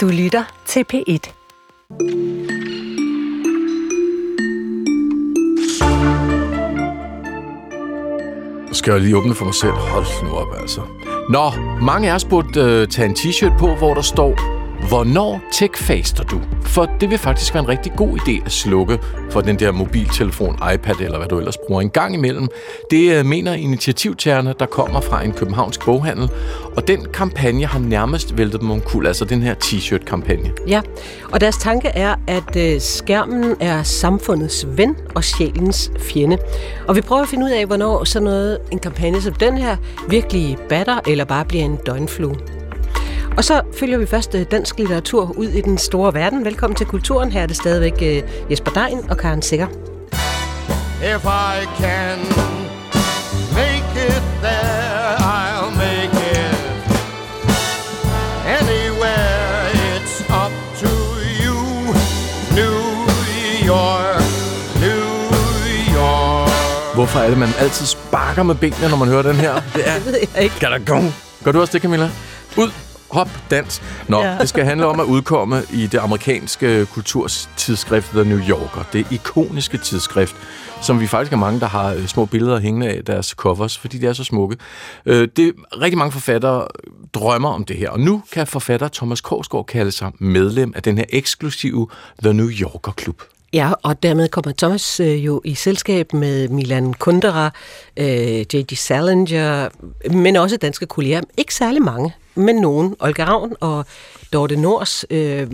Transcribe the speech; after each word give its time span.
Du 0.00 0.08
lytter 0.08 0.44
til 0.66 0.84
P1. 0.92 1.32
Skal 8.72 8.92
jeg 8.92 9.00
lige 9.00 9.16
åbne 9.16 9.34
for 9.34 9.44
mig 9.44 9.54
selv. 9.54 9.72
Hold 9.72 10.24
nu 10.24 10.30
op, 10.30 10.48
altså. 10.60 10.80
Nå, 11.30 11.50
mange 11.82 12.10
af 12.10 12.14
os 12.14 12.24
burde 12.24 12.60
øh, 12.60 12.88
tage 12.88 13.08
en 13.08 13.14
t-shirt 13.14 13.58
på, 13.58 13.74
hvor 13.74 13.94
der 13.94 14.02
står 14.02 14.59
Hvornår 14.88 15.40
techfaster 15.52 16.24
du? 16.24 16.40
For 16.62 16.90
det 17.00 17.10
vil 17.10 17.18
faktisk 17.18 17.54
være 17.54 17.62
en 17.62 17.68
rigtig 17.68 17.92
god 17.96 18.18
idé 18.18 18.44
at 18.46 18.52
slukke 18.52 18.98
for 19.30 19.40
den 19.40 19.58
der 19.58 19.72
mobiltelefon, 19.72 20.58
iPad 20.74 20.94
eller 21.00 21.18
hvad 21.18 21.28
du 21.28 21.38
ellers 21.38 21.56
bruger 21.66 21.80
en 21.80 21.90
gang 21.90 22.14
imellem. 22.14 22.48
Det 22.90 23.18
øh, 23.18 23.26
mener 23.26 23.54
initiativtagerne, 23.54 24.54
der 24.58 24.66
kommer 24.66 25.00
fra 25.00 25.24
en 25.24 25.32
københavnsk 25.32 25.84
boghandel. 25.84 26.30
Og 26.76 26.88
den 26.88 27.06
kampagne 27.12 27.66
har 27.66 27.78
nærmest 27.78 28.38
væltet 28.38 28.60
dem 28.60 28.70
omkuld, 28.70 29.06
altså 29.06 29.24
den 29.24 29.42
her 29.42 29.54
t-shirt-kampagne. 29.54 30.52
Ja, 30.68 30.80
og 31.32 31.40
deres 31.40 31.56
tanke 31.56 31.88
er, 31.88 32.14
at 32.26 32.56
øh, 32.56 32.80
skærmen 32.80 33.56
er 33.60 33.82
samfundets 33.82 34.66
ven 34.76 34.96
og 35.14 35.24
sjælens 35.24 35.92
fjende. 35.98 36.38
Og 36.88 36.96
vi 36.96 37.00
prøver 37.00 37.22
at 37.22 37.28
finde 37.28 37.46
ud 37.46 37.50
af, 37.50 37.66
hvornår 37.66 38.04
sådan 38.04 38.24
noget, 38.24 38.58
en 38.72 38.78
kampagne 38.78 39.22
som 39.22 39.34
den 39.34 39.58
her 39.58 39.76
virkelig 40.08 40.56
batter 40.68 41.00
eller 41.06 41.24
bare 41.24 41.44
bliver 41.44 41.64
en 41.64 41.78
døgnflue. 41.86 42.36
Og 43.36 43.44
så 43.44 43.60
følger 43.78 43.98
vi 43.98 44.06
først 44.06 44.34
øh, 44.34 44.46
dansk 44.50 44.78
litteratur 44.78 45.34
ud 45.36 45.46
i 45.48 45.60
den 45.60 45.78
store 45.78 46.14
verden. 46.14 46.44
Velkommen 46.44 46.76
til 46.76 46.86
Kulturen. 46.86 47.32
Her 47.32 47.42
er 47.42 47.46
det 47.46 47.56
stadigvæk 47.56 47.94
øh, 48.02 48.22
Jesper 48.50 48.70
Dein 48.70 49.10
og 49.10 49.16
Karen 49.18 49.42
Sikker. 49.42 49.66
If 51.14 51.24
I 51.24 51.82
can 51.82 52.18
make 53.54 53.90
it 54.08 54.22
there, 54.42 55.16
I'll 55.18 55.70
make 55.76 56.16
it 56.32 56.60
anywhere. 58.60 59.70
It's 59.72 60.20
up 60.44 60.52
to 60.82 60.92
you, 61.44 61.58
New 62.58 62.78
York, 63.66 64.22
New 64.80 65.06
York. 65.96 66.94
Hvorfor 66.94 67.18
er 67.18 67.28
det, 67.28 67.38
man 67.38 67.48
altid 67.58 67.86
sparker 67.86 68.42
med 68.42 68.54
benene, 68.54 68.88
når 68.88 68.96
man 68.96 69.08
hører 69.08 69.22
den 69.22 69.36
her? 69.36 69.54
Det 69.74 69.88
er 69.88 69.94
Det 69.94 70.06
ved 70.06 70.14
jeg 70.34 70.42
ikke. 70.42 70.54
Gadagong. 70.60 71.14
Gør 71.44 71.52
du 71.52 71.60
også 71.60 71.72
det, 71.72 71.82
Camilla? 71.82 72.10
Ud, 72.56 72.70
hop, 73.10 73.28
dans. 73.50 73.82
Nå, 74.08 74.22
ja. 74.22 74.38
Det 74.40 74.48
skal 74.48 74.64
handle 74.64 74.86
om 74.86 75.00
at 75.00 75.04
udkomme 75.04 75.62
i 75.72 75.86
det 75.86 75.98
amerikanske 75.98 76.86
kulturtidsskrift 76.86 78.10
The 78.10 78.24
New 78.24 78.40
Yorker. 78.48 78.82
Det 78.92 79.06
ikoniske 79.10 79.78
tidsskrift, 79.78 80.36
som 80.82 81.00
vi 81.00 81.06
faktisk 81.06 81.32
er 81.32 81.36
mange, 81.36 81.60
der 81.60 81.66
har 81.66 81.92
øh, 81.94 82.06
små 82.06 82.24
billeder 82.24 82.60
hængende 82.60 82.88
af 82.88 83.04
deres 83.04 83.26
covers, 83.26 83.78
fordi 83.78 83.98
de 83.98 84.06
er 84.06 84.12
så 84.12 84.24
smukke. 84.24 84.56
Øh, 85.06 85.28
Det 85.36 85.52
rigtig 85.82 85.98
mange 85.98 86.12
forfattere 86.12 86.66
drømmer 87.14 87.48
om 87.48 87.64
det 87.64 87.76
her, 87.76 87.90
og 87.90 88.00
nu 88.00 88.22
kan 88.32 88.46
forfatter 88.46 88.88
Thomas 88.88 89.20
Korsgaard 89.20 89.66
kalde 89.66 89.92
sig 89.92 90.12
medlem 90.18 90.72
af 90.76 90.82
den 90.82 90.98
her 90.98 91.04
eksklusive 91.08 91.88
The 92.22 92.32
New 92.32 92.48
Yorker 92.50 92.92
Klub. 92.92 93.22
Ja, 93.52 93.72
og 93.82 94.02
dermed 94.02 94.28
kommer 94.28 94.52
Thomas 94.58 95.00
øh, 95.00 95.24
jo 95.26 95.40
i 95.44 95.54
selskab 95.54 96.12
med 96.12 96.48
Milan 96.48 96.94
Kundera, 96.94 97.50
øh, 97.96 98.40
J.D. 98.54 98.76
Salinger, 98.76 99.68
men 100.10 100.36
også 100.36 100.56
danske 100.56 100.86
kolleger. 100.86 101.20
Ikke 101.36 101.54
særlig 101.54 101.82
mange, 101.82 102.14
men 102.34 102.56
nogen. 102.56 102.96
Olga 103.00 103.24
Ravn 103.24 103.52
og 103.60 103.86
Dorte 104.32 104.56
Nors 104.56 105.04
øh, 105.10 105.50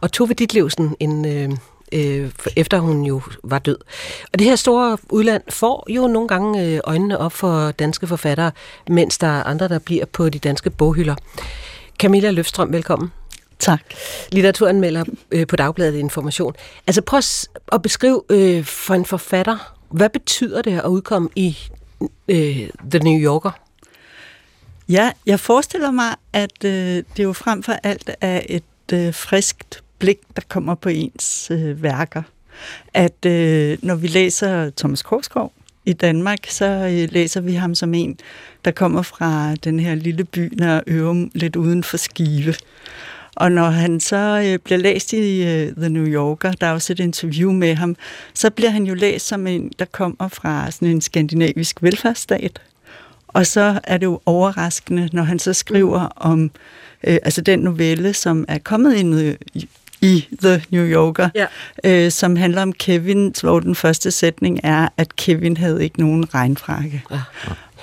og 0.00 0.12
Tove 0.12 0.34
Ditlevsen, 0.34 0.96
en, 1.00 1.26
øh, 1.26 1.50
øh, 1.92 2.30
efter 2.56 2.78
hun 2.78 3.02
jo 3.02 3.20
var 3.44 3.58
død. 3.58 3.78
Og 4.32 4.38
det 4.38 4.46
her 4.46 4.56
store 4.56 4.98
udland 5.08 5.42
får 5.48 5.86
jo 5.88 6.06
nogle 6.06 6.28
gange 6.28 6.66
øh, 6.66 6.80
øjnene 6.84 7.18
op 7.18 7.32
for 7.32 7.70
danske 7.70 8.06
forfattere, 8.06 8.52
mens 8.88 9.18
der 9.18 9.26
er 9.26 9.42
andre, 9.42 9.68
der 9.68 9.78
bliver 9.78 10.04
på 10.04 10.28
de 10.28 10.38
danske 10.38 10.70
boghylder. 10.70 11.14
Camilla 11.98 12.30
Løfstrøm, 12.30 12.72
velkommen 12.72 13.12
Tak. 13.60 13.80
litteraturanmelder 14.32 15.04
øh, 15.30 15.46
på 15.46 15.56
Dagbladet 15.56 15.98
Information. 15.98 16.54
Altså 16.86 17.02
prøv 17.02 17.20
at 17.72 17.82
beskrive 17.82 18.22
øh, 18.30 18.64
for 18.64 18.94
en 18.94 19.04
forfatter, 19.04 19.74
hvad 19.90 20.08
betyder 20.08 20.62
det 20.62 20.78
at 20.78 20.86
udkomme 20.86 21.28
i 21.36 21.58
øh, 22.28 22.68
The 22.90 22.98
New 22.98 23.20
Yorker? 23.20 23.50
Ja, 24.88 25.12
jeg 25.26 25.40
forestiller 25.40 25.90
mig, 25.90 26.14
at 26.32 26.64
øh, 26.64 27.04
det 27.16 27.24
jo 27.24 27.32
frem 27.32 27.62
for 27.62 27.72
alt 27.72 28.10
er 28.20 28.40
et 28.48 28.92
øh, 28.92 29.14
friskt 29.14 29.82
blik, 29.98 30.18
der 30.36 30.42
kommer 30.48 30.74
på 30.74 30.88
ens 30.88 31.50
øh, 31.50 31.82
værker. 31.82 32.22
At 32.94 33.26
øh, 33.26 33.78
når 33.82 33.94
vi 33.94 34.06
læser 34.06 34.70
Thomas 34.76 35.02
Korsgaard 35.02 35.52
i 35.84 35.92
Danmark, 35.92 36.38
så 36.48 36.64
øh, 36.64 37.12
læser 37.12 37.40
vi 37.40 37.54
ham 37.54 37.74
som 37.74 37.94
en, 37.94 38.18
der 38.64 38.70
kommer 38.70 39.02
fra 39.02 39.54
den 39.54 39.80
her 39.80 39.94
lille 39.94 40.24
by, 40.24 40.52
der 40.58 40.80
Ørum, 40.86 41.30
lidt 41.34 41.56
uden 41.56 41.84
for 41.84 41.96
Skive. 41.96 42.54
Og 43.40 43.52
når 43.52 43.70
han 43.70 44.00
så 44.00 44.42
øh, 44.46 44.58
bliver 44.58 44.78
læst 44.78 45.12
i 45.12 45.42
øh, 45.42 45.72
The 45.76 45.88
New 45.88 46.06
Yorker, 46.06 46.52
der 46.52 46.66
er 46.66 46.72
også 46.72 46.92
et 46.92 47.00
interview 47.00 47.52
med 47.52 47.74
ham, 47.74 47.96
så 48.34 48.50
bliver 48.50 48.70
han 48.70 48.84
jo 48.84 48.94
læst 48.94 49.26
som 49.26 49.46
en, 49.46 49.72
der 49.78 49.84
kommer 49.84 50.28
fra 50.28 50.70
sådan 50.70 50.88
en 50.88 51.00
skandinavisk 51.00 51.82
velfærdsstat. 51.82 52.60
Og 53.28 53.46
så 53.46 53.80
er 53.84 53.98
det 53.98 54.06
jo 54.06 54.20
overraskende, 54.26 55.08
når 55.12 55.22
han 55.22 55.38
så 55.38 55.52
skriver 55.52 56.00
om 56.16 56.50
øh, 57.04 57.18
altså 57.22 57.40
den 57.40 57.58
novelle, 57.58 58.14
som 58.14 58.44
er 58.48 58.58
kommet 58.58 58.94
ind 58.94 59.14
øh, 59.14 59.34
i, 59.54 59.68
i 60.02 60.26
The 60.42 60.64
New 60.70 60.84
Yorker, 60.84 61.28
Ja. 61.34 61.46
øh, 61.84 62.10
som 62.10 62.36
handler 62.36 62.62
om 62.62 62.72
Kevin, 62.72 63.34
hvor 63.40 63.60
den 63.60 63.74
første 63.74 64.10
sætning 64.10 64.60
er, 64.62 64.88
at 64.96 65.16
Kevin 65.16 65.56
havde 65.56 65.84
ikke 65.84 66.00
nogen 66.00 66.34
regnfrakke. 66.34 67.02
Ja. 67.10 67.20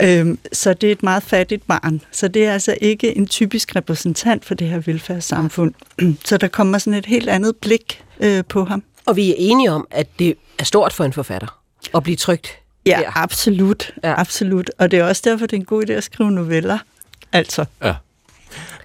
Øhm, 0.01 0.39
så 0.53 0.73
det 0.73 0.88
er 0.88 0.91
et 0.91 1.03
meget 1.03 1.23
fattigt 1.23 1.67
barn. 1.67 2.01
Så 2.11 2.27
det 2.27 2.45
er 2.45 2.53
altså 2.53 2.75
ikke 2.81 3.17
en 3.17 3.27
typisk 3.27 3.75
repræsentant 3.75 4.45
for 4.45 4.53
det 4.56 4.67
her 4.69 4.79
velfærdssamfund. 4.79 5.73
Så 6.25 6.38
der 6.38 6.47
kommer 6.47 6.77
sådan 6.77 6.94
et 7.00 7.06
helt 7.06 7.29
andet 7.29 7.56
blik 7.56 8.03
øh, 8.19 8.44
på 8.50 8.63
ham. 8.63 8.83
Og 9.06 9.16
vi 9.16 9.29
er 9.31 9.35
enige 9.38 9.72
om, 9.72 9.88
at 9.91 10.07
det 10.19 10.35
er 10.59 10.63
stort 10.63 10.94
for 10.94 11.03
en 11.03 11.13
forfatter 11.13 11.59
at 11.95 12.03
blive 12.03 12.16
trygt. 12.16 12.47
Ja, 12.85 13.00
der. 13.03 13.17
absolut. 13.23 13.91
Ja. 14.03 14.09
Ja. 14.09 14.19
absolut. 14.19 14.72
Og 14.77 14.91
det 14.91 15.00
er 15.00 15.03
også 15.03 15.22
derfor, 15.25 15.45
det 15.45 15.53
er 15.53 15.59
en 15.59 15.66
god 15.66 15.89
idé 15.89 15.91
at 15.94 16.03
skrive 16.03 16.31
noveller. 16.31 16.77
Altså, 17.33 17.66
Ja. 17.83 17.94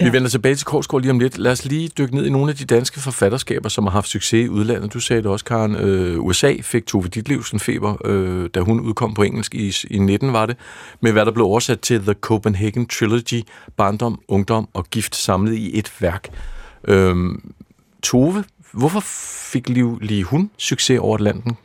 Vi 0.01 0.05
Ja. 0.07 0.11
vender 0.11 0.29
tilbage 0.29 0.55
til 0.55 0.67
Korsgaard 0.67 1.01
lige 1.03 1.11
om 1.11 1.19
lidt. 1.19 1.39
Lad 1.39 1.53
os 1.53 1.65
lige 1.65 1.89
dykke 1.99 2.15
ned 2.15 2.27
i 2.27 2.31
nogle 2.31 2.51
af 2.51 2.57
de 2.57 2.65
danske 2.65 3.01
forfatterskaber, 3.01 3.69
som 3.69 3.85
har 3.85 3.91
haft 3.91 4.09
succes 4.09 4.47
i 4.47 4.49
udlandet. 4.49 4.93
Du 4.95 5.01
sagde 5.01 5.23
det 5.23 5.31
også, 5.31 5.45
Karen. 5.45 5.75
Øh, 5.77 6.21
USA 6.21 6.55
fik 6.63 6.87
Tove 6.87 7.09
Ditlevsen 7.09 7.61
feber, 7.61 7.97
øh, 8.05 8.51
da 8.55 8.61
hun 8.61 8.81
udkom 8.81 9.15
på 9.15 9.23
engelsk 9.23 9.55
i, 9.55 9.75
i 9.91 9.99
19, 9.99 10.33
var 10.33 10.47
det, 10.47 10.57
med 11.01 11.13
hvad 11.13 11.27
der 11.27 11.33
blev 11.33 11.47
oversat 11.47 11.81
til 11.81 12.01
The 12.01 12.15
Copenhagen 12.21 12.87
Trilogy, 12.87 13.43
Barndom, 13.77 14.21
Ungdom 14.29 14.69
og 14.75 14.87
Gift 14.91 15.17
samlet 15.17 15.55
i 15.55 15.79
et 15.79 15.93
værk. 16.01 16.29
Øh, 16.89 17.17
Tove, 18.03 18.45
hvorfor 18.73 19.01
fik 19.53 19.69
lige, 19.69 19.99
lige 20.01 20.25
hun 20.25 20.51
succes 20.59 20.99
over 20.99 21.15
Atlanten? 21.15 21.57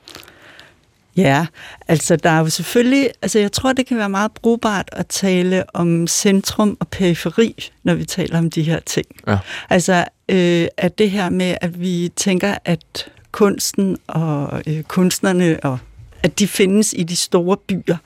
Ja, 1.17 1.45
altså 1.87 2.15
der 2.15 2.29
er 2.29 2.39
jo 2.39 2.49
selvfølgelig, 2.49 3.09
altså 3.21 3.39
jeg 3.39 3.51
tror, 3.51 3.73
det 3.73 3.85
kan 3.85 3.97
være 3.97 4.09
meget 4.09 4.31
brugbart 4.31 4.89
at 4.91 5.07
tale 5.07 5.63
om 5.75 6.07
centrum 6.07 6.77
og 6.79 6.87
periferi, 6.87 7.69
når 7.83 7.93
vi 7.93 8.05
taler 8.05 8.37
om 8.37 8.49
de 8.49 8.61
her 8.61 8.79
ting. 8.79 9.05
Ja. 9.27 9.37
Altså 9.69 10.05
øh, 10.29 10.67
at 10.77 10.97
det 10.97 11.11
her 11.11 11.29
med, 11.29 11.57
at 11.61 11.81
vi 11.81 12.11
tænker, 12.15 12.55
at 12.65 13.09
kunsten 13.31 13.97
og 14.07 14.61
øh, 14.67 14.83
kunstnerne, 14.83 15.59
og 15.63 15.77
at 16.23 16.39
de 16.39 16.47
findes 16.47 16.93
i 16.97 17.03
de 17.03 17.15
store 17.15 17.57
byer. 17.57 17.97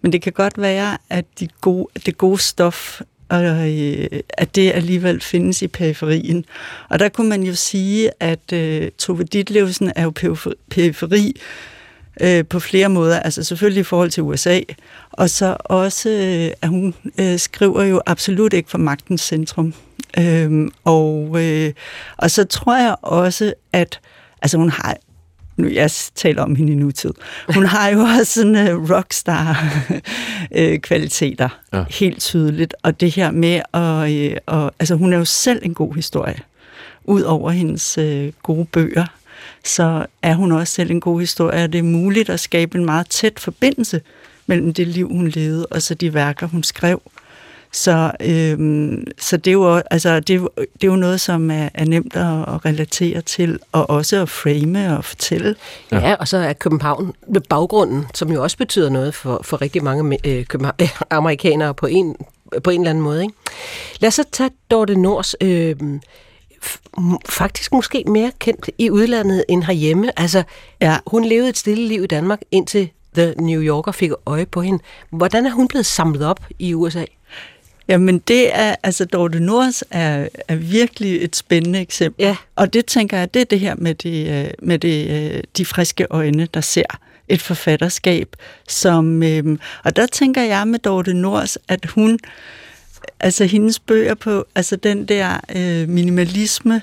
Men 0.00 0.12
det 0.12 0.22
kan 0.22 0.32
godt 0.32 0.60
være, 0.60 0.98
at 1.10 1.24
de 1.40 1.48
gode, 1.60 1.86
det 2.06 2.18
gode 2.18 2.38
stof 2.38 3.00
og 3.28 3.70
øh, 3.70 4.06
at 4.28 4.54
det 4.56 4.72
alligevel 4.74 5.20
findes 5.20 5.62
i 5.62 5.68
periferien. 5.68 6.44
Og 6.88 6.98
der 6.98 7.08
kunne 7.08 7.28
man 7.28 7.42
jo 7.42 7.54
sige, 7.54 8.10
at 8.20 8.52
øh, 8.52 8.90
Tove 8.98 9.24
Ditlevsen 9.24 9.92
er 9.96 10.02
jo 10.02 10.12
perifer- 10.20 10.54
periferi 10.70 11.40
øh, 12.20 12.44
på 12.46 12.60
flere 12.60 12.88
måder. 12.88 13.20
Altså 13.20 13.44
selvfølgelig 13.44 13.80
i 13.80 13.84
forhold 13.84 14.10
til 14.10 14.22
USA, 14.22 14.60
og 15.12 15.30
så 15.30 15.56
også, 15.60 16.08
øh, 16.10 16.50
at 16.62 16.68
hun 16.68 16.94
øh, 17.20 17.38
skriver 17.38 17.84
jo 17.84 18.00
absolut 18.06 18.52
ikke 18.52 18.70
for 18.70 18.78
magtens 18.78 19.20
centrum. 19.20 19.74
Øhm, 20.18 20.70
og, 20.84 21.36
øh, 21.42 21.72
og 22.16 22.30
så 22.30 22.44
tror 22.44 22.76
jeg 22.76 22.96
også, 23.02 23.52
at 23.72 24.00
altså 24.42 24.58
hun 24.58 24.70
har 24.70 24.96
nu 25.56 25.68
jeg 25.68 25.90
taler 26.14 26.42
om 26.42 26.56
hende 26.56 26.72
i 26.72 26.76
nutid. 26.76 27.12
Hun 27.54 27.66
har 27.66 27.88
jo 27.88 28.00
også 28.00 28.32
sådan 28.32 28.74
uh, 28.74 28.90
rockstar-kvaliteter, 28.90 31.48
Ja. 31.72 31.78
ja. 31.78 31.84
helt 31.90 32.20
tydeligt. 32.20 32.74
Og 32.82 33.00
det 33.00 33.14
her 33.14 33.30
med 33.30 33.60
at... 33.74 34.10
Øh, 34.12 34.36
og, 34.46 34.72
altså, 34.78 34.94
hun 34.94 35.12
er 35.12 35.18
jo 35.18 35.24
selv 35.24 35.60
en 35.62 35.74
god 35.74 35.94
historie. 35.94 36.36
Udover 37.04 37.50
hendes 37.50 37.98
øh, 37.98 38.32
gode 38.42 38.64
bøger, 38.64 39.06
så 39.64 40.06
er 40.22 40.34
hun 40.34 40.52
også 40.52 40.74
selv 40.74 40.90
en 40.90 41.00
god 41.00 41.20
historie, 41.20 41.64
og 41.64 41.72
det 41.72 41.78
er 41.78 41.82
muligt 41.82 42.30
at 42.30 42.40
skabe 42.40 42.78
en 42.78 42.84
meget 42.84 43.08
tæt 43.08 43.40
forbindelse 43.40 44.00
mellem 44.46 44.74
det 44.74 44.86
liv, 44.86 45.08
hun 45.08 45.28
levede, 45.28 45.66
og 45.66 45.82
så 45.82 45.94
de 45.94 46.14
værker, 46.14 46.46
hun 46.46 46.62
skrev. 46.62 47.02
Så, 47.72 48.10
øhm, 48.20 49.06
så 49.18 49.36
det, 49.36 49.46
er 49.50 49.52
jo, 49.52 49.82
altså, 49.90 50.20
det, 50.20 50.30
er 50.30 50.38
jo, 50.38 50.48
det 50.56 50.84
er 50.84 50.86
jo 50.86 50.96
noget, 50.96 51.20
som 51.20 51.50
er, 51.50 51.68
er 51.74 51.84
nemt 51.84 52.16
at, 52.16 52.54
at 52.54 52.64
relatere 52.64 53.20
til, 53.20 53.58
og 53.72 53.90
også 53.90 54.22
at 54.22 54.28
frame 54.28 54.96
og 54.96 55.04
fortælle. 55.04 55.54
Ja. 55.92 55.98
ja, 55.98 56.14
og 56.14 56.28
så 56.28 56.36
er 56.36 56.52
København 56.52 57.14
med 57.28 57.40
baggrunden, 57.40 58.06
som 58.14 58.32
jo 58.32 58.42
også 58.42 58.56
betyder 58.56 58.90
noget 58.90 59.14
for, 59.14 59.40
for 59.44 59.62
rigtig 59.62 59.84
mange 59.84 60.18
øh, 60.24 60.44
København, 60.44 60.76
øh, 60.82 61.00
amerikanere 61.10 61.74
på 61.74 61.86
en, 61.86 62.16
på 62.64 62.70
en 62.70 62.80
eller 62.80 62.90
anden 62.90 63.04
måde. 63.04 63.22
Ikke? 63.22 63.34
Lad 64.00 64.08
os 64.08 64.14
så 64.14 64.24
tage 64.32 64.50
Dorte 64.70 64.94
Nors. 64.94 65.36
Øh, 65.40 65.76
faktisk 67.28 67.72
måske 67.72 68.04
mere 68.06 68.32
kendt 68.38 68.70
i 68.78 68.90
udlandet 68.90 69.44
end 69.48 69.62
herhjemme. 69.64 70.20
Altså, 70.20 70.42
Ja. 70.80 70.96
hun 71.06 71.24
levede 71.24 71.48
et 71.48 71.58
stille 71.58 71.88
liv 71.88 72.02
i 72.04 72.06
Danmark, 72.06 72.40
indtil 72.50 72.88
The 73.14 73.34
New 73.38 73.62
Yorker 73.62 73.92
fik 73.92 74.10
øje 74.26 74.46
på 74.46 74.62
hende. 74.62 74.82
Hvordan 75.10 75.46
er 75.46 75.50
hun 75.50 75.68
blevet 75.68 75.86
samlet 75.86 76.26
op 76.26 76.40
i 76.58 76.74
USA? 76.74 77.04
Jamen 77.88 78.18
det 78.18 78.56
er, 78.56 78.74
altså 78.82 79.04
Dorte 79.04 79.40
Nors 79.40 79.82
er, 79.90 80.28
er 80.48 80.54
virkelig 80.56 81.24
et 81.24 81.36
spændende 81.36 81.80
eksempel. 81.80 82.24
Ja. 82.24 82.36
Og 82.56 82.72
det 82.72 82.86
tænker 82.86 83.18
jeg, 83.18 83.34
det 83.34 83.40
er 83.42 83.44
det 83.44 83.60
her 83.60 83.74
med, 83.78 83.94
det, 83.94 84.44
øh, 84.46 84.50
med 84.62 84.78
det, 84.78 85.10
øh, 85.34 85.42
de 85.56 85.64
friske 85.64 86.06
øjne, 86.10 86.48
der 86.54 86.60
ser 86.60 86.98
et 87.28 87.42
forfatterskab, 87.42 88.36
som, 88.68 89.22
øhm, 89.22 89.60
og 89.84 89.96
der 89.96 90.06
tænker 90.06 90.42
jeg 90.42 90.68
med 90.68 90.78
Dorte 90.78 91.14
Nors, 91.14 91.58
at 91.68 91.86
hun, 91.86 92.18
altså 93.20 93.44
hendes 93.44 93.78
bøger 93.78 94.14
på, 94.14 94.44
altså 94.54 94.76
den 94.76 95.04
der 95.04 95.40
øh, 95.56 95.88
minimalisme, 95.88 96.82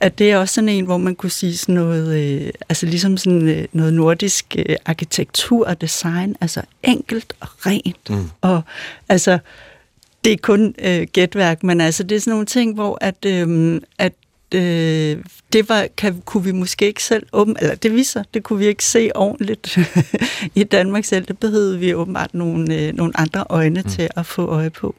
at 0.00 0.18
det 0.18 0.30
er 0.30 0.38
også 0.38 0.54
sådan 0.54 0.68
en, 0.68 0.84
hvor 0.84 0.96
man 0.96 1.14
kunne 1.14 1.30
sige 1.30 1.56
sådan 1.56 1.74
noget, 1.74 2.18
øh, 2.18 2.50
altså 2.68 2.86
ligesom 2.86 3.16
sådan 3.16 3.48
øh, 3.48 3.66
noget 3.72 3.94
nordisk 3.94 4.56
øh, 4.58 4.76
arkitektur 4.84 5.66
og 5.66 5.80
design, 5.80 6.36
altså 6.40 6.62
enkelt 6.82 7.32
og 7.40 7.48
rent, 7.66 8.10
mm. 8.10 8.30
og 8.40 8.62
altså 9.08 9.38
det 10.24 10.32
er 10.32 10.36
kun 10.42 10.74
øh, 10.78 11.06
gætværk, 11.12 11.62
men 11.62 11.80
altså 11.80 12.02
det 12.02 12.16
er 12.16 12.20
sådan 12.20 12.30
nogle 12.30 12.46
ting, 12.46 12.74
hvor 12.74 12.98
at, 13.00 13.24
øh, 13.26 13.80
at 13.98 14.12
øh, 14.54 15.24
det 15.52 15.68
var, 15.68 15.86
kan, 15.96 16.22
kunne 16.24 16.44
vi 16.44 16.52
måske 16.52 16.86
ikke 16.86 17.02
selv 17.02 17.26
åben, 17.32 17.56
eller 17.60 17.74
det 17.74 17.94
viser, 17.94 18.22
det 18.34 18.42
kunne 18.42 18.58
vi 18.58 18.66
ikke 18.66 18.84
se 18.84 19.10
ordentligt 19.14 19.78
i 20.54 20.64
Danmark 20.64 21.04
selv. 21.04 21.26
Det 21.26 21.38
behøvede 21.38 21.78
vi 21.78 21.94
åbenbart 21.94 22.34
nogle, 22.34 22.74
øh, 22.74 22.94
nogle 22.94 23.12
andre 23.14 23.44
øjne 23.48 23.80
mm. 23.80 23.90
til 23.90 24.08
at 24.16 24.26
få 24.26 24.46
øje 24.46 24.70
på. 24.70 24.94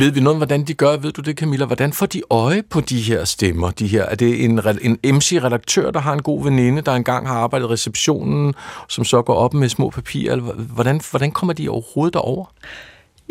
Ved 0.00 0.10
vi 0.10 0.20
noget 0.20 0.34
om, 0.34 0.36
hvordan 0.36 0.64
de 0.64 0.74
gør? 0.74 0.96
Ved 0.96 1.12
du 1.12 1.20
det, 1.20 1.38
Camilla? 1.38 1.66
Hvordan 1.66 1.92
får 1.92 2.06
de 2.06 2.22
øje 2.30 2.62
på 2.62 2.80
de 2.80 3.00
her 3.00 3.24
stemmer? 3.24 3.70
De 3.70 3.86
her? 3.86 4.02
Er 4.02 4.14
det 4.14 4.44
en, 4.44 4.60
en 4.82 5.14
MC-redaktør, 5.14 5.90
der 5.90 6.00
har 6.00 6.12
en 6.12 6.22
god 6.22 6.44
veninde, 6.44 6.82
der 6.82 6.92
engang 6.92 7.28
har 7.28 7.34
arbejdet 7.34 7.66
i 7.66 7.72
receptionen, 7.72 8.54
som 8.88 9.04
så 9.04 9.22
går 9.22 9.34
op 9.34 9.54
med 9.54 9.68
små 9.68 9.90
papirer? 9.90 10.36
Hvordan, 10.36 11.00
hvordan 11.10 11.30
kommer 11.30 11.52
de 11.52 11.68
overhovedet 11.68 12.14
derover? 12.14 12.46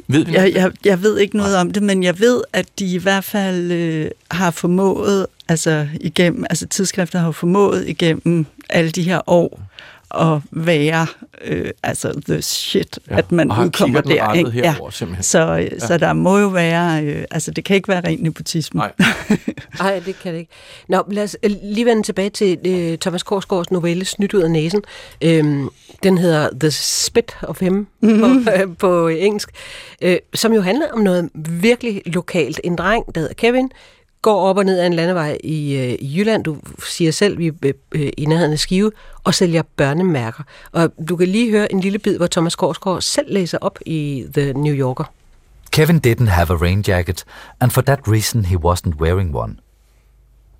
Ved 0.08 0.26
vi? 0.26 0.34
Jeg, 0.34 0.54
jeg, 0.54 0.72
jeg 0.86 1.02
ved 1.02 1.18
ikke 1.18 1.38
noget 1.38 1.58
om 1.58 1.72
det, 1.72 1.84
men 1.84 2.04
jeg 2.04 2.20
ved, 2.20 2.42
at 2.54 2.66
de 2.80 2.86
i 2.86 2.98
hvert 2.98 3.24
fald 3.24 3.72
øh, 3.72 4.12
har 4.32 4.52
formået, 4.52 5.28
altså 5.48 5.88
igennem, 6.02 6.46
altså 6.50 6.68
tidsskrifter 6.68 7.20
har 7.20 7.32
formået 7.32 7.90
igennem 7.90 8.46
alle 8.70 8.92
de 8.92 9.04
her 9.04 9.22
år 9.30 9.62
at 10.22 10.42
være 10.52 11.08
øh, 11.42 11.72
altså 11.84 12.22
the 12.28 12.42
shit, 12.42 13.00
Ja, 13.08 13.14
ja, 13.14 13.18
at 13.18 13.32
man 13.32 13.52
og 13.52 13.66
udkommer 13.66 14.02
der. 14.02 14.34
ikke? 14.34 14.52
herover, 14.52 14.90
simpelthen. 14.90 15.24
Så, 15.24 15.58
øh, 15.58 15.64
ja. 15.64 15.80
så 15.80 15.98
der 15.98 16.14
må 16.14 16.38
jo 16.38 16.48
være, 16.48 17.04
øh, 17.04 17.26
altså 17.32 17.52
det 17.52 17.64
kan 17.64 17.76
ikke 17.76 17.88
være 17.88 18.02
ren 18.02 18.20
nepotisme. 18.20 18.78
Nej. 18.78 18.92
Nej, 19.80 20.00
det 20.06 20.20
kan 20.20 20.34
det 20.34 20.40
ikke. 20.40 20.52
Nå, 20.90 21.04
lad 21.12 21.24
os 21.24 21.38
øh, 21.44 21.52
lige 21.64 21.86
vende 21.86 22.04
tilbage 22.04 22.30
til 22.30 22.60
øh, 22.66 22.98
Thomas 22.98 23.24
Korsgaards 23.24 23.72
novelle 23.72 24.06
Snydt 24.06 24.34
ud 24.34 24.42
af 24.42 24.52
næsen. 24.52 24.82
Øhm, 25.22 25.70
den 26.04 26.18
hedder 26.18 26.50
The 26.60 26.72
Spit 26.72 27.38
of 27.42 27.60
Him 27.60 27.88
mm-hmm. 28.02 28.46
på, 28.46 28.52
øh, 28.58 28.78
på 28.78 29.08
engelsk, 29.08 29.50
øh, 30.02 30.18
som 30.34 30.54
jo 30.54 30.62
handler 30.62 30.88
om 30.92 31.00
noget 31.00 31.30
virkelig 31.36 32.02
lokalt. 32.06 32.62
En 32.64 32.76
dreng, 32.76 33.16
der 33.16 33.22
hedder 33.22 33.34
Kevin, 33.34 33.72
går 34.22 34.42
op 34.42 34.58
og 34.58 34.64
ned 34.64 34.80
ad 34.80 34.86
en 34.86 34.94
landevej 34.94 35.38
i, 35.44 35.76
øh, 35.76 35.98
i 36.00 36.18
Jylland. 36.20 36.44
Du 36.44 36.58
siger 36.86 37.12
selv, 37.12 37.38
vi 37.38 37.48
er 37.48 37.72
øh, 37.92 38.10
i 38.18 38.26
nærheden 38.26 38.52
af 38.52 38.60
Skive, 38.60 38.92
og 39.24 39.34
sælger 39.34 39.62
børnemærker. 39.76 40.44
Og 40.72 40.92
du 41.10 41.16
kan 41.16 41.28
lige 41.28 41.52
høre 41.52 41.72
en 41.72 41.80
lille 41.80 42.00
bid, 42.00 42.18
hvor 42.18 42.28
Thomas 42.28 42.56
Korsgaard 42.56 43.02
selv 43.02 43.34
læser 43.34 43.58
op 43.62 43.80
i 43.86 44.26
The 44.34 44.54
New 44.54 44.74
Yorker. 44.74 45.04
Kevin 45.72 46.02
didn't 46.08 46.30
have 46.30 46.50
a 46.50 46.56
rain 46.56 46.84
jacket, 46.88 47.26
and 47.60 47.72
for 47.72 47.82
that 47.82 48.00
reason 48.08 48.46
he 48.46 48.58
wasn't 48.58 48.96
wearing 49.00 49.36
one. 49.36 49.56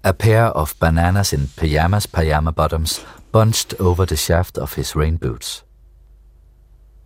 A 0.04 0.12
pair 0.12 0.44
of 0.44 0.74
bananas 0.80 1.34
in 1.34 1.50
pajamas, 1.58 2.08
pajama 2.08 2.52
bottoms, 2.52 3.06
bunched 3.32 3.80
over 3.80 4.06
the 4.06 4.18
shaft 4.18 4.58
of 4.58 4.76
his 4.76 4.96
rain 4.96 5.18
boots. 5.18 5.64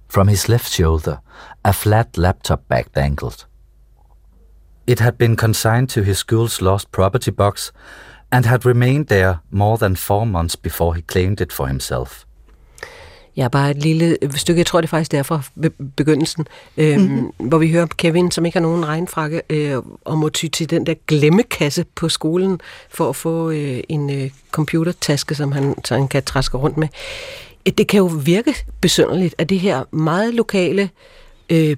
From 0.07 0.27
his 0.27 0.49
left 0.49 0.71
shoulder, 0.71 1.17
a 1.63 1.71
flat 1.71 2.17
laptop 2.17 2.59
bag 2.67 2.85
dangled. 2.95 3.45
It 4.89 4.99
had 4.99 5.11
been 5.11 5.35
consigned 5.35 5.87
to 5.87 6.01
his 6.01 6.17
school's 6.17 6.61
lost 6.61 6.91
property 6.91 7.29
box 7.31 7.71
and 8.31 8.45
had 8.45 8.65
remained 8.65 9.05
there 9.05 9.35
more 9.51 9.77
than 9.77 9.95
four 9.95 10.25
months 10.25 10.57
before 10.57 10.95
he 10.95 11.01
claimed 11.11 11.41
it 11.41 11.53
for 11.53 11.65
himself. 11.67 12.23
Ja, 13.37 13.47
bare 13.47 13.71
et 13.71 13.77
lille 13.77 14.17
stykke, 14.35 14.59
jeg 14.59 14.65
tror 14.65 14.81
det 14.81 14.87
er 14.87 14.89
faktisk 14.89 15.11
der 15.11 15.23
fra 15.23 15.41
be- 15.61 15.69
begyndelsen, 15.97 16.45
øhm, 16.77 17.01
mm-hmm. 17.01 17.47
hvor 17.47 17.57
vi 17.57 17.71
hører 17.71 17.85
Kevin, 17.85 18.31
som 18.31 18.45
ikke 18.45 18.55
har 18.55 18.61
nogen 18.61 18.87
regnfrakke, 18.87 19.41
øh, 19.49 19.77
og 20.05 20.17
må 20.17 20.29
ty 20.29 20.47
til 20.47 20.69
den 20.69 20.85
der 20.85 20.93
glemmekasse 21.07 21.85
på 21.95 22.09
skolen, 22.09 22.61
for 22.89 23.09
at 23.09 23.15
få 23.15 23.49
øh, 23.49 23.79
en 23.89 24.09
øh, 24.09 24.29
computertaske, 24.51 25.35
som 25.35 25.51
han, 25.51 25.75
så 25.85 25.95
han 25.95 26.07
kan 26.07 26.23
træske 26.23 26.57
rundt 26.57 26.77
med. 26.77 26.87
Øh, 27.67 27.73
Det 27.77 27.87
kan 27.87 27.97
jo 27.97 28.05
virke 28.05 28.55
besynderligt, 28.81 29.35
at 29.37 29.49
det 29.49 29.59
her 29.59 29.83
meget 29.91 30.33
lokale, 30.33 30.89
øh, 31.49 31.77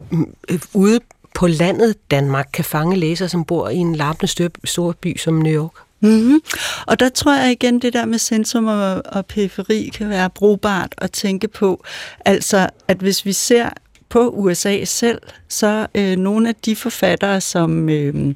øh, 0.49 0.59
ude 0.73 0.99
på 1.35 1.47
landet 1.47 2.11
Danmark, 2.11 2.49
kan 2.53 2.65
fange 2.65 2.95
læsere, 2.95 3.29
som 3.29 3.45
bor 3.45 3.69
i 3.69 3.75
en 3.75 3.95
larmende 3.95 4.51
stor 4.63 4.91
by 5.01 5.17
som 5.17 5.33
New 5.33 5.53
York. 5.53 5.73
Mm-hmm. 6.01 6.39
Og 6.87 6.99
der 6.99 7.09
tror 7.09 7.35
jeg 7.35 7.51
igen, 7.51 7.79
det 7.79 7.93
der 7.93 8.05
med 8.05 8.19
centrum 8.19 8.65
og, 8.65 9.01
og 9.05 9.25
periferi 9.25 9.91
kan 9.93 10.09
være 10.09 10.29
brugbart 10.29 10.95
at 10.97 11.11
tænke 11.11 11.47
på. 11.47 11.83
Altså, 12.25 12.69
at 12.87 12.97
hvis 12.97 13.25
vi 13.25 13.33
ser 13.33 13.69
på 14.09 14.29
USA 14.29 14.83
selv, 14.85 15.21
så 15.47 15.87
øh, 15.95 16.15
nogle 16.17 16.49
af 16.49 16.55
de 16.55 16.75
forfattere, 16.75 17.41
som, 17.41 17.89
øh, 17.89 18.35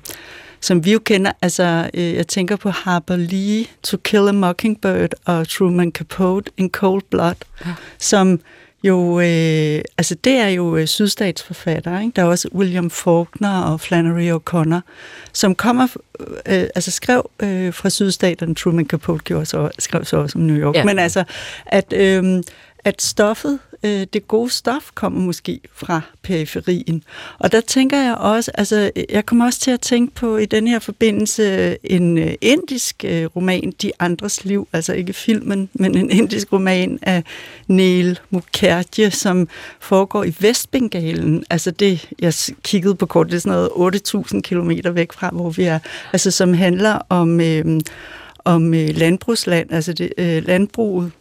som 0.62 0.86
vi 0.86 0.94
jo 0.94 1.00
kender, 1.00 1.32
altså 1.42 1.90
øh, 1.94 2.14
jeg 2.14 2.28
tænker 2.28 2.56
på 2.56 2.70
Harper 2.70 3.16
Lee, 3.16 3.66
To 3.84 3.98
Kill 3.98 4.28
a 4.28 4.32
Mockingbird 4.32 5.10
og 5.26 5.48
Truman 5.48 5.92
Capote 5.92 6.52
in 6.58 6.70
Cold 6.70 7.02
Blood, 7.10 7.36
ja. 7.66 7.74
som 8.00 8.40
jo, 8.84 9.20
øh, 9.20 9.82
altså 9.98 10.16
det 10.24 10.34
er 10.34 10.48
jo 10.48 10.78
øh, 10.78 10.88
sydstatsforfattere, 10.88 12.04
ikke? 12.04 12.14
Der 12.16 12.22
er 12.22 12.26
også 12.26 12.50
William 12.56 12.90
Faulkner 12.90 13.62
og 13.62 13.82
Flannery 13.82 14.40
O'Connor, 14.40 14.80
som 15.34 15.56
kommer, 15.56 15.88
øh, 16.20 16.68
altså 16.76 16.92
skrev 16.92 17.30
øh, 17.40 17.74
fra 17.74 17.90
sydstaterne, 17.90 18.56
Truman 18.56 18.86
Capote 18.86 19.24
gjorde 19.24 19.46
så, 19.46 19.70
skrev 19.80 20.06
så 20.06 20.18
også 20.18 20.38
om 20.38 20.44
New 20.46 20.58
York, 20.58 20.76
Ja. 20.76 20.80
ja. 20.80 20.86
men 20.86 21.00
altså, 21.00 21.24
at, 21.66 21.94
øh, 21.94 22.44
at 22.84 23.02
stoffet, 23.02 23.60
øh, 23.86 24.08
det 24.14 24.28
gode 24.28 24.50
stof, 24.50 24.92
kommer 24.96 25.20
måske 25.20 25.60
fra 25.74 26.02
periferien. 26.22 27.04
Og 27.40 27.52
der 27.52 27.62
tænker 27.62 27.98
jeg 27.98 28.16
også, 28.16 28.52
altså 28.54 28.92
jeg 29.10 29.26
kommer 29.26 29.46
også 29.46 29.60
til 29.60 29.72
at 29.72 29.82
tænke 29.82 30.16
på 30.16 30.38
i 30.38 30.46
den 30.46 30.68
her 30.68 30.80
forbindelse 30.80 31.78
en 31.84 32.18
øh, 32.18 32.34
indisk 32.42 33.06
øh, 33.08 33.26
roman, 33.26 33.74
De 33.82 33.92
andres 34.00 34.46
liv, 34.46 34.68
altså 34.74 34.94
ikke 34.94 35.14
filmen, 35.14 35.70
men 35.74 35.98
en 35.98 36.12
indisk 36.12 36.54
roman 36.54 37.00
af 37.02 37.24
Neil 37.68 38.20
Mukherjee, 38.30 39.12
som 39.12 39.48
foregår 39.80 40.24
i 40.24 40.36
Vestbengalen. 40.40 41.44
Altså 41.50 41.72
det, 41.72 42.10
jeg 42.20 42.34
kiggede 42.64 42.96
på 42.96 43.06
kort, 43.06 43.28
det 43.28 43.36
er 43.36 43.40
sådan 43.40 43.70
noget 43.76 43.96
8.000 44.34 44.42
kilometer 44.42 44.92
væk 44.92 45.14
fra, 45.14 45.30
hvor 45.34 45.50
vi 45.50 45.64
er, 45.64 45.80
altså 46.14 46.32
som 46.32 46.54
handler 46.54 47.00
om, 47.10 47.42
øh, 47.42 47.82
om 48.46 48.74
øh, 48.74 48.90
landbrugsland, 48.90 49.74
altså 49.74 49.94
det, 49.94 50.14
øh, 50.18 50.48
landbruget, 50.48 51.12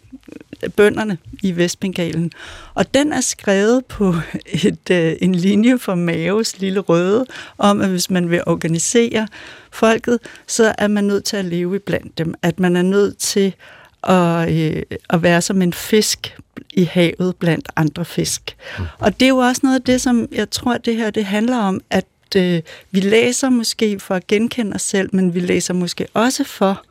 bønderne 0.69 1.19
i 1.43 1.57
Vestbengalen. 1.57 2.33
Og 2.75 2.95
den 2.95 3.13
er 3.13 3.21
skrevet 3.21 3.85
på 3.85 4.15
et, 4.65 4.91
øh, 4.91 5.17
en 5.21 5.35
linje 5.35 5.79
fra 5.79 5.95
Maves 5.95 6.61
lille 6.61 6.81
røde, 6.81 7.27
om 7.59 7.81
at 7.81 7.89
hvis 7.89 8.11
man 8.11 8.31
vil 8.31 8.43
organisere 8.47 9.29
folket, 9.71 10.19
så 10.47 10.75
er 10.79 10.89
man 10.89 11.05
nødt 11.05 11.25
til 11.25 11.37
at 11.37 11.45
leve 11.45 11.79
blandt 11.79 12.19
dem. 12.19 12.35
At 12.43 12.61
man 12.61 12.77
er 12.77 12.83
nødt 12.83 13.19
til 13.19 13.55
at, 14.03 14.53
øh, 14.53 14.83
at 15.11 15.23
være 15.23 15.43
som 15.43 15.63
en 15.63 15.73
fisk 15.73 16.37
i 16.73 16.85
havet 16.85 17.37
blandt 17.37 17.69
andre 17.77 18.05
fisk. 18.05 18.57
Mm. 18.79 18.85
Og 18.99 19.21
det 19.21 19.27
er 19.27 19.31
jo 19.31 19.37
også 19.37 19.61
noget 19.63 19.77
af 19.77 19.83
det, 19.83 20.01
som 20.01 20.29
jeg 20.33 20.51
tror, 20.51 20.77
det 20.79 20.97
her 20.97 21.11
det 21.11 21.25
handler 21.25 21.59
om, 21.59 21.81
at 21.91 22.07
øh, 22.37 22.63
vi 22.91 23.01
læser 23.01 23.49
måske 23.49 24.01
for 24.01 24.15
at 24.15 24.27
genkende 24.27 24.75
os 24.75 24.83
selv, 24.83 25.11
men 25.13 25.35
vi 25.35 25.41
læser 25.41 25.75
måske 25.75 26.07
også 26.15 26.45
for 26.45 26.83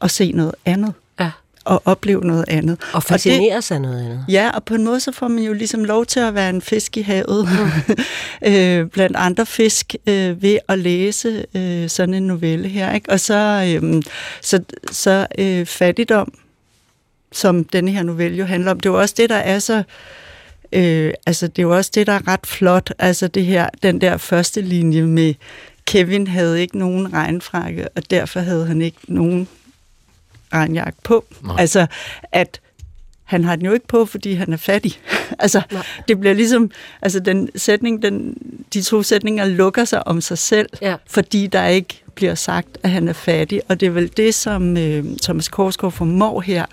at 0.00 0.10
se 0.10 0.32
noget 0.32 0.54
andet 0.64 0.94
Og 1.68 1.82
opleve 1.84 2.24
noget 2.24 2.44
andet. 2.48 2.80
Og 2.92 3.02
fascineres 3.02 3.70
af 3.70 3.80
noget 3.80 4.04
andet. 4.04 4.24
Ja, 4.28 4.50
og 4.54 4.64
på 4.64 4.74
en 4.74 4.84
måde 4.84 5.00
så 5.00 5.12
får 5.12 5.28
man 5.28 5.44
jo 5.44 5.52
ligesom 5.52 5.84
lov 5.84 6.06
til 6.06 6.20
at 6.20 6.34
være 6.34 6.50
en 6.50 6.62
fisk 6.62 6.96
i 6.96 7.00
havet 7.00 7.48
øh, 8.46 8.86
blandt 8.86 9.16
andre 9.16 9.46
fisk 9.46 9.94
øh, 10.06 10.42
ved 10.42 10.58
at 10.68 10.78
læse 10.78 11.44
øh, 11.54 11.88
sådan 11.88 12.14
en 12.14 12.26
novelle 12.26 12.68
her. 12.68 12.94
Ikke? 12.94 13.10
Og 13.10 13.20
så, 13.20 13.34
øh, 13.82 14.02
så, 14.42 14.60
så 14.92 15.26
øh, 15.38 15.66
fattigdom, 15.66 16.32
som 17.32 17.64
denne 17.64 17.90
her 17.90 18.02
novelle 18.02 18.36
jo 18.36 18.44
handler 18.44 18.70
om, 18.70 18.80
det 18.80 18.88
er 18.88 18.92
jo 18.92 19.00
også 19.00 19.14
det, 19.18 19.30
der 19.30 19.36
er 19.36 19.58
så... 19.58 19.82
Øh, 20.72 21.12
altså, 21.26 21.46
det 21.46 21.58
er 21.58 21.62
jo 21.62 21.76
også 21.76 21.90
det, 21.94 22.06
der 22.06 22.12
er 22.12 22.28
ret 22.28 22.46
flot. 22.46 22.92
Altså, 22.98 23.28
det 23.28 23.44
her, 23.44 23.68
den 23.82 24.00
der 24.00 24.16
første 24.16 24.60
linje 24.60 25.02
med, 25.02 25.34
Kevin 25.86 26.26
havde 26.26 26.60
ikke 26.60 26.78
nogen 26.78 27.12
regnfrakke, 27.12 27.88
og 27.96 28.10
derfor 28.10 28.40
havde 28.40 28.66
han 28.66 28.82
ikke 28.82 28.98
nogen 29.08 29.48
regnjakke 30.54 30.98
på. 31.04 31.24
Nej. 31.44 31.56
Altså, 31.58 31.86
at 32.32 32.60
han 33.24 33.44
har 33.44 33.56
den 33.56 33.64
jo 33.64 33.72
ikke 33.72 33.86
på, 33.86 34.04
fordi 34.06 34.32
han 34.34 34.52
er 34.52 34.56
fattig. 34.56 34.92
altså, 35.38 35.62
Nej. 35.72 35.82
det 36.08 36.20
bliver 36.20 36.34
ligesom, 36.34 36.70
altså 37.02 37.20
den 37.20 37.48
sætning, 37.56 38.02
den, 38.02 38.34
de 38.74 38.82
to 38.82 39.02
sætninger 39.02 39.44
lukker 39.44 39.84
sig 39.84 40.06
om 40.08 40.20
sig 40.20 40.38
selv, 40.38 40.68
Ja. 40.82 40.94
fordi 41.10 41.46
der 41.46 41.66
ikke 41.66 42.02
bliver 42.14 42.34
sagt, 42.34 42.68
at 42.82 42.90
han 42.90 43.08
er 43.08 43.12
fattig, 43.12 43.60
og 43.68 43.80
det 43.80 43.86
er 43.86 43.90
vel 43.90 44.10
det, 44.16 44.34
som 44.34 44.76
øh, 44.76 45.04
Thomas 45.22 45.48
Korsgaard 45.48 45.92
formår 45.92 46.40
her, 46.40 46.64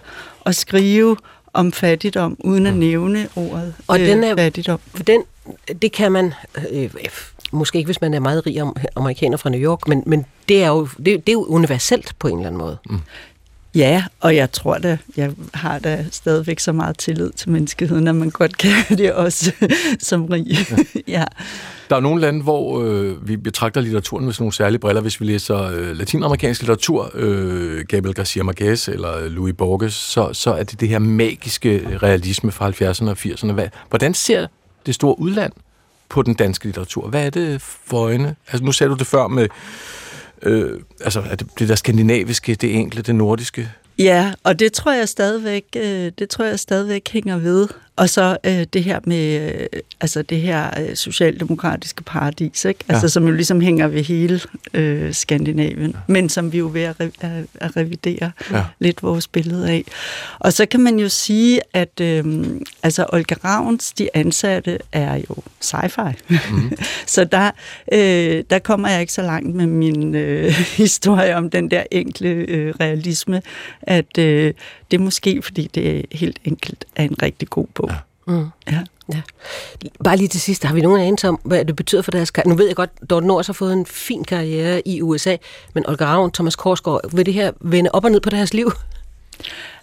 at 0.45 0.55
skrive 0.55 1.17
om 1.53 1.71
fattigdom, 1.71 2.37
uden 2.39 2.65
at 2.65 2.73
nævne 2.75 3.27
ordet 3.35 3.73
Og 3.87 3.99
øh, 3.99 4.07
den 4.07 4.23
er- 4.23 4.35
fattigdom. 4.35 4.79
For 4.95 5.03
den, 5.03 5.23
det 5.81 5.91
kan 5.91 6.11
man, 6.11 6.33
øh, 6.71 6.89
måske 7.51 7.77
ikke 7.77 7.87
hvis 7.87 8.01
man 8.01 8.13
er 8.13 8.19
meget 8.19 8.45
rig 8.45 8.61
om, 8.61 8.75
amerikaner 8.95 9.37
fra 9.37 9.49
New 9.49 9.61
York, 9.61 9.87
men, 9.87 10.03
men 10.05 10.25
det, 10.49 10.63
er 10.63 10.67
jo, 10.67 10.87
det, 10.97 11.05
det 11.05 11.29
er 11.29 11.33
jo 11.33 11.45
universelt 11.45 12.15
på 12.19 12.27
en 12.27 12.37
eller 12.37 12.47
anden 12.47 12.59
måde. 12.59 12.77
Mm. 12.89 12.99
Ja, 13.75 14.03
og 14.19 14.35
jeg 14.35 14.51
tror 14.51 14.77
da, 14.77 14.97
jeg 15.17 15.31
har 15.53 15.79
da 15.79 16.05
stadigvæk 16.11 16.59
så 16.59 16.71
meget 16.71 16.97
tillid 16.97 17.31
til 17.31 17.49
menneskeheden, 17.49 18.07
at 18.07 18.15
man 18.15 18.29
godt 18.29 18.57
kan 18.57 18.71
det 18.97 19.13
også 19.13 19.51
som 19.99 20.25
rig. 20.25 20.57
ja. 21.07 21.23
Der 21.89 21.95
er 21.95 21.99
nogle 21.99 22.21
lande, 22.21 22.43
hvor 22.43 22.83
øh, 22.83 23.27
vi 23.27 23.37
betragter 23.37 23.81
litteraturen 23.81 24.25
med 24.25 24.33
sådan 24.33 24.43
nogle 24.43 24.53
særlige 24.53 24.79
briller. 24.79 25.01
Hvis 25.01 25.21
vi 25.21 25.25
læser 25.25 25.61
øh, 25.61 25.97
latinamerikansk 25.97 26.61
litteratur, 26.61 27.11
øh, 27.13 27.85
Gabriel 27.87 28.15
Garcia 28.15 28.43
Marquez 28.43 28.87
eller 28.87 29.29
Louis 29.29 29.55
Borges, 29.57 29.93
så, 29.93 30.29
så 30.33 30.53
er 30.53 30.63
det 30.63 30.79
det 30.79 30.89
her 30.89 30.99
magiske 30.99 31.97
realisme 32.03 32.51
fra 32.51 32.69
70'erne 32.69 33.09
og 33.09 33.17
80'erne. 33.19 33.51
Hvad, 33.51 33.67
hvordan 33.89 34.13
ser 34.13 34.47
det 34.85 34.95
store 34.95 35.19
udland 35.19 35.53
på 36.09 36.21
den 36.21 36.33
danske 36.33 36.65
litteratur? 36.65 37.07
Hvad 37.07 37.25
er 37.25 37.29
det 37.29 37.61
for 37.61 37.97
øjne? 37.97 38.35
Altså, 38.51 38.65
nu 38.65 38.71
sagde 38.71 38.91
du 38.91 38.97
det 38.97 39.07
før 39.07 39.27
med 39.27 39.47
øh, 40.41 40.79
altså, 41.01 41.23
er 41.31 41.35
det, 41.35 41.47
det 41.59 41.69
der 41.69 41.75
skandinaviske, 41.75 42.55
det 42.55 42.75
enkle, 42.75 43.01
det 43.01 43.15
nordiske. 43.15 43.71
Ja, 43.99 44.33
og 44.43 44.59
det 44.59 44.73
tror 44.73 44.91
jeg 44.91 45.09
stadigvæk, 45.09 45.63
øh, 45.75 46.11
det 46.19 46.29
tror 46.29 46.45
jeg 46.45 46.59
stadigvæk 46.59 47.09
hænger 47.09 47.37
ved. 47.37 47.67
Og 47.97 48.09
så 48.09 48.37
øh, 48.43 48.65
det 48.73 48.83
her 48.83 48.99
med, 49.05 49.51
øh, 49.51 49.67
altså 50.01 50.21
det 50.21 50.41
her 50.41 50.79
øh, 50.81 50.95
socialdemokratiske 50.95 52.03
paradis, 52.03 52.65
ikke? 52.65 52.79
Altså, 52.89 53.05
Ja. 53.05 53.09
som 53.09 53.27
jo 53.27 53.33
ligesom 53.33 53.61
hænger 53.61 53.87
ved 53.87 54.03
hele 54.03 54.39
øh, 54.73 55.13
Skandinavien, 55.13 55.91
ja. 55.91 55.97
men 56.13 56.29
som 56.29 56.51
vi 56.53 56.57
jo 56.57 56.67
er 56.67 56.71
ved 56.71 56.81
at, 56.81 56.95
re- 57.01 57.47
at, 57.55 57.77
revidere 57.77 58.31
Ja. 58.51 58.57
ja. 58.57 58.63
lidt 58.79 59.03
vores 59.03 59.27
billede 59.27 59.69
af. 59.69 59.83
Og 60.39 60.53
så 60.53 60.65
kan 60.65 60.79
man 60.79 60.99
jo 60.99 61.09
sige, 61.09 61.61
at 61.73 62.01
øh, 62.01 62.45
altså 62.83 63.05
Olga 63.13 63.35
Ravns, 63.43 63.91
de 63.91 64.09
ansatte, 64.13 64.77
er 64.91 65.15
jo 65.15 65.35
sci-fi. 65.63 66.11
Mm. 66.29 66.71
så 67.07 67.23
der, 67.23 67.51
øh, 67.91 68.43
der 68.49 68.59
kommer 68.59 68.89
jeg 68.89 69.01
ikke 69.01 69.13
så 69.13 69.21
langt 69.21 69.55
med 69.55 69.65
min 69.67 70.15
øh, 70.15 70.51
historie 70.83 71.35
om 71.35 71.49
den 71.49 71.71
der 71.71 71.83
enkle 71.91 72.29
øh, 72.29 72.73
realisme, 72.79 73.41
at 73.81 74.17
øh, 74.17 74.53
det 74.91 74.97
er 74.97 75.01
måske, 75.03 75.41
fordi 75.41 75.69
det 75.75 75.97
er 75.97 76.01
helt 76.11 76.37
enkelt 76.43 76.85
er 76.95 77.03
en 77.03 77.21
rigtig 77.21 77.49
god 77.49 77.67
bog. 77.73 77.84
Mm. 78.27 78.47
Ja. 78.71 78.83
Ja. 79.13 79.21
Bare 80.03 80.17
lige 80.17 80.27
til 80.27 80.41
sidst, 80.41 80.63
har 80.63 80.73
vi 80.73 80.81
nogen 80.81 81.01
anelse 81.01 81.29
om, 81.29 81.39
hvad 81.43 81.65
det 81.65 81.75
betyder 81.75 82.01
for 82.01 82.11
deres 82.11 82.31
karriere? 82.31 82.49
Nu 82.49 82.55
ved 82.55 82.67
jeg 82.67 82.75
godt, 82.75 83.09
Dorte 83.09 83.27
Nors 83.27 83.47
har 83.47 83.53
fået 83.53 83.73
en 83.73 83.85
fin 83.85 84.23
karriere 84.23 84.87
i 84.87 85.01
USA, 85.01 85.35
men 85.73 85.85
Olga 85.87 86.05
Ravn, 86.05 86.31
Thomas 86.31 86.55
Korsgaard, 86.55 87.15
vil 87.15 87.25
det 87.25 87.33
her 87.33 87.51
vende 87.59 87.89
op 87.93 88.05
og 88.05 88.11
ned 88.11 88.21
på 88.21 88.29
deres 88.29 88.53
liv? 88.53 88.71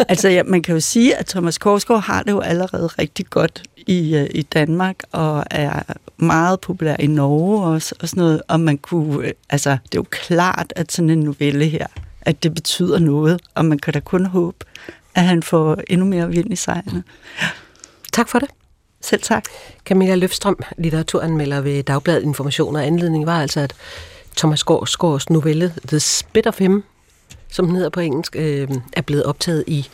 Altså, 0.09 0.29
ja, 0.29 0.43
man 0.43 0.63
kan 0.63 0.75
jo 0.75 0.81
sige, 0.81 1.17
at 1.17 1.27
Thomas 1.27 1.59
Korsgaard 1.59 2.03
har 2.03 2.23
det 2.23 2.31
jo 2.31 2.41
allerede 2.41 2.87
rigtig 2.87 3.27
godt 3.27 3.63
i, 3.77 4.17
øh, 4.17 4.29
i 4.35 4.43
Danmark, 4.43 4.97
og 5.13 5.45
er 5.51 5.83
meget 6.17 6.61
populær 6.61 6.97
i 6.99 7.07
Norge 7.07 7.67
også, 7.67 7.95
og 8.01 8.09
sådan 8.09 8.21
noget. 8.23 8.43
Og 8.49 8.61
man 8.61 8.79
kunne, 8.79 9.27
øh, 9.27 9.33
altså, 9.51 9.71
det 9.71 9.95
er 9.95 9.99
jo 9.99 10.07
klart, 10.11 10.73
at 10.77 10.93
sådan 10.93 11.11
en 11.11 11.21
novelle 11.21 11.67
her, 11.67 11.87
at 12.21 12.43
det 12.43 12.55
betyder 12.55 12.99
noget, 12.99 13.41
og 13.55 13.65
man 13.65 13.79
kan 13.79 13.93
da 13.93 14.01
kun 14.01 14.27
håbe, 14.27 14.65
at 15.15 15.23
han 15.25 15.43
får 15.43 15.79
endnu 15.89 16.07
mere 16.07 16.29
vind 16.29 16.53
i 16.53 16.57
sejlene. 16.57 17.03
Tak 18.13 18.29
for 18.29 18.39
det. 18.39 18.49
Selv 19.01 19.23
tak. 19.23 19.45
Camilla 19.85 20.15
Løfstrøm, 20.15 20.59
litteraturanmelder 20.79 21.61
ved 21.61 21.83
Dagbladet 21.83 22.23
Information, 22.23 22.77
og 22.77 22.87
anledningen 22.87 23.27
var 23.27 23.41
altså, 23.41 23.61
at 23.61 23.75
Thomas 24.37 24.65
Gårdsgaards 24.65 25.31
novelle 25.31 25.75
The 25.89 26.01
Spit 26.01 26.47
of 26.47 26.59
Him, 26.59 26.85
som 27.51 27.67
den 27.67 27.77
hedder 27.77 27.91
på 27.91 28.01
engelsk, 28.01 28.37
øh, 28.37 28.69
er 28.93 29.03
blevet 29.03 29.25
optaget 29.25 29.65
i 29.67 29.89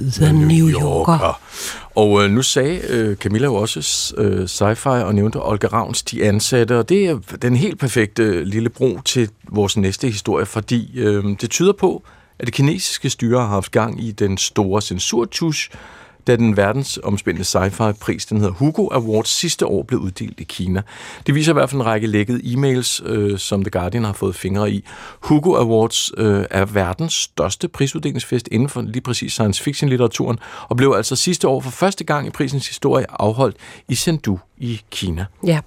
The 0.00 0.32
New 0.32 0.68
Yorker. 0.68 1.40
Og 1.94 2.24
øh, 2.24 2.30
nu 2.30 2.42
sagde 2.42 2.80
øh, 2.88 3.16
Camilla 3.16 3.46
jo 3.46 3.54
også 3.54 4.14
øh, 4.16 4.44
sci-fi 4.44 4.88
og 4.88 5.14
nævnte 5.14 5.42
Olga 5.42 5.66
Ravns 5.66 6.02
De 6.02 6.24
Ansatte, 6.24 6.78
og 6.78 6.88
det 6.88 7.06
er 7.06 7.18
den 7.42 7.56
helt 7.56 7.78
perfekte 7.78 8.44
lille 8.44 8.68
bro 8.68 8.98
til 9.04 9.30
vores 9.48 9.76
næste 9.76 10.06
historie, 10.06 10.46
fordi 10.46 10.98
øh, 10.98 11.24
det 11.40 11.50
tyder 11.50 11.72
på, 11.72 12.02
at 12.38 12.46
det 12.46 12.54
kinesiske 12.54 13.10
styre 13.10 13.40
har 13.40 13.48
haft 13.48 13.70
gang 13.70 14.04
i 14.04 14.10
den 14.10 14.38
store 14.38 14.82
censurtusch, 14.82 15.70
da 16.26 16.36
den 16.36 16.56
verdensomspændende 16.56 17.44
sci-fi-pris, 17.44 18.26
den 18.26 18.38
hedder 18.38 18.52
Hugo 18.52 18.88
Awards, 18.92 19.28
sidste 19.28 19.66
år 19.66 19.82
blev 19.82 20.00
uddelt 20.00 20.40
i 20.40 20.44
Kina. 20.44 20.82
Det 21.26 21.34
viser 21.34 21.52
i 21.52 21.54
hvert 21.54 21.70
fald 21.70 21.80
en 21.80 21.86
række 21.86 22.06
lækkede 22.06 22.40
e-mails, 22.44 23.08
øh, 23.08 23.38
som 23.38 23.64
The 23.64 23.70
Guardian 23.70 24.04
har 24.04 24.12
fået 24.12 24.34
fingre 24.34 24.70
i. 24.70 24.84
Hugo 25.20 25.56
Awards 25.56 26.10
øh, 26.16 26.44
er 26.50 26.64
verdens 26.64 27.14
største 27.14 27.68
prisuddelingsfest 27.68 28.48
inden 28.52 28.68
for 28.68 28.82
lige 28.82 29.02
præcis 29.02 29.32
science 29.32 29.62
fiction-litteraturen, 29.62 30.38
og 30.68 30.76
blev 30.76 30.94
altså 30.96 31.16
sidste 31.16 31.48
år 31.48 31.60
for 31.60 31.70
første 31.70 32.04
gang 32.04 32.26
i 32.26 32.30
prisens 32.30 32.68
historie 32.68 33.06
afholdt 33.08 33.56
i 33.88 33.94
Chengdu 33.94 34.38
i 34.60 34.80
Kina. 34.90 35.24
Ja, 35.46 35.60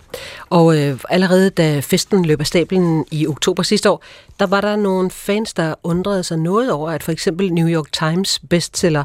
og 0.50 0.78
øh, 0.78 1.00
allerede 1.10 1.50
da 1.50 1.80
festen 1.80 2.26
løb 2.26 2.40
af 2.40 2.48
stablen 2.48 3.06
i 3.12 3.28
oktober 3.28 3.64
sidste 3.64 3.90
år, 3.92 4.04
der 4.40 4.48
var 4.48 4.62
der 4.62 4.76
nogle 4.76 5.12
fans, 5.12 5.54
der 5.54 5.76
undrede 5.84 6.24
sig 6.24 6.38
noget 6.38 6.72
over, 6.72 6.92
at 6.92 7.04
for 7.04 7.12
eksempel 7.12 7.54
New 7.54 7.68
York 7.68 7.92
Times 7.92 8.40
bestseller 8.50 9.04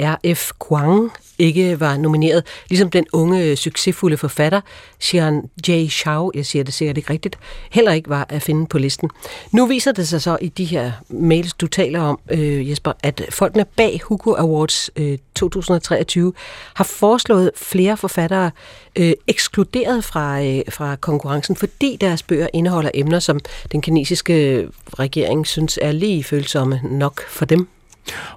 R.F. 0.00 0.50
Kuang 0.58 1.12
ikke 1.38 1.80
var 1.80 1.96
nomineret, 1.96 2.44
ligesom 2.68 2.90
den 2.90 3.06
unge, 3.12 3.44
øh, 3.44 3.56
succesfulde 3.56 4.16
forfatter 4.16 4.60
Xian 5.02 5.50
J. 5.68 5.88
Shao, 5.88 6.30
jeg 6.34 6.46
siger 6.46 6.64
det 6.64 6.74
sikkert 6.74 6.96
ikke 6.96 7.12
rigtigt, 7.12 7.38
heller 7.70 7.92
ikke 7.92 8.10
var 8.10 8.26
at 8.28 8.42
finde 8.42 8.66
på 8.66 8.78
listen. 8.78 9.10
Nu 9.52 9.66
viser 9.66 9.92
det 9.92 10.08
sig 10.08 10.22
så 10.22 10.38
i 10.40 10.48
de 10.48 10.64
her 10.64 10.92
mails, 11.08 11.54
du 11.54 11.66
taler 11.66 12.00
om, 12.00 12.18
øh, 12.30 12.70
Jesper, 12.70 12.92
at 13.02 13.22
folkene 13.30 13.64
bag 13.64 14.00
Hugo 14.04 14.34
Awards 14.34 14.90
øh, 14.96 15.18
2023 15.34 16.32
har 16.74 16.84
foreslået 16.84 17.50
flere 17.56 17.96
forfattere 17.96 18.50
øh, 18.96 19.12
ekskluderet 19.26 20.04
fra, 20.04 20.42
øh, 20.44 20.62
fra 20.68 20.96
konkurrencen, 20.96 21.56
fordi 21.56 21.96
deres 22.00 22.22
bøger 22.22 22.48
indeholder 22.52 22.90
emner, 22.94 23.18
som 23.18 23.40
den 23.72 23.82
kinesiske 23.82 24.68
regering 24.98 25.46
synes 25.46 25.78
er 25.82 25.92
lige 25.92 26.24
følsomme 26.24 26.80
nok 26.84 27.28
for 27.28 27.44
dem. 27.44 27.68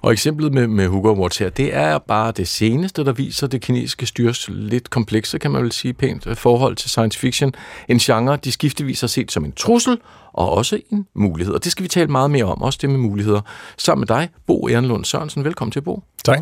Og 0.02 0.12
eksemplet 0.12 0.54
med, 0.54 0.68
med 0.68 0.88
Hugo 0.88 1.10
Awards 1.10 1.38
her, 1.38 1.50
det 1.50 1.76
er 1.76 1.98
bare 1.98 2.32
det 2.32 2.48
seneste, 2.48 3.06
der 3.06 3.12
viser 3.12 3.48
det 3.48 3.62
kinesiske 3.62 4.06
styrs 4.06 4.50
lidt 4.50 4.90
komplekse, 4.90 5.40
kan 5.40 5.52
man 5.52 5.64
vel 5.64 5.72
sige 5.72 5.94
pænt, 5.94 6.28
øh, 6.28 6.36
forhold 6.36 6.76
til 6.76 6.90
science 6.90 7.20
fiction. 7.20 7.54
En 7.88 7.98
genre, 7.98 8.38
de 8.38 8.52
skiftevis 8.52 9.02
har 9.02 9.08
set 9.08 9.32
som 9.32 9.46
en 9.46 9.52
trussel, 9.52 9.98
og 10.34 10.50
også 10.52 10.80
en 10.92 11.08
mulighed. 11.14 11.54
Og 11.54 11.64
det 11.64 11.72
skal 11.72 11.84
vi 11.84 11.90
tale 11.90 12.08
meget 12.08 12.32
mere 12.32 12.46
om, 12.46 12.62
også 12.62 12.80
det 12.82 12.90
med 12.90 12.98
muligheder. 12.98 13.42
Sammen 13.78 14.02
med 14.02 14.08
dig, 14.08 14.30
Bo 14.48 14.68
Ehrenlund 14.68 15.06
Sørensen. 15.06 15.44
Velkommen 15.44 15.72
til, 15.72 15.82
Bo. 15.82 16.04
Tak. 16.26 16.40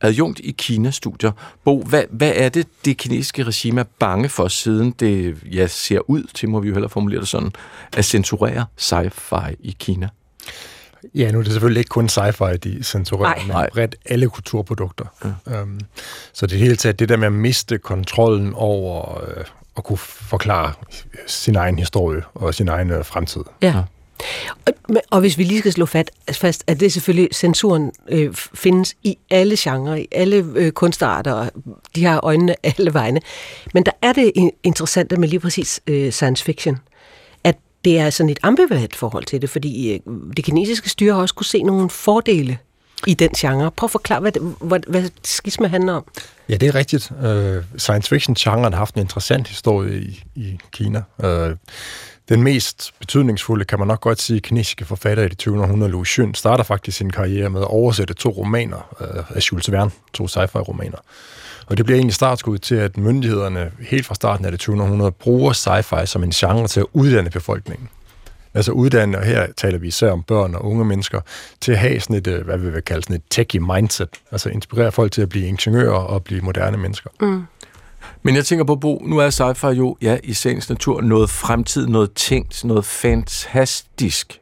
Adjunkt 0.00 0.40
i 0.40 0.50
Kina-studier. 0.50 1.32
Bo, 1.64 1.82
hvad, 1.82 2.04
hvad 2.10 2.32
er 2.34 2.48
det, 2.48 2.66
det 2.84 2.96
kinesiske 2.96 3.42
regime 3.42 3.80
er 3.80 3.84
bange 3.98 4.28
for, 4.28 4.48
siden 4.48 4.90
det 4.90 5.36
ja, 5.52 5.66
ser 5.66 6.10
ud 6.10 6.22
til, 6.34 6.48
må 6.48 6.60
vi 6.60 6.68
jo 6.68 6.74
hellere 6.74 6.90
formulere 6.90 7.20
det 7.20 7.28
sådan, 7.28 7.52
at 7.96 8.04
censurere 8.04 8.66
sci-fi 8.76 9.54
i 9.60 9.76
Kina? 9.78 10.08
Ja, 11.14 11.30
nu 11.32 11.38
er 11.38 11.42
det 11.42 11.52
selvfølgelig 11.52 11.80
ikke 11.80 11.88
kun 11.88 12.06
sci-fi, 12.08 12.56
de 12.56 12.82
censurerer, 12.82 13.46
Nej. 13.46 13.62
men 13.62 13.68
bredt 13.72 13.96
alle 14.04 14.28
kulturprodukter. 14.28 15.04
Ja. 15.50 15.62
Um, 15.62 15.80
så 16.32 16.46
det 16.46 16.58
hele 16.58 16.76
taget, 16.76 16.98
det 16.98 17.08
der 17.08 17.16
med 17.16 17.26
at 17.26 17.32
miste 17.32 17.78
kontrollen 17.78 18.52
over 18.54 19.20
øh, 19.28 19.44
at 19.76 19.84
kunne 19.84 19.98
forklare 19.98 20.72
sin 21.26 21.56
egen 21.56 21.78
historie 21.78 22.22
og 22.34 22.54
sin 22.54 22.68
egen 22.68 22.90
øh, 22.90 23.04
fremtid. 23.04 23.40
Ja. 23.62 23.74
Og, 24.66 24.72
og 25.10 25.20
hvis 25.20 25.38
vi 25.38 25.44
lige 25.44 25.58
skal 25.58 25.72
slå 25.72 25.86
fat, 25.86 26.10
fast, 26.32 26.64
at 26.66 26.80
det 26.80 26.92
selvfølgelig, 26.92 27.28
censuren 27.34 27.92
øh, 28.08 28.34
findes 28.34 28.94
i 29.02 29.18
alle 29.30 29.56
genrer, 29.58 29.94
i 29.94 30.08
alle 30.12 30.46
øh, 30.54 30.72
kunstarter, 30.72 31.32
og 31.32 31.50
de 31.96 32.04
har 32.04 32.20
øjnene 32.22 32.54
alle 32.62 32.94
vegne. 32.94 33.20
Men 33.74 33.82
der 33.86 33.92
er 34.02 34.12
det 34.12 34.32
in- 34.34 34.50
interessante 34.62 35.16
med 35.16 35.28
lige 35.28 35.40
præcis 35.40 35.80
øh, 35.86 36.12
science 36.12 36.44
fiction, 36.44 36.74
at 36.74 36.80
det 37.86 37.98
er 37.98 38.10
sådan 38.10 38.30
et 38.30 38.38
ambivalent 38.42 38.96
forhold 38.96 39.24
til 39.24 39.42
det, 39.42 39.50
fordi 39.50 39.92
øh, 39.92 40.00
det 40.36 40.44
kinesiske 40.44 40.88
styre 40.88 41.14
har 41.14 41.20
også 41.20 41.34
kunne 41.34 41.46
se 41.46 41.62
nogle 41.62 41.90
fordele 41.90 42.58
i 43.06 43.14
den 43.14 43.30
genre. 43.30 43.70
Prøv 43.70 43.86
at 43.86 43.90
forklare, 43.90 44.20
hvad, 44.20 44.32
hvad, 44.60 44.80
hvad 44.88 45.10
skisme 45.24 45.68
handler 45.68 45.92
om. 45.92 46.04
Ja, 46.48 46.56
det 46.56 46.68
er 46.68 46.74
rigtigt. 46.74 47.10
Uh, 47.10 47.78
science 47.78 48.08
fiction-genren 48.08 48.72
har 48.72 48.78
haft 48.78 48.94
en 48.94 49.00
interessant 49.00 49.48
historie 49.48 50.00
i, 50.00 50.24
i 50.34 50.58
Kina. 50.72 51.02
Uh, 51.18 51.56
den 52.28 52.42
mest 52.42 52.92
betydningsfulde, 52.98 53.64
kan 53.64 53.78
man 53.78 53.88
nok 53.88 54.00
godt 54.00 54.22
sige, 54.22 54.40
kinesiske 54.40 54.84
forfatter 54.84 55.24
i 55.24 55.28
det 55.28 55.38
20. 55.38 55.62
århundrede, 55.62 55.90
Lu 55.90 56.04
Xun, 56.04 56.34
starter 56.34 56.64
faktisk 56.64 56.98
sin 56.98 57.10
karriere 57.10 57.50
med 57.50 57.60
at 57.60 57.66
oversætte 57.66 58.14
to 58.14 58.30
romaner 58.30 58.96
uh, 59.00 59.36
af 59.36 59.52
Jules 59.52 59.72
Verne, 59.72 59.90
to 60.12 60.28
sci-fi-romaner. 60.28 60.98
Og 61.66 61.76
det 61.76 61.84
bliver 61.84 61.96
egentlig 61.96 62.14
startskud 62.14 62.58
til, 62.58 62.74
at 62.74 62.96
myndighederne 62.96 63.70
helt 63.80 64.06
fra 64.06 64.14
starten 64.14 64.44
af 64.44 64.50
det 64.50 64.60
20. 64.60 64.82
århundrede 64.82 65.12
bruger 65.12 65.52
sci-fi 65.52 66.06
som 66.06 66.22
en 66.22 66.30
genre 66.30 66.68
til 66.68 66.80
at 66.80 66.86
uddanne 66.92 67.30
befolkningen. 67.30 67.88
Altså 68.54 68.72
uddanne, 68.72 69.18
og 69.18 69.24
her 69.24 69.46
taler 69.56 69.78
vi 69.78 69.88
især 69.88 70.10
om 70.10 70.22
børn 70.22 70.54
og 70.54 70.64
unge 70.64 70.84
mennesker, 70.84 71.20
til 71.60 71.72
at 71.72 71.78
have 71.78 72.00
sådan 72.00 72.16
et, 72.16 72.26
øh, 72.26 72.44
hvad 72.44 72.58
vi 72.58 72.70
vil 72.70 72.82
kalde 72.82 73.02
sådan 73.02 73.16
et 73.16 73.22
techie 73.30 73.60
mindset. 73.60 74.08
Altså 74.32 74.48
inspirere 74.48 74.92
folk 74.92 75.12
til 75.12 75.22
at 75.22 75.28
blive 75.28 75.46
ingeniører 75.46 75.98
og 75.98 76.24
blive 76.24 76.40
moderne 76.40 76.76
mennesker. 76.76 77.10
Men 78.22 78.36
jeg 78.36 78.44
tænker 78.44 78.64
på, 78.64 78.76
Bo, 78.76 79.02
nu 79.04 79.18
er 79.18 79.30
sci-fi 79.30 79.66
jo, 79.66 79.96
ja, 80.02 80.18
i 80.24 80.32
sagens 80.32 80.68
natur, 80.68 81.00
noget 81.00 81.30
fremtid, 81.30 81.86
noget 81.86 82.12
tænkt, 82.12 82.64
noget 82.64 82.84
fantastisk. 82.84 84.40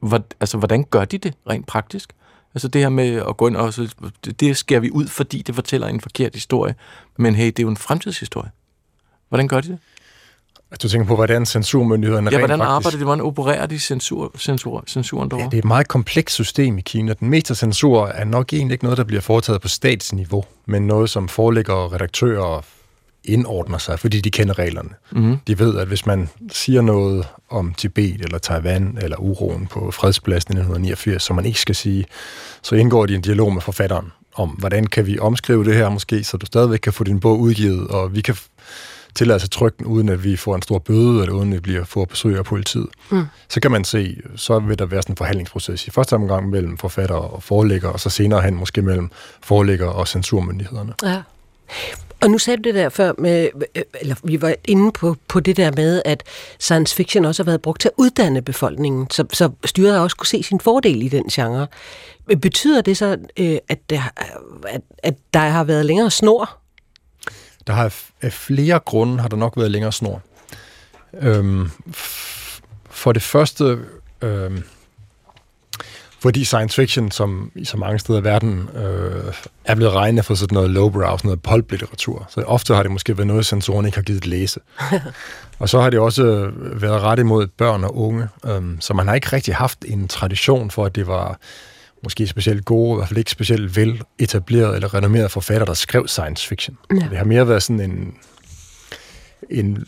Hvor, 0.00 0.20
altså, 0.40 0.58
hvordan 0.58 0.84
gør 0.90 1.04
de 1.04 1.18
det 1.18 1.34
rent 1.48 1.66
praktisk? 1.66 2.12
Altså 2.54 2.68
det 2.68 2.80
her 2.80 2.88
med 2.88 3.22
at 3.28 3.36
gå 3.36 3.46
ind 3.46 3.56
og... 3.56 3.74
Så, 3.74 3.94
det, 4.24 4.40
det 4.40 4.56
skærer 4.56 4.80
vi 4.80 4.90
ud, 4.90 5.08
fordi 5.08 5.42
det 5.42 5.54
fortæller 5.54 5.86
en 5.86 6.00
forkert 6.00 6.34
historie. 6.34 6.74
Men 7.16 7.34
hey, 7.34 7.46
det 7.46 7.58
er 7.58 7.62
jo 7.62 7.68
en 7.68 7.76
fremtidshistorie. 7.76 8.50
Hvordan 9.28 9.48
gør 9.48 9.60
de 9.60 9.68
det? 9.68 9.78
Du 10.82 10.88
tænker 10.88 11.06
på, 11.06 11.14
hvordan 11.14 11.46
censurmyndighederne 11.46 12.30
Ja, 12.30 12.36
rent 12.36 12.46
hvordan 12.46 12.60
arbejder 12.60 12.98
de? 12.98 13.04
Hvordan 13.04 13.24
opererer 13.24 13.66
de 13.66 13.78
censur, 13.78 14.32
censur, 14.38 14.84
censuren 14.86 15.28
Ja, 15.32 15.36
derovre? 15.36 15.50
det 15.50 15.54
er 15.54 15.58
et 15.58 15.64
meget 15.64 15.88
komplekst 15.88 16.34
system 16.34 16.78
i 16.78 16.80
Kina. 16.80 17.12
Den 17.12 17.28
meste 17.28 17.54
censur 17.54 18.06
er 18.06 18.24
nok 18.24 18.52
egentlig 18.52 18.72
ikke 18.74 18.84
noget, 18.84 18.98
der 18.98 19.04
bliver 19.04 19.20
foretaget 19.20 19.60
på 19.60 19.68
statsniveau, 19.68 20.44
men 20.66 20.86
noget, 20.86 21.10
som 21.10 21.28
forelægger 21.28 21.74
og 21.74 21.92
redaktører 21.92 22.64
indordner 23.24 23.78
sig, 23.78 23.98
fordi 23.98 24.20
de 24.20 24.30
kender 24.30 24.58
reglerne. 24.58 24.88
Mm-hmm. 25.12 25.36
De 25.46 25.58
ved, 25.58 25.78
at 25.78 25.88
hvis 25.88 26.06
man 26.06 26.28
siger 26.52 26.82
noget 26.82 27.26
om 27.50 27.74
Tibet 27.74 28.20
eller 28.20 28.38
Taiwan 28.38 28.98
eller 29.02 29.16
uroen 29.16 29.66
på 29.66 29.90
fredspladsen 29.90 30.52
i 30.52 30.60
1989, 30.60 31.22
som 31.22 31.36
man 31.36 31.46
ikke 31.46 31.60
skal 31.60 31.74
sige, 31.74 32.04
så 32.62 32.74
indgår 32.74 33.06
de 33.06 33.12
i 33.12 33.16
en 33.16 33.22
dialog 33.22 33.52
med 33.52 33.62
forfatteren 33.62 34.12
om, 34.34 34.48
hvordan 34.48 34.86
kan 34.86 35.06
vi 35.06 35.18
omskrive 35.18 35.64
det 35.64 35.74
her 35.74 35.88
måske, 35.88 36.24
så 36.24 36.36
du 36.36 36.46
stadigvæk 36.46 36.78
kan 36.78 36.92
få 36.92 37.04
din 37.04 37.20
bog 37.20 37.40
udgivet, 37.40 37.88
og 37.88 38.14
vi 38.14 38.20
kan 38.20 38.36
tillade 39.14 39.40
sig 39.40 39.50
trykke 39.50 39.78
den, 39.78 39.86
uden 39.86 40.08
at 40.08 40.24
vi 40.24 40.36
får 40.36 40.54
en 40.54 40.62
stor 40.62 40.78
bøde, 40.78 41.20
eller 41.20 41.34
uden 41.34 41.52
at 41.52 41.56
vi 41.56 41.60
bliver 41.60 41.84
får 41.84 42.04
besøg 42.04 42.38
af 42.38 42.44
politiet. 42.44 42.88
Mm. 43.10 43.24
Så 43.48 43.60
kan 43.60 43.70
man 43.70 43.84
se, 43.84 44.16
så 44.36 44.58
vil 44.58 44.78
der 44.78 44.86
være 44.86 45.02
sådan 45.02 45.12
en 45.12 45.16
forhandlingsproces 45.16 45.86
i 45.86 45.90
første 45.90 46.14
omgang 46.14 46.50
mellem 46.50 46.78
forfatter 46.78 47.14
og 47.14 47.42
forlægger, 47.42 47.88
og 47.88 48.00
så 48.00 48.10
senere 48.10 48.42
hen 48.42 48.54
måske 48.54 48.82
mellem 48.82 49.10
forlægger 49.42 49.86
og 49.86 50.08
censurmyndighederne. 50.08 50.94
Ja. 51.02 51.22
Og 52.22 52.30
nu 52.30 52.38
sagde 52.38 52.56
du 52.56 52.62
det 52.62 52.74
der 52.74 52.88
før, 52.88 53.12
med, 53.18 53.48
eller 54.00 54.14
vi 54.24 54.42
var 54.42 54.54
inde 54.64 54.92
på, 54.92 55.16
på 55.28 55.40
det 55.40 55.56
der 55.56 55.72
med, 55.76 56.02
at 56.04 56.22
science 56.58 56.94
fiction 56.96 57.24
også 57.24 57.42
har 57.42 57.44
været 57.50 57.62
brugt 57.62 57.80
til 57.80 57.88
at 57.88 57.94
uddanne 57.96 58.42
befolkningen, 58.42 59.10
så, 59.10 59.24
så 59.32 59.50
styret 59.64 59.98
også 59.98 60.16
kunne 60.16 60.26
se 60.26 60.42
sin 60.42 60.60
fordel 60.60 61.02
i 61.02 61.08
den 61.08 61.24
genre. 61.24 61.66
Betyder 62.42 62.80
det 62.80 62.96
så, 62.96 63.16
øh, 63.36 63.58
at, 63.68 63.90
der, 63.90 64.02
at, 64.68 64.80
at 65.02 65.14
der 65.34 65.40
har 65.40 65.64
været 65.64 65.86
længere 65.86 66.10
snor? 66.10 66.50
Der 67.66 67.72
har 67.72 67.94
af 68.22 68.32
flere 68.32 68.78
grunde 68.78 69.20
har 69.20 69.28
der 69.28 69.36
nok 69.36 69.56
været 69.56 69.70
længere 69.70 69.92
snor. 69.92 70.22
Øhm, 71.20 71.70
for 72.90 73.12
det 73.12 73.22
første, 73.22 73.78
øhm, 74.22 74.62
fordi 76.20 76.44
science 76.44 76.74
fiction, 76.74 77.10
som 77.10 77.52
i 77.54 77.64
så 77.64 77.76
mange 77.76 77.98
steder 77.98 78.20
i 78.20 78.24
verden, 78.24 78.68
øh, 78.76 79.34
er 79.64 79.74
blevet 79.74 79.94
regnet 79.94 80.24
for 80.24 80.34
sådan 80.34 80.54
noget 80.54 80.70
lowbrow, 80.70 81.16
sådan 81.16 81.20
noget 81.24 81.42
pulp-litteratur. 81.42 82.26
Så 82.28 82.40
ofte 82.40 82.74
har 82.74 82.82
det 82.82 82.92
måske 82.92 83.18
været 83.18 83.26
noget, 83.26 83.46
sensoren 83.46 83.86
ikke 83.86 83.98
har 83.98 84.02
givet 84.02 84.26
læse. 84.26 84.60
og 85.58 85.68
så 85.68 85.80
har 85.80 85.90
det 85.90 85.98
også 85.98 86.50
været 86.56 87.02
ret 87.02 87.18
imod 87.18 87.46
børn 87.46 87.84
og 87.84 87.96
unge, 87.96 88.28
øhm, 88.46 88.80
så 88.80 88.94
man 88.94 89.08
har 89.08 89.14
ikke 89.14 89.28
rigtig 89.32 89.54
haft 89.54 89.84
en 89.88 90.08
tradition 90.08 90.70
for, 90.70 90.84
at 90.84 90.94
det 90.94 91.06
var 91.06 91.38
måske 92.02 92.26
specielt 92.26 92.64
gode, 92.64 92.92
i 92.92 92.96
hvert 92.96 93.08
fald 93.08 93.18
ikke 93.18 93.30
specielt 93.30 93.76
vel 93.76 94.02
etableret 94.18 94.74
eller 94.74 94.94
renommeret 94.94 95.30
forfatter, 95.30 95.64
der 95.64 95.74
skrev 95.74 96.08
science 96.08 96.48
fiction. 96.48 96.76
Ja. 96.90 97.06
Det 97.10 97.18
har 97.18 97.24
mere 97.24 97.48
været 97.48 97.62
sådan 97.62 97.80
en, 97.80 98.14
en, 99.50 99.86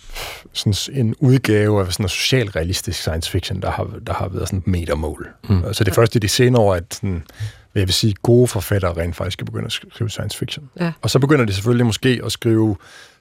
sådan 0.53 0.75
en 0.93 1.15
udgave 1.19 1.81
af 1.81 1.93
sådan 1.93 2.03
noget 2.03 2.11
socialrealistisk 2.11 3.01
science 3.01 3.31
fiction, 3.31 3.63
der 3.63 3.71
har, 3.71 3.91
der 4.07 4.13
har 4.13 4.29
været 4.29 4.49
sådan 4.49 4.59
et 4.59 4.67
metermål. 4.67 5.29
Mm. 5.49 5.63
Så 5.73 5.85
det 5.85 5.91
er 5.91 5.95
først 5.95 6.17
i 6.17 6.19
de 6.19 6.29
senere 6.29 6.63
år, 6.63 6.75
at 6.75 6.95
sådan, 6.95 7.23
hvad 7.73 7.81
jeg 7.81 7.89
vil 7.89 7.95
sige, 7.95 8.15
gode 8.23 8.49
forfattere 8.49 8.93
rent 8.97 9.17
faktisk 9.17 9.33
skal 9.33 9.45
begynde 9.45 9.67
at 9.67 9.73
skrive 9.73 10.11
science 10.11 10.39
fiction. 10.39 10.71
Ja. 10.81 10.93
Og 11.03 11.11
så 11.11 11.19
begynder 11.19 11.45
de 11.45 11.53
selvfølgelig 11.53 11.87
måske 11.87 12.21
at 12.25 12.33
skrive 12.33 12.77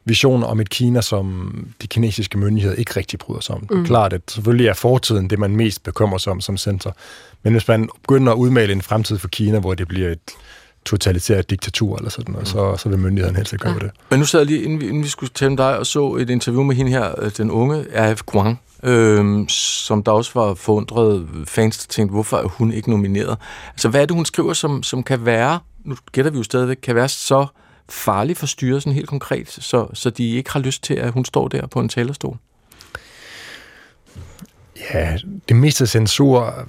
visioner 0.06 0.48
om 0.48 0.60
et 0.60 0.70
Kina, 0.70 1.02
som 1.02 1.54
de 1.82 1.88
kinesiske 1.88 2.38
myndigheder 2.38 2.76
ikke 2.76 2.92
rigtig 2.98 3.20
bryder 3.20 3.42
sig 3.42 3.56
om. 3.56 3.62
Mm. 3.62 3.68
Det 3.68 3.78
er 3.78 3.86
klart, 3.86 4.14
at 4.14 4.22
selvfølgelig 4.28 4.68
er 4.68 4.74
fortiden 4.74 5.30
det, 5.30 5.40
man 5.40 5.56
mest 5.56 5.84
bekymrer 5.84 6.18
sig 6.18 6.32
om 6.32 6.42
som 6.42 6.58
center. 6.58 6.92
Men 7.44 7.54
hvis 7.54 7.68
man 7.68 7.90
begynder 8.02 8.32
at 8.32 8.36
udmale 8.36 8.74
en 8.74 8.82
fremtid 8.82 9.18
for 9.18 9.28
Kina, 9.28 9.60
hvor 9.60 9.74
det 9.74 9.88
bliver 9.88 10.10
et 10.10 10.20
totalitært 10.86 11.50
diktatur 11.50 11.98
eller 11.98 12.10
sådan 12.10 12.32
noget, 12.32 12.48
mm. 12.48 12.52
så, 12.52 12.78
så 12.78 12.90
vil 12.90 13.00
myndighederne 13.00 13.38
helst 13.38 13.54
ikke 13.54 13.64
gøre 13.64 13.74
ja. 13.74 13.80
det. 13.80 13.92
Men 14.10 14.20
nu 14.20 14.26
sad 14.26 14.40
jeg 14.40 14.48
lige, 14.48 14.64
inden 14.64 14.82
vi, 14.82 14.88
inden 14.88 15.04
vi 15.04 15.08
skulle 15.08 15.30
tale 15.34 15.50
med 15.50 15.58
dig, 15.58 15.78
og 15.78 15.86
så 15.86 16.16
et 16.16 16.30
interview 16.30 16.64
med 16.64 16.76
hende 16.76 16.92
her, 16.92 17.22
øh, 17.22 17.32
den 17.38 17.52
unge 17.52 17.86
R.F. 17.94 18.22
Guang, 18.24 18.62
øhm, 18.84 19.50
som 19.50 20.04
der 20.04 20.12
også 20.12 20.32
var 20.34 20.54
forundret 20.54 21.28
fans, 21.46 21.78
der 21.78 21.92
tænkte, 21.94 22.12
hvorfor 22.12 22.38
er 22.38 22.48
hun 22.48 22.72
ikke 22.74 22.90
nomineret? 22.90 23.38
Altså, 23.72 23.90
hvad 23.90 24.02
er 24.02 24.06
det, 24.06 24.16
hun 24.16 24.26
skriver, 24.26 24.54
som, 24.54 24.84
som 24.84 25.04
kan 25.04 25.26
være, 25.26 25.60
nu 25.86 25.96
gætter 26.12 26.32
vi 26.32 26.38
jo 26.38 26.44
stadigvæk, 26.44 26.78
kan 26.84 26.96
være 26.96 27.10
så 27.10 27.46
farlig 27.90 28.38
for 28.38 28.46
styret 28.46 28.84
sådan 28.84 28.96
helt 28.96 29.10
konkret, 29.10 29.50
så, 29.50 29.88
så 29.94 30.10
de 30.10 30.30
ikke 30.30 30.52
har 30.52 30.60
lyst 30.60 30.84
til, 30.84 30.94
at 30.94 31.12
hun 31.12 31.26
står 31.26 31.48
der 31.48 31.68
på 31.68 31.80
en 31.80 31.90
talerstol? 31.90 32.38
Ja, 34.94 35.18
det 35.50 35.56
meste 35.56 35.88
censur, 35.88 36.68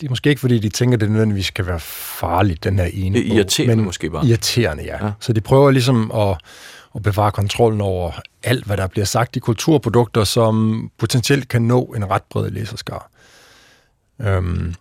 det 0.00 0.06
er 0.06 0.10
måske 0.10 0.30
ikke, 0.30 0.40
fordi 0.40 0.58
de 0.58 0.68
tænker, 0.68 0.96
at 0.96 1.00
det 1.00 1.10
nødvendigvis 1.10 1.46
skal 1.46 1.66
være 1.66 1.80
farligt, 1.80 2.64
den 2.64 2.78
her 2.78 2.86
ene 2.92 3.18
Det 3.18 3.24
er 3.24 3.28
bog, 3.28 3.36
irriterende 3.36 3.84
måske 3.84 4.10
bare. 4.10 4.26
Irriterende, 4.26 4.84
ja. 4.84 5.06
Ja. 5.06 5.12
Så 5.20 5.32
de 5.32 5.40
prøver 5.40 5.70
ligesom 5.70 6.10
at, 6.14 6.38
at 6.94 7.02
bevare 7.02 7.32
kontrollen 7.32 7.80
over 7.80 8.12
alt, 8.42 8.64
hvad 8.64 8.76
der 8.76 8.86
bliver 8.86 9.04
sagt 9.04 9.36
i 9.36 9.38
kulturprodukter, 9.38 10.24
som 10.24 10.90
potentielt 10.98 11.48
kan 11.48 11.62
nå 11.62 11.84
en 11.96 12.10
ret 12.10 12.22
bred 12.30 12.50
læserskar. 12.50 13.10
Øhm, 14.20 14.74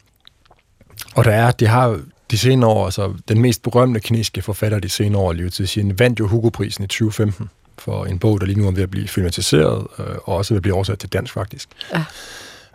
og 1.15 1.25
der 1.25 1.31
er, 1.31 1.51
de 1.51 1.67
har 1.67 1.99
de 2.31 2.37
senere 2.37 2.69
år, 2.69 2.85
altså 2.85 3.13
den 3.27 3.41
mest 3.41 3.63
berømte 3.63 3.99
kinesiske 3.99 4.41
forfatter 4.41 4.79
de 4.79 4.89
senere 4.89 5.21
år, 5.21 5.33
Liu 5.33 5.49
Cixin, 5.49 5.99
vandt 5.99 6.19
jo 6.19 6.27
Hugo-prisen 6.27 6.83
i 6.83 6.87
2015 6.87 7.49
for 7.77 8.05
en 8.05 8.19
bog, 8.19 8.41
der 8.41 8.47
lige 8.47 8.59
nu 8.59 8.67
er 8.67 8.71
ved 8.71 8.83
at 8.83 8.91
blive 8.91 9.07
filmatiseret, 9.07 9.87
øh, 9.99 10.05
og 10.23 10.35
også 10.35 10.53
ved 10.53 10.57
at 10.57 10.61
blive 10.61 10.75
oversat 10.75 10.99
til 10.99 11.09
dansk 11.09 11.33
faktisk. 11.33 11.69
Ja. 11.93 12.03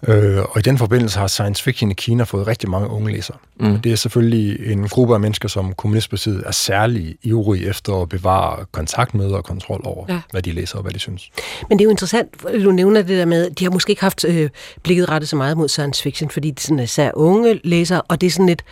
Øh, 0.09 0.39
og 0.43 0.59
i 0.59 0.63
den 0.63 0.79
forbindelse 0.79 1.19
har 1.19 1.27
science 1.27 1.63
fiction 1.63 1.91
i 1.91 1.95
Kina 1.95 2.25
fået 2.25 2.47
rigtig 2.47 2.71
mange 2.71 2.89
unge 2.91 3.13
læsere. 3.13 3.37
Mm. 3.61 3.81
Det 3.81 3.93
er 3.93 3.97
selvfølgelig 3.97 4.73
en 4.73 4.89
gruppe 4.89 5.15
af 5.15 5.21
mennesker, 5.21 5.49
som 5.49 5.73
Kommunistpartiet 5.75 6.43
er 6.47 6.51
særlig 6.51 7.17
ivrige 7.23 7.69
efter 7.69 8.03
at 8.03 8.09
bevare 8.09 8.65
kontakt 8.73 9.15
med 9.15 9.31
og 9.31 9.45
kontrol 9.45 9.81
over, 9.85 10.07
Ja. 10.09 10.21
hvad 10.31 10.43
de 10.43 10.53
læser 10.53 10.77
og 10.77 10.83
hvad 10.83 10.93
de 10.93 10.99
synes. 10.99 11.31
Men 11.69 11.79
det 11.79 11.83
er 11.83 11.87
jo 11.87 11.91
interessant, 11.91 12.29
du 12.65 12.71
nævner 12.73 13.03
det 13.03 13.19
der 13.19 13.25
med, 13.25 13.51
de 13.51 13.65
har 13.65 13.71
måske 13.71 13.91
ikke 13.91 14.03
haft 14.03 14.25
øh, 14.25 14.51
blikket 14.83 15.09
rettet 15.09 15.29
så 15.29 15.37
meget 15.37 15.57
mod 15.57 15.69
science 15.69 16.03
fiction, 16.03 16.31
fordi 16.31 16.51
det 16.51 16.61
sådan 16.61 16.79
er 16.79 16.83
især 16.85 17.11
unge 17.15 17.61
læsere, 17.65 18.03
og 18.03 18.21
det 18.21 18.27
er 18.27 18.31
sådan 18.31 18.47
lidt, 18.47 18.63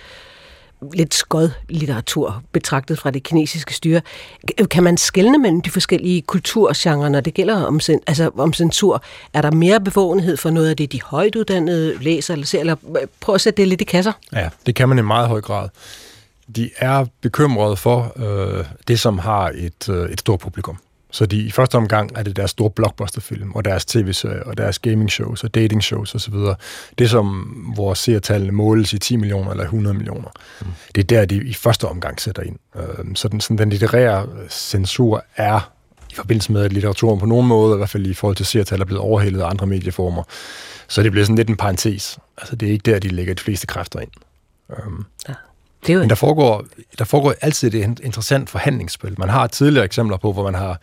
lidt 0.92 1.14
skod 1.14 1.50
litteratur 1.68 2.42
betragtet 2.52 2.98
fra 2.98 3.10
det 3.10 3.22
kinesiske 3.22 3.74
styre. 3.74 4.00
Kan 4.70 4.82
man 4.82 4.96
skelne 4.96 5.38
mellem 5.38 5.60
de 5.60 5.70
forskellige 5.70 6.22
kulturgenre, 6.22 7.10
når 7.10 7.20
det 7.20 7.34
gælder 7.34 7.64
om, 7.64 7.80
altså 8.06 8.30
om 8.38 8.52
censur? 8.52 9.02
Er 9.32 9.42
der 9.42 9.50
mere 9.50 9.80
bevågenhed 9.80 10.36
for 10.36 10.50
noget 10.50 10.70
af 10.70 10.76
det, 10.76 10.92
de 10.92 11.02
højtuddannede 11.02 11.98
læser 12.00 12.34
eller 12.34 12.46
ser? 12.46 12.60
Eller 12.60 12.76
øh, 13.00 13.06
prøv 13.20 13.34
at 13.34 13.40
sætte 13.40 13.62
det 13.62 13.68
lidt 13.68 13.80
i 13.80 13.84
kasser. 13.84 14.12
Ja, 14.32 14.48
det 14.66 14.74
kan 14.74 14.88
man 14.88 14.98
i 14.98 15.02
meget 15.02 15.28
høj 15.28 15.40
grad. 15.40 15.68
De 16.56 16.70
er 16.76 17.06
bekymrede 17.20 17.76
for 17.76 18.12
øh, 18.16 18.64
det, 18.88 19.00
som 19.00 19.18
har 19.18 19.52
et, 19.54 19.88
øh, 19.88 20.10
et 20.10 20.20
stort 20.20 20.40
publikum. 20.40 20.78
Så 21.14 21.26
de, 21.26 21.42
i 21.42 21.50
første 21.50 21.74
omgang 21.74 22.10
er 22.16 22.22
det 22.22 22.36
deres 22.36 22.50
store 22.50 22.70
blockbusterfilm, 22.70 23.52
og 23.52 23.64
deres 23.64 23.84
tv-serier, 23.84 24.42
og 24.42 24.58
deres 24.58 24.78
gaming-shows, 24.78 25.44
og 25.44 25.54
dating-shows 25.54 26.14
osv. 26.14 26.34
Det, 26.98 27.10
som 27.10 27.56
vores 27.76 27.98
seertallene 27.98 28.52
måles 28.52 28.92
i 28.92 28.98
10 28.98 29.16
millioner 29.16 29.50
eller 29.50 29.64
100 29.64 29.94
millioner. 29.94 30.28
Mm. 30.60 30.66
Det 30.94 31.00
er 31.00 31.06
der, 31.06 31.24
de 31.24 31.36
i 31.36 31.54
første 31.54 31.88
omgang 31.88 32.20
sætter 32.20 32.42
ind. 32.42 32.58
Øh, 32.76 33.14
så 33.14 33.28
den, 33.28 33.40
sådan, 33.40 33.58
den 33.58 33.70
litterære 33.70 34.26
censur 34.50 35.24
er 35.36 35.72
i 36.10 36.14
forbindelse 36.14 36.52
med, 36.52 36.64
at 36.64 36.72
litteraturen 36.72 37.20
på 37.20 37.26
nogen 37.26 37.46
måde, 37.46 37.74
i 37.74 37.76
hvert 37.76 37.90
fald 37.90 38.06
i 38.06 38.14
forhold 38.14 38.36
til 38.36 38.46
seertal, 38.46 38.80
er 38.80 38.84
blevet 38.84 39.02
overhældet 39.02 39.40
af 39.40 39.50
andre 39.50 39.66
medieformer. 39.66 40.22
Så 40.88 41.02
det 41.02 41.12
bliver 41.12 41.24
sådan 41.24 41.36
lidt 41.36 41.48
en 41.48 41.56
parentes. 41.56 42.18
Altså, 42.38 42.56
det 42.56 42.68
er 42.68 42.72
ikke 42.72 42.90
der, 42.90 42.98
de 42.98 43.08
lægger 43.08 43.34
de 43.34 43.42
fleste 43.42 43.66
kræfter 43.66 44.00
ind. 44.00 44.10
Um, 44.86 45.06
Det 45.86 45.90
er 45.90 45.94
jo 45.94 46.00
men 46.00 46.08
der 46.08 46.14
foregår, 46.14 46.64
der 46.98 47.04
foregår 47.04 47.34
altid 47.40 47.74
et 47.74 48.00
interessant 48.02 48.50
forhandlingsspil. 48.50 49.14
Man 49.18 49.28
har 49.28 49.46
tidligere 49.46 49.84
eksempler 49.84 50.16
på, 50.16 50.32
hvor 50.32 50.44
man 50.44 50.54
har 50.54 50.80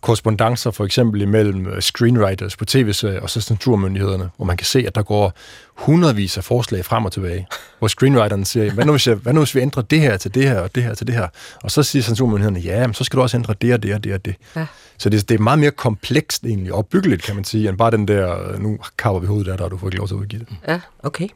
korrespondencer 0.00 0.70
for 0.70 0.84
eksempel 0.84 1.20
imellem 1.20 1.66
øh, 1.66 1.82
screenwriters 1.82 2.56
på 2.56 2.64
tv-serier 2.64 3.20
og 3.20 3.30
så 3.30 3.40
censurmyndighederne, 3.40 4.30
hvor 4.36 4.46
man 4.46 4.56
kan 4.56 4.64
se, 4.64 4.84
at 4.86 4.94
der 4.94 5.02
går 5.02 5.32
hundredvis 5.74 6.36
af 6.36 6.44
forslag 6.44 6.84
frem 6.84 7.04
og 7.04 7.12
tilbage, 7.12 7.46
hvor 7.78 7.88
screenwriteren 7.88 8.44
siger, 8.44 8.72
hvad 8.72 8.84
nu, 8.84 8.92
hvis 8.92 9.06
jeg, 9.06 9.14
hvad 9.14 9.32
nu 9.32 9.40
hvis 9.40 9.54
vi 9.54 9.60
ændrer 9.60 9.82
det 9.82 10.00
her 10.00 10.16
til 10.16 10.34
det 10.34 10.48
her 10.48 10.60
og 10.60 10.74
det 10.74 10.82
her 10.82 10.94
til 10.94 11.06
det 11.06 11.14
her? 11.14 11.28
Og 11.62 11.70
så 11.70 11.82
siger 11.82 12.02
censurmyndighederne, 12.02 12.60
ja, 12.60 12.86
men 12.86 12.94
så 12.94 13.04
skal 13.04 13.16
du 13.16 13.22
også 13.22 13.36
ændre 13.36 13.54
det 13.60 13.74
og 13.74 13.82
det 13.82 13.94
og 13.94 14.04
det 14.04 14.14
og 14.14 14.24
det. 14.24 14.34
Ja. 14.56 14.66
Så 14.98 15.08
det, 15.08 15.28
det 15.28 15.34
er 15.34 15.42
meget 15.42 15.58
mere 15.58 15.70
komplekst 15.70 16.44
egentlig, 16.44 16.72
opbyggeligt 16.72 17.22
kan 17.22 17.34
man 17.34 17.44
sige, 17.44 17.68
end 17.68 17.78
bare 17.78 17.90
den 17.90 18.08
der, 18.08 18.58
nu 18.58 18.78
kapper 18.98 19.20
vi 19.20 19.26
hovedet 19.26 19.46
der, 19.46 19.56
der 19.56 19.68
du 19.68 19.78
får 19.78 19.86
ikke 19.86 19.96
lov 19.96 20.08
til 20.08 20.14
at 20.14 20.18
udgive 20.18 20.40
det. 20.40 20.48
Ja, 20.68 20.80
okay. 21.02 21.28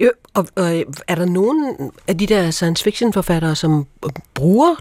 Jo, 0.00 0.10
og, 0.34 0.46
og 0.54 0.78
øh, 0.78 0.84
er 1.08 1.14
der 1.14 1.24
nogen 1.24 1.90
af 2.08 2.18
de 2.18 2.26
der 2.26 2.50
science 2.50 2.84
fiction 2.84 3.12
forfattere, 3.12 3.56
som 3.56 3.86
øh, 4.04 4.10
bruger 4.34 4.74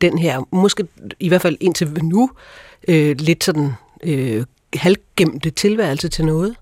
den 0.00 0.18
her, 0.18 0.48
måske 0.52 0.86
i 1.20 1.28
hvert 1.28 1.42
fald 1.42 1.56
indtil 1.60 2.04
nu, 2.04 2.30
øh, 2.88 3.16
lidt 3.18 3.44
sådan 3.44 3.72
øh, 4.02 4.44
halvgemte 4.74 5.50
tilværelse 5.50 6.08
til 6.08 6.24
noget? 6.24 6.56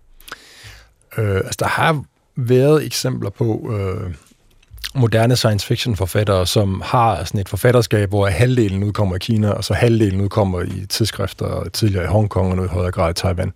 Øh, 1.18 1.37
altså, 1.37 1.57
der 1.59 1.68
har 1.68 2.05
været 2.37 2.85
eksempler 2.85 3.31
på, 3.31 3.72
øh, 3.72 4.14
moderne 4.94 5.37
science 5.37 5.66
fiction 5.66 5.96
forfattere, 5.96 6.46
som 6.46 6.83
har 6.85 7.24
sådan 7.24 7.40
et 7.40 7.48
forfatterskab, 7.48 8.09
hvor 8.09 8.26
halvdelen 8.26 8.85
udkommer 8.85 9.16
i 9.16 9.18
Kina, 9.18 9.50
og 9.50 9.64
så 9.64 9.74
halvdelen 9.74 10.20
udkommer 10.20 10.62
i 10.62 10.87
tidsskrifter 10.88 11.68
tidligere 11.68 12.05
i 12.05 12.09
Hongkong 12.09 12.50
og 12.50 12.57
nu 12.57 12.64
i 12.64 12.68
højere 12.68 12.90
grad 12.90 13.11
i 13.11 13.14
Taiwan. 13.14 13.53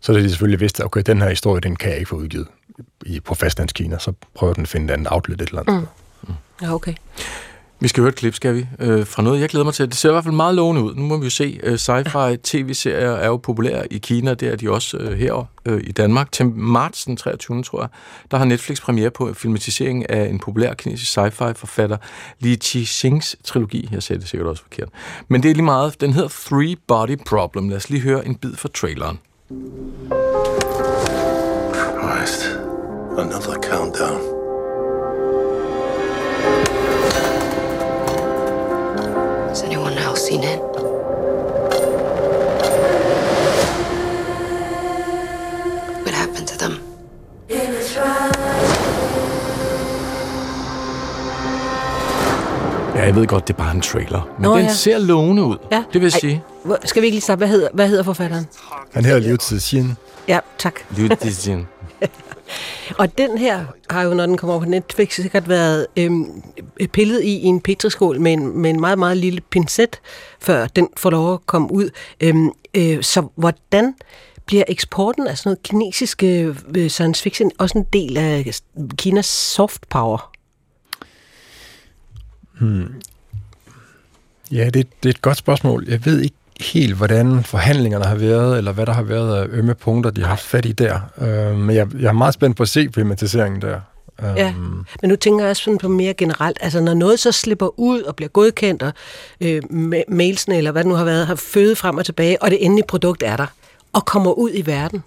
Så 0.00 0.12
er 0.12 0.16
de 0.16 0.28
selvfølgelig 0.28 0.60
vidst, 0.60 0.80
at 0.80 0.86
okay, 0.86 1.02
den 1.06 1.20
her 1.22 1.28
historie, 1.28 1.60
den 1.60 1.76
kan 1.76 1.90
jeg 1.90 1.98
ikke 1.98 2.08
få 2.08 2.16
udgivet 2.16 2.46
i, 3.06 3.20
på 3.20 3.34
fastlandskina, 3.34 3.98
så 3.98 4.12
prøver 4.34 4.54
den 4.54 4.62
at 4.62 4.68
finde 4.68 4.86
et 4.86 4.90
andet 4.90 5.08
outlet 5.10 5.40
et 5.40 5.48
eller 5.48 5.60
andet. 5.60 5.86
Mm. 6.22 6.34
Ja, 6.62 6.74
okay. 6.74 6.94
Vi 7.82 7.88
skal 7.88 8.00
høre 8.00 8.08
et 8.08 8.14
klip, 8.14 8.34
skal 8.34 8.54
vi? 8.54 8.66
Øh, 8.78 9.06
fra 9.06 9.22
noget, 9.22 9.40
jeg 9.40 9.48
glæder 9.48 9.64
mig 9.64 9.74
til. 9.74 9.86
Det 9.86 9.96
ser 9.96 10.08
i 10.08 10.12
hvert 10.12 10.24
fald 10.24 10.34
meget 10.34 10.54
lovende 10.54 10.82
ud. 10.82 10.94
Nu 10.94 11.02
må 11.02 11.16
vi 11.16 11.24
jo 11.24 11.30
se. 11.30 11.60
Øh, 11.62 11.74
sci-fi 11.74 12.36
tv-serier 12.42 13.10
er 13.10 13.26
jo 13.26 13.36
populære 13.36 13.92
i 13.92 13.98
Kina. 13.98 14.34
Det 14.34 14.48
er 14.48 14.56
de 14.56 14.70
også 14.70 14.96
øh, 14.96 15.18
her 15.18 15.48
øh, 15.66 15.80
i 15.84 15.92
Danmark. 15.92 16.32
Til 16.32 16.46
marts 16.46 17.04
den 17.04 17.16
23. 17.16 17.62
tror 17.62 17.80
jeg, 17.80 17.88
der 18.30 18.38
har 18.38 18.44
Netflix 18.44 18.80
premiere 18.80 19.10
på 19.10 19.34
filmatisering 19.34 20.10
af 20.10 20.28
en 20.28 20.38
populær 20.38 20.74
kinesisk 20.74 21.18
sci-fi 21.18 21.52
forfatter, 21.52 21.96
Li 22.38 22.56
Qixings 22.56 23.36
trilogi. 23.44 23.88
Jeg 23.92 24.02
sagde 24.02 24.20
det 24.20 24.28
sikkert 24.28 24.48
også 24.48 24.62
forkert. 24.62 24.88
Men 25.28 25.42
det 25.42 25.50
er 25.50 25.54
lige 25.54 25.64
meget. 25.64 26.00
Den 26.00 26.12
hedder 26.12 26.28
Three 26.28 26.76
Body 26.86 27.18
Problem. 27.26 27.68
Lad 27.68 27.76
os 27.76 27.90
lige 27.90 28.02
høre 28.02 28.26
en 28.26 28.34
bid 28.34 28.56
fra 28.56 28.68
traileren. 28.74 29.18
Christ. 31.74 32.44
Another 33.18 33.58
countdown. 33.58 34.20
Has 39.48 39.64
anyone 39.64 39.94
else 39.94 40.24
seen 40.24 40.44
it? 40.44 40.60
Ja, 53.00 53.04
jeg 53.04 53.14
ved 53.14 53.26
godt, 53.26 53.48
det 53.48 53.54
er 53.54 53.58
bare 53.58 53.74
en 53.74 53.80
trailer. 53.80 54.22
Men 54.38 54.42
Nå, 54.42 54.56
den 54.56 54.64
ja. 54.66 54.72
ser 54.72 54.98
lovende 54.98 55.42
ud. 55.44 55.56
Ja. 55.72 55.76
Det 55.92 56.00
vil 56.00 56.02
jeg 56.02 56.12
Ej, 56.14 56.20
sige. 56.20 56.42
hvor- 56.64 56.78
Skal 56.84 57.02
vi 57.02 57.06
ikke 57.06 57.14
lige 57.14 57.22
starte? 57.22 57.38
Hvad 57.38 57.48
hedder, 57.48 57.68
hvad 57.74 57.88
hedder 57.88 58.02
forfatteren? 58.02 58.46
Han 58.92 59.04
her 59.04 59.18
Liu 59.18 59.36
Cixin. 59.40 59.92
Ja, 60.28 60.38
tak. 60.58 60.74
Liu 60.96 61.08
Cixin. 61.22 61.66
Og 62.98 63.18
den 63.18 63.38
her 63.38 63.64
har 63.90 64.02
jo, 64.02 64.14
når 64.14 64.26
den 64.26 64.36
kommer 64.36 64.58
på 64.58 64.64
Netflix, 64.64 65.14
sikkert 65.14 65.48
været 65.48 65.86
øhm, 65.96 66.42
pillet 66.92 67.22
i, 67.22 67.36
i 67.38 67.44
en 67.44 67.60
petriskål 67.60 68.20
med 68.20 68.32
en, 68.32 68.58
med 68.58 68.70
en 68.70 68.80
meget, 68.80 68.98
meget 68.98 69.16
lille 69.16 69.40
pincet, 69.40 70.00
før 70.40 70.66
den 70.66 70.88
får 70.96 71.10
lov 71.10 71.32
at 71.34 71.46
komme 71.46 71.72
ud. 71.72 71.90
Øhm, 72.20 72.50
øh, 72.74 73.02
så 73.02 73.26
hvordan 73.36 73.94
bliver 74.46 74.64
eksporten 74.68 75.26
af 75.26 75.38
sådan 75.38 75.48
noget 75.48 75.62
kinesiske 75.62 76.54
øh, 76.76 76.90
science 76.90 77.22
fiction 77.22 77.50
også 77.58 77.78
en 77.78 77.86
del 77.92 78.16
af 78.16 78.50
Kinas 78.98 79.26
soft 79.26 79.88
power? 79.88 80.30
Ja, 84.52 84.64
det, 84.64 84.74
det 84.74 85.08
er 85.08 85.10
et 85.10 85.22
godt 85.22 85.36
spørgsmål. 85.36 85.84
Jeg 85.88 86.04
ved 86.04 86.20
ikke 86.20 86.36
helt, 86.60 86.94
hvordan 86.94 87.44
forhandlingerne 87.44 88.04
har 88.04 88.14
været, 88.14 88.58
eller 88.58 88.72
hvad 88.72 88.86
der 88.86 88.92
har 88.92 89.02
været 89.02 89.36
af 89.42 89.46
ømme 89.50 89.74
punkter, 89.74 90.10
de 90.10 90.20
har 90.20 90.28
haft 90.28 90.42
fat 90.42 90.66
i 90.66 90.72
der. 90.72 91.00
Øh, 91.20 91.56
men 91.56 91.76
jeg, 91.76 91.88
jeg 92.00 92.08
er 92.08 92.12
meget 92.12 92.34
spændt 92.34 92.56
på 92.56 92.62
at 92.62 92.68
se 92.68 92.88
filmatiseringen 92.94 93.62
der. 93.62 93.80
Øh, 94.22 94.32
Ja, 94.36 94.54
men 95.00 95.08
nu 95.08 95.16
tænker 95.16 95.44
jeg 95.44 95.50
også 95.50 95.62
sådan 95.62 95.78
på 95.78 95.88
mere 95.88 96.14
generelt, 96.14 96.58
altså 96.60 96.80
når 96.80 96.94
noget 96.94 97.20
så 97.20 97.32
slipper 97.32 97.78
ud 97.80 98.02
og 98.02 98.16
bliver 98.16 98.28
godkendt, 98.28 98.82
og 98.82 98.92
øh, 99.40 99.62
ma- 99.70 100.14
mailsene 100.14 100.56
eller 100.56 100.72
hvad 100.72 100.82
det 100.84 100.88
nu 100.88 100.94
har 100.94 101.04
været, 101.04 101.26
har 101.26 101.34
fødet 101.34 101.78
frem 101.78 101.96
og 101.98 102.04
tilbage, 102.04 102.42
og 102.42 102.50
det 102.50 102.64
endelige 102.64 102.86
produkt 102.88 103.22
er 103.22 103.36
der, 103.36 103.46
og 103.92 104.04
kommer 104.06 104.32
ud 104.32 104.50
i 104.54 104.66
verden. 104.66 105.02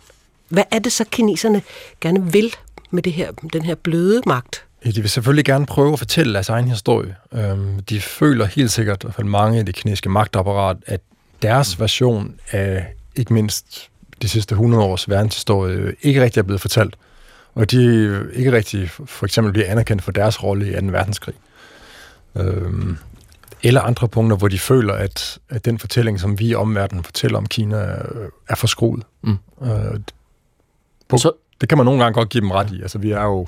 Hvad 0.50 0.64
er 0.72 0.80
det 0.80 0.92
så, 0.92 1.06
kineserne 1.12 1.62
gerne 2.02 2.32
vil 2.32 2.56
med 2.92 3.04
det 3.04 3.14
her, 3.14 3.32
den 3.54 3.62
her 3.62 3.76
bløde 3.76 4.22
magt? 4.26 4.64
Ja, 4.86 4.92
De 4.92 5.02
vil 5.02 5.10
selvfølgelig 5.10 5.46
gerne 5.46 5.66
prøve 5.66 5.94
at 5.94 6.00
fortælle 6.00 6.34
deres 6.34 6.50
egen 6.50 6.68
historie. 6.68 7.16
Øhm, 7.34 7.80
De 7.80 8.02
føler 8.02 8.46
helt 8.46 8.72
sikkert, 8.72 9.04
i 9.04 9.06
hvert 9.06 9.16
fald 9.16 9.28
mange 9.28 9.60
af 9.60 9.66
det 9.66 9.76
kinesiske 9.76 10.10
magtapparat, 10.10 10.78
at 10.86 11.02
deres 11.42 11.80
version 11.80 12.36
af 12.52 12.88
ikke 13.16 13.34
mindst 13.34 13.90
de 14.22 14.28
sidste 14.30 14.54
100 14.54 14.84
års 14.84 15.10
verdenshistorie 15.10 15.96
ikke 16.02 16.24
rigtig 16.24 16.40
er 16.40 16.44
blevet 16.44 16.62
fortalt. 16.62 16.96
Og 17.56 17.72
de 17.72 17.84
ikke 18.34 18.52
rigtig 18.52 18.90
for 18.90 19.26
eksempel 19.26 19.54
bliver 19.54 19.72
anerkendt 19.72 20.04
for 20.04 20.12
deres 20.12 20.44
rolle 20.44 20.70
i 20.78 20.80
2. 20.80 20.86
verdenskrig. 20.88 21.36
Øhm, 22.36 22.98
Eller 23.66 23.82
andre 23.82 24.08
punkter, 24.08 24.38
hvor 24.38 24.48
de 24.48 24.60
føler, 24.60 24.94
at, 24.94 25.40
at 25.50 25.66
den 25.66 25.80
fortælling, 25.80 26.20
som 26.20 26.40
vi 26.40 26.48
i 26.48 26.56
omverdenen 26.56 27.04
fortæller 27.04 27.38
om 27.38 27.46
Kina, 27.46 27.78
øh, 27.92 28.30
er 28.50 28.56
forskruet. 28.56 29.04
Mm. 29.22 29.38
Øh, 29.62 30.00
på, 31.08 31.18
Så- 31.18 31.22
så, 31.22 31.32
det 31.62 31.70
kan 31.70 31.78
man 31.78 31.86
nogle 31.86 32.04
gange 32.04 32.14
godt 32.14 32.30
give 32.30 32.42
dem 32.42 32.52
ret 32.52 32.72
i. 32.72 32.82
Altså, 32.82 32.98
vi 32.98 33.12
er 33.12 33.24
jo, 33.24 33.48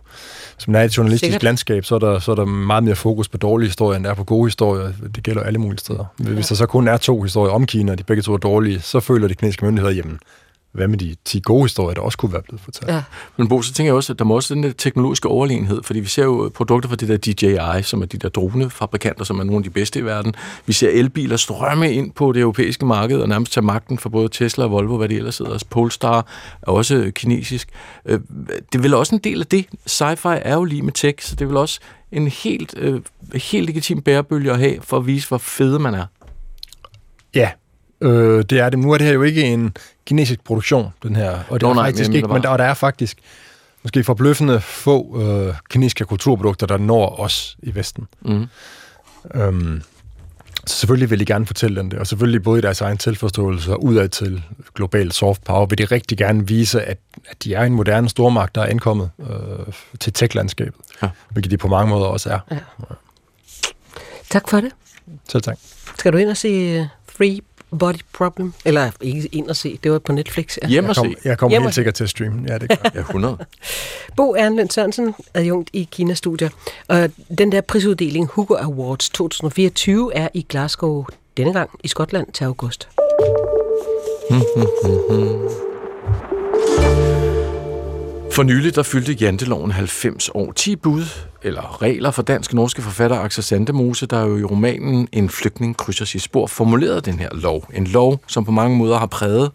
som 0.58 0.74
der 0.74 0.80
er 0.80 0.84
et 0.84 0.98
journalistisk 0.98 1.26
Sikkert. 1.26 1.44
Landskab, 1.44 1.86
så 1.86 1.96
er, 1.96 2.00
der, 2.00 2.20
så 2.20 2.32
er 2.32 2.36
der 2.36 2.46
meget 2.46 2.84
mere 2.84 2.96
fokus 2.96 3.30
på 3.30 3.38
dårlige 3.38 3.68
historier, 3.68 3.96
end 3.98 4.04
der 4.04 4.10
er 4.10 4.16
på 4.16 4.24
gode 4.24 4.46
historier. 4.46 4.92
Det 5.16 5.24
gælder 5.24 5.44
alle 5.44 5.60
mulige 5.60 5.80
steder. 5.80 6.06
Hvis 6.18 6.48
der 6.48 6.56
så 6.56 6.66
kun 6.66 6.88
er 6.88 6.98
to 6.98 7.22
historier 7.22 7.54
om 7.54 7.66
Kina, 7.66 7.92
og 7.92 7.98
de 7.98 8.04
begge 8.04 8.24
to 8.24 8.34
er 8.34 8.38
dårlige, 8.38 8.82
så 8.82 9.00
føler 9.00 9.28
de 9.28 9.36
kinesiske 9.36 9.66
myndigheder, 9.66 9.96
jamen, 9.96 10.20
hvad 10.76 10.88
med 10.88 10.98
de 10.98 11.16
10 11.26 11.40
gode 11.44 11.64
historier, 11.64 11.94
der 11.94 12.02
også 12.02 12.18
kunne 12.18 12.34
være 12.34 12.42
blevet 12.42 12.62
fortalt? 12.62 12.92
Ja. 12.92 13.04
Men 13.38 13.48
Bo, 13.48 13.62
så 13.62 13.74
tænker 13.74 13.88
jeg 13.88 13.96
også, 13.96 14.14
at 14.14 14.20
der 14.20 14.26
må 14.26 14.36
også 14.36 14.54
den 14.54 14.64
der 14.64 14.72
teknologiske 14.72 15.28
overlegenhed, 15.28 15.84
fordi 15.84 16.00
vi 16.00 16.08
ser 16.08 16.24
jo 16.24 16.52
produkter 16.56 16.90
fra 16.90 16.96
det 16.96 17.08
der 17.10 17.18
DJI, 17.18 17.84
som 17.84 18.02
er 18.02 18.06
de 18.06 18.18
der 18.18 18.30
dronefabrikanter, 18.30 19.24
som 19.24 19.40
er 19.40 19.44
nogle 19.44 19.58
af 19.58 19.64
de 19.64 19.70
bedste 19.70 20.00
i 20.00 20.06
verden. 20.06 20.36
Vi 20.66 20.74
ser 20.74 20.90
elbiler 20.90 21.38
strømme 21.38 21.94
ind 21.94 22.12
på 22.12 22.32
det 22.32 22.42
europæiske 22.42 22.86
marked 22.86 23.20
og 23.20 23.30
nærmest 23.30 23.54
tage 23.54 23.66
magten 23.66 23.98
for 23.98 24.10
både 24.10 24.30
Tesla 24.30 24.64
og 24.64 24.72
Volvo, 24.72 24.98
hvad 24.98 25.10
det 25.10 25.18
ellers 25.18 25.38
hedder. 25.38 25.64
Polestar 25.70 26.18
er 26.62 26.72
også 26.72 27.12
kinesisk. 27.16 27.70
Øh, 28.06 28.20
Det 28.72 28.76
er 28.76 28.82
vel 28.82 28.94
også 28.94 29.16
en 29.16 29.22
del 29.24 29.40
af 29.42 29.48
det. 29.48 29.66
Sci-fi 29.90 30.40
er 30.42 30.54
jo 30.54 30.64
lige 30.64 30.82
med 30.82 30.94
tech, 30.94 31.28
så 31.28 31.36
det 31.36 31.42
er 31.42 31.48
vel 31.48 31.58
også 31.58 31.80
en 32.12 32.28
helt, 32.28 32.74
øh, 32.78 33.02
helt 33.34 33.66
legitim 33.66 34.02
bærebølge 34.02 34.52
at 34.52 34.60
have 34.60 34.76
for 34.82 34.98
at 34.98 35.08
vise, 35.08 35.28
hvor 35.28 35.38
fede 35.38 35.80
man 35.80 35.94
er. 35.94 36.06
Ja, 37.36 37.50
øh, 38.02 38.44
det 38.50 38.60
er 38.60 38.70
det. 38.70 38.80
Nu 38.80 38.92
er 38.92 38.98
det 38.98 39.08
her 39.08 39.14
jo 39.14 39.22
ikke 39.24 39.44
en 39.44 39.74
kinesisk 40.06 40.44
produktion, 40.44 40.94
den 41.04 41.16
her. 41.16 41.40
Og 41.50 41.60
det 41.60 41.62
Nå, 41.62 41.70
er 41.70 41.74
nej, 41.74 41.86
faktisk 41.88 42.12
ikke, 42.12 42.28
men 42.28 42.44
der, 42.44 42.50
og 42.50 42.60
der 42.60 42.66
er 42.66 42.74
faktisk 42.74 43.18
måske 43.84 44.04
forbløffende 44.04 44.62
få 44.62 45.22
øh, 45.22 45.54
kinesiske 45.70 46.06
kulturprodukter, 46.06 46.68
der 46.68 46.78
når 46.78 47.20
os 47.20 47.58
i 47.64 47.76
Vesten. 47.76 48.08
Mm. 48.22 48.46
Øhm, 49.36 49.82
så 50.68 50.76
selvfølgelig 50.78 51.10
vil 51.10 51.20
de 51.20 51.26
gerne 51.26 51.46
fortælle 51.46 51.80
dem 51.80 51.90
det, 51.90 52.00
og 52.00 52.08
selvfølgelig 52.08 52.44
både 52.44 52.60
i 52.60 52.62
deres 52.62 52.82
egen 52.82 52.98
tilforståelse 52.98 53.72
og 53.72 53.84
udad 53.84 54.10
til 54.10 54.44
global 54.76 55.12
soft 55.12 55.44
power, 55.44 55.66
vil 55.66 55.78
de 55.78 55.86
rigtig 55.86 56.18
gerne 56.18 56.48
vise, 56.48 56.82
at, 56.82 56.98
at 57.28 57.44
de 57.44 57.54
er 57.54 57.64
en 57.64 57.74
moderne 57.74 58.10
stormagt, 58.10 58.56
der 58.56 58.62
er 58.62 58.66
ankommet 58.66 59.12
øh, 59.20 59.74
til 60.00 60.14
tech-landskabet, 60.14 60.82
Ja. 61.02 61.08
ja. 61.08 61.12
hvilket 61.30 61.52
de 61.52 61.58
på 61.58 61.68
mange 61.68 61.90
måder 61.90 62.06
også 62.06 62.30
er. 62.30 62.40
Ja. 62.52 62.58
Tak 64.30 64.50
for 64.50 64.62
det. 64.62 64.72
Selv 65.30 65.44
tak. 65.44 65.58
Skal 65.98 66.14
du 66.14 66.18
ind 66.18 66.30
og 66.30 66.38
se 66.38 66.80
uh, 66.80 66.88
Free 67.18 67.40
Body 67.76 67.98
Problem? 68.14 68.54
Eller 68.66 68.92
ikke 69.02 69.30
ind 69.32 69.48
og 69.50 69.56
se, 69.56 69.80
det 69.84 69.92
var 69.92 70.00
på 70.00 70.12
Netflix. 70.12 70.58
Ja. 70.62 70.68
Hjem 70.68 70.84
og 70.84 70.88
Jeg, 70.90 70.96
se. 70.96 71.02
kom, 71.02 71.16
jeg 71.26 71.38
kommer 71.38 71.58
og 71.58 71.64
helt 71.64 71.76
sikkert 71.76 71.94
til 71.94 72.04
at 72.04 72.10
streame. 72.10 72.42
Ja, 72.48 72.58
det 72.58 72.70
gør 72.70 72.76
jeg. 72.84 72.92
Ja, 72.96 73.00
100. 73.00 73.38
Bo 74.18 74.36
Ernlund 74.36 74.70
Sørensen, 74.70 75.16
adjunkt 75.34 75.70
i 75.74 75.88
Kina-studier. 75.92 76.50
Og 76.88 77.10
den 77.38 77.52
der 77.52 77.62
prisuddeling 77.62 78.28
Hugo 78.28 78.56
Awards 78.56 79.10
2024 79.10 80.16
er 80.16 80.28
i 80.34 80.46
Glasgow 80.50 81.06
denne 81.38 81.54
gang 81.54 81.70
i 81.84 81.88
Skotland 81.88 82.28
til 82.34 82.44
august. 82.44 82.88
For 88.36 88.44
nylig 88.44 88.76
der 88.76 88.84
fyldte 88.84 89.14
janteloven 89.14 89.72
90 89.72 90.30
år. 90.30 90.52
10 90.52 90.76
bud 90.76 91.04
eller 91.44 91.82
regler 91.82 92.12
for 92.12 92.22
dansk-norske 92.22 92.82
forfatter 92.82 93.18
Axel 93.18 93.44
Sandemose, 93.44 94.08
der 94.08 94.26
jo 94.26 94.38
i 94.38 94.44
romanen 94.44 95.08
En 95.12 95.30
flygtning 95.30 95.78
krydser 95.78 96.06
sit 96.06 96.22
spor, 96.22 96.48
formulerede 96.48 97.02
den 97.02 97.20
her 97.20 97.30
lov. 97.34 97.64
En 97.74 97.88
lov, 97.88 98.20
som 98.28 98.46
på 98.46 98.52
mange 98.52 98.78
måder 98.78 98.98
har 98.98 99.06
præget 99.06 99.52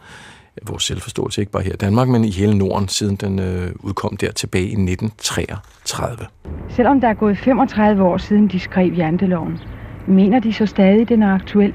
vores 0.68 0.82
selvforståelse, 0.82 1.40
ikke 1.40 1.52
bare 1.52 1.62
her 1.62 1.72
i 1.72 1.76
Danmark, 1.76 2.08
men 2.08 2.24
i 2.24 2.30
hele 2.30 2.58
Norden, 2.58 2.88
siden 2.88 3.16
den 3.16 3.38
øh, 3.38 3.70
udkom 3.80 4.16
der 4.16 4.32
tilbage 4.32 4.64
i 4.64 4.66
1933. 4.66 6.26
Selvom 6.68 7.00
der 7.00 7.08
er 7.08 7.14
gået 7.14 7.38
35 7.38 8.02
år 8.02 8.18
siden 8.18 8.48
de 8.48 8.60
skrev 8.60 8.92
janteloven, 8.92 9.58
mener 10.06 10.40
de 10.40 10.52
så 10.52 10.66
stadig, 10.66 11.08
den 11.08 11.22
er 11.22 11.34
aktuel? 11.34 11.74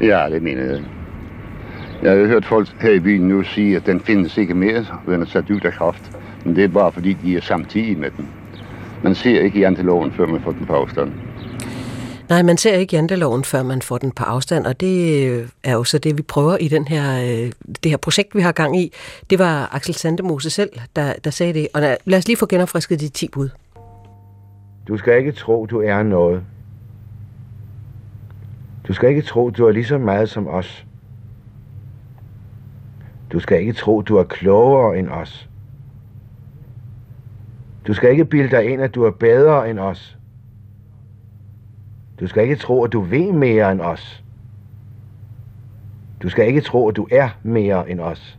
Ja, 0.00 0.26
det 0.30 0.42
mener 0.42 0.62
jeg. 0.62 0.82
Jeg 2.02 2.10
har 2.10 2.26
hørt 2.26 2.44
folk 2.44 2.68
her 2.80 2.90
i 2.90 3.00
byen 3.00 3.28
nu 3.28 3.42
sige, 3.42 3.76
at 3.76 3.86
den 3.86 4.00
findes 4.00 4.38
ikke 4.38 4.54
mere, 4.54 4.86
og 5.06 5.12
den 5.12 5.22
er 5.22 5.26
sat 5.26 5.50
ud 5.50 5.60
af 5.64 5.72
kraft. 5.72 6.10
Men 6.44 6.56
det 6.56 6.64
er 6.64 6.68
bare 6.68 6.92
fordi, 6.92 7.12
de 7.12 7.36
er 7.36 7.40
samtidig 7.40 7.98
med 7.98 8.10
den. 8.16 8.28
Man 9.02 9.14
ser 9.14 9.40
ikke 9.40 9.60
janteloven, 9.60 10.12
før 10.12 10.26
man 10.26 10.40
får 10.40 10.52
den 10.52 10.66
på 10.66 10.72
afstand. 10.72 11.12
Nej, 12.28 12.42
man 12.42 12.56
ser 12.56 12.74
ikke 12.74 12.96
janteloven, 12.96 13.44
før 13.44 13.62
man 13.62 13.82
får 13.82 13.98
den 13.98 14.12
på 14.12 14.24
afstand, 14.24 14.66
og 14.66 14.80
det 14.80 15.26
øh, 15.28 15.48
er 15.64 15.72
jo 15.72 15.84
så 15.84 15.98
det, 15.98 16.16
vi 16.16 16.22
prøver 16.22 16.56
i 16.56 16.68
den 16.68 16.88
her, 16.88 17.22
øh, 17.22 17.52
det 17.84 17.90
her 17.90 17.96
projekt, 17.96 18.34
vi 18.34 18.40
har 18.40 18.52
gang 18.52 18.80
i. 18.80 18.92
Det 19.30 19.38
var 19.38 19.74
Axel 19.74 19.94
Sandemose 19.94 20.50
selv, 20.50 20.70
der, 20.96 21.12
der 21.24 21.30
sagde 21.30 21.52
det. 21.52 21.68
Og 21.74 21.80
lad, 21.80 21.96
lad 22.04 22.18
os 22.18 22.26
lige 22.26 22.36
få 22.36 22.46
genopfrisket 22.46 23.00
de 23.00 23.08
10 23.08 23.28
bud. 23.28 23.48
Du 24.88 24.96
skal 24.96 25.18
ikke 25.18 25.32
tro, 25.32 25.66
du 25.66 25.80
er 25.80 26.02
noget. 26.02 26.42
Du 28.88 28.92
skal 28.92 29.08
ikke 29.08 29.22
tro, 29.22 29.50
du 29.50 29.66
er 29.66 29.72
lige 29.72 29.84
så 29.84 29.98
meget 29.98 30.30
som 30.30 30.46
os. 30.48 30.86
Du 33.32 33.40
skal 33.40 33.60
ikke 33.60 33.72
tro, 33.72 34.02
du 34.02 34.16
er 34.16 34.24
klogere 34.24 34.98
end 34.98 35.08
os. 35.08 35.48
Du 37.86 37.94
skal 37.94 38.10
ikke 38.10 38.24
bilde 38.24 38.56
dig 38.56 38.64
ind, 38.64 38.82
at 38.82 38.94
du 38.94 39.02
er 39.02 39.10
bedre 39.10 39.70
end 39.70 39.78
os. 39.78 40.18
Du 42.20 42.26
skal 42.26 42.42
ikke 42.42 42.56
tro, 42.56 42.84
at 42.84 42.92
du 42.92 43.00
ved 43.00 43.32
mere 43.32 43.72
end 43.72 43.80
os. 43.80 44.24
Du 46.22 46.28
skal 46.28 46.46
ikke 46.46 46.60
tro, 46.60 46.88
at 46.88 46.96
du 46.96 47.08
er 47.10 47.28
mere 47.42 47.90
end 47.90 48.00
os. 48.00 48.38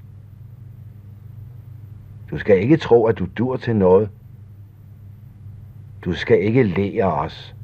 Du 2.32 2.38
skal 2.38 2.62
ikke 2.62 2.78
tro, 2.78 3.06
at 3.06 3.20
du 3.20 3.28
dur 3.38 3.58
til 3.58 3.76
noget. 3.76 4.10
Du 6.06 6.14
skal 6.14 6.44
ikke 6.44 6.64
lære 6.64 7.14
os. 7.14 7.56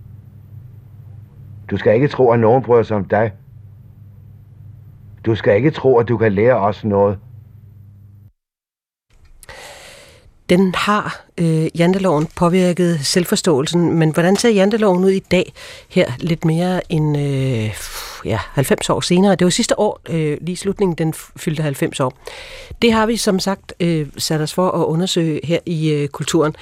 Du 1.71 1.77
skal 1.77 1.95
ikke 1.95 2.07
tro, 2.07 2.31
at 2.31 2.39
nogen 2.39 2.63
bryder 2.63 2.83
sig 2.83 2.97
om 2.97 3.05
dig. 3.05 3.33
Du 5.25 5.35
skal 5.35 5.55
ikke 5.55 5.71
tro, 5.71 5.97
at 5.97 6.07
du 6.07 6.17
kan 6.17 6.31
lære 6.31 6.57
os 6.57 6.85
noget. 6.85 7.19
Den 10.51 10.75
har 10.75 11.21
øh, 11.37 11.67
janteloven 11.75 12.27
påvirket 12.35 12.99
selvforståelsen, 13.05 13.93
men 13.93 14.09
hvordan 14.09 14.35
ser 14.35 14.49
janteloven 14.49 15.03
ud 15.03 15.09
i 15.09 15.19
dag, 15.19 15.53
her 15.89 16.11
lidt 16.19 16.45
mere 16.45 16.81
end 16.91 17.17
øh, 17.17 17.75
ja, 18.25 18.39
90 18.51 18.89
år 18.89 19.01
senere? 19.01 19.35
Det 19.35 19.45
var 19.45 19.51
sidste 19.51 19.79
år, 19.79 19.99
øh, 20.09 20.37
lige 20.41 20.57
slutningen, 20.57 20.95
den 20.97 21.13
fyldte 21.13 21.63
90 21.63 21.99
år. 21.99 22.13
Det 22.81 22.93
har 22.93 23.05
vi 23.05 23.17
som 23.17 23.39
sagt 23.39 23.73
øh, 23.79 24.07
sat 24.17 24.41
os 24.41 24.53
for 24.53 24.71
at 24.71 24.85
undersøge 24.85 25.39
her 25.43 25.59
i 25.65 25.89
øh, 25.89 26.07
kulturen. 26.07 26.55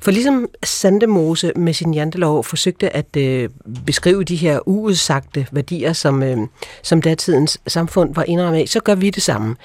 For 0.00 0.10
ligesom 0.10 0.48
Sandemose 0.62 1.52
med 1.56 1.72
sin 1.72 1.94
jantelov 1.94 2.44
forsøgte 2.44 2.96
at 2.96 3.16
øh, 3.16 3.48
beskrive 3.86 4.24
de 4.24 4.36
her 4.36 4.68
uudsagte 4.68 5.46
værdier, 5.52 5.92
som, 5.92 6.22
øh, 6.22 6.38
som 6.82 7.02
datidens 7.02 7.60
samfund 7.66 8.14
var 8.14 8.24
indrammet 8.28 8.60
af, 8.60 8.68
så 8.68 8.80
gør 8.80 8.94
vi 8.94 9.10
det 9.10 9.22
samme. 9.22 9.56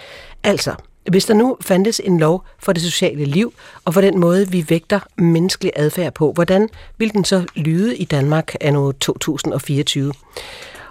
Altså, 0.43 0.75
hvis 1.09 1.25
der 1.25 1.33
nu 1.33 1.57
fandtes 1.61 2.01
en 2.03 2.19
lov 2.19 2.43
for 2.59 2.73
det 2.73 2.83
sociale 2.83 3.25
liv, 3.25 3.53
og 3.85 3.93
for 3.93 4.01
den 4.01 4.19
måde, 4.19 4.49
vi 4.51 4.65
vægter 4.69 4.99
menneskelig 5.17 5.71
adfærd 5.75 6.13
på, 6.13 6.31
hvordan 6.31 6.69
vil 6.97 7.13
den 7.13 7.25
så 7.25 7.45
lyde 7.55 7.97
i 7.97 8.05
Danmark 8.05 8.55
anno 8.61 8.91
2024? 8.91 10.13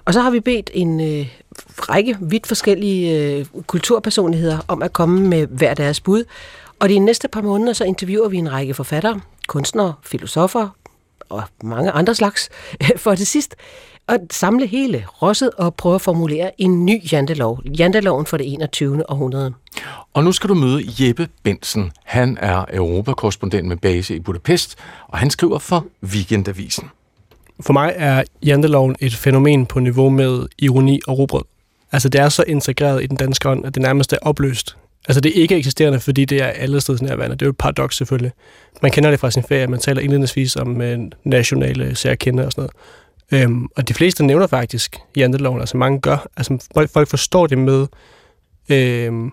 Og 0.05 0.15
så 0.15 0.21
har 0.21 0.31
vi 0.31 0.41
bedt 0.41 0.71
en 0.75 1.01
øh, 1.01 1.29
række 1.79 2.17
vidt 2.21 2.47
forskellige 2.47 3.23
øh, 3.23 3.47
kulturpersonligheder 3.67 4.59
om 4.69 4.83
at 4.83 4.93
komme 4.93 5.21
med 5.29 5.47
hver 5.47 5.75
deres 5.75 6.01
bud. 6.01 6.25
Og 6.79 6.89
de 6.89 6.99
næste 6.99 7.29
par 7.29 7.43
måneder 7.43 7.73
så 7.73 7.85
interviewer 7.85 8.29
vi 8.29 8.37
en 8.37 8.53
række 8.53 8.75
forfattere, 8.75 9.21
kunstnere, 9.49 9.95
filosofer 10.03 10.69
og 11.29 11.43
mange 11.63 11.91
andre 11.91 12.15
slags, 12.15 12.49
for 12.97 13.15
til 13.15 13.27
sidst 13.27 13.57
at 14.09 14.21
samle 14.31 14.67
hele 14.67 15.05
rosset 15.23 15.51
og 15.51 15.75
prøve 15.75 15.95
at 15.95 16.01
formulere 16.01 16.61
en 16.61 16.87
ny 16.87 17.13
jantelov. 17.13 17.61
Janteloven 17.79 18.27
for 18.27 18.37
det 18.37 18.53
21. 18.53 19.11
århundrede. 19.11 19.53
Og 20.15 20.25
nu 20.25 20.33
skal 20.33 20.49
du 20.49 20.55
møde 20.55 20.83
Jeppe 20.99 21.29
Bensen. 21.43 21.93
Han 22.05 22.39
er 22.41 22.65
europakorrespondent 22.73 23.69
med 23.69 23.77
base 23.77 24.17
i 24.17 24.21
Budapest, 24.21 24.79
og 25.09 25.19
han 25.19 25.31
skriver 25.31 25.59
for 25.59 25.87
Weekendavisen. 26.03 26.91
For 27.61 27.73
mig 27.73 27.93
er 27.97 28.23
janteloven 28.47 28.97
et 29.01 29.15
fænomen 29.15 29.67
på 29.67 29.81
niveau 29.81 30.11
med 30.11 30.47
ironi 30.59 31.01
og 31.07 31.19
robrød. 31.19 31.43
Altså 31.93 32.09
det 32.09 32.21
er 32.21 32.29
så 32.29 32.45
integreret 32.47 33.03
i 33.03 33.07
den 33.07 33.17
danske 33.17 33.49
ånd, 33.49 33.67
at 33.67 33.75
det 33.75 33.83
nærmest 33.83 34.13
er 34.13 34.19
opløst. 34.23 34.77
Altså 35.09 35.21
det 35.21 35.39
er 35.39 35.43
ikke 35.43 35.57
eksisterende, 35.57 36.01
fordi 36.01 36.25
det 36.25 36.43
er 36.43 36.47
alle 36.47 36.81
steder 36.81 37.05
nærværende. 37.05 37.37
Det 37.37 37.43
er 37.43 37.47
jo 37.47 37.51
et 37.51 37.57
paradoks 37.57 37.97
selvfølgelig. 37.97 38.33
Man 38.83 38.91
kender 38.91 39.11
det 39.11 39.21
fra 39.21 39.31
sin 39.31 39.43
ferie, 39.43 39.67
man 39.67 39.81
taler 39.81 40.01
indledningsvis 40.01 40.57
om 40.57 40.81
øh, 40.81 40.99
nationale 41.25 41.95
særkende 41.97 42.47
og 42.47 42.53
sådan 42.53 42.63
noget. 42.63 42.75
Øhm, 43.33 43.69
og 43.77 43.89
de 43.89 43.95
fleste 43.95 44.27
nævner 44.27 44.47
faktisk 44.47 44.97
janteloven, 45.17 45.61
altså 45.61 45.77
mange 45.77 46.01
gør. 46.01 46.27
Altså 46.37 46.67
folk, 46.93 47.09
forstår 47.09 47.47
det 47.47 47.59
med, 47.59 47.87
øhm, 48.69 49.33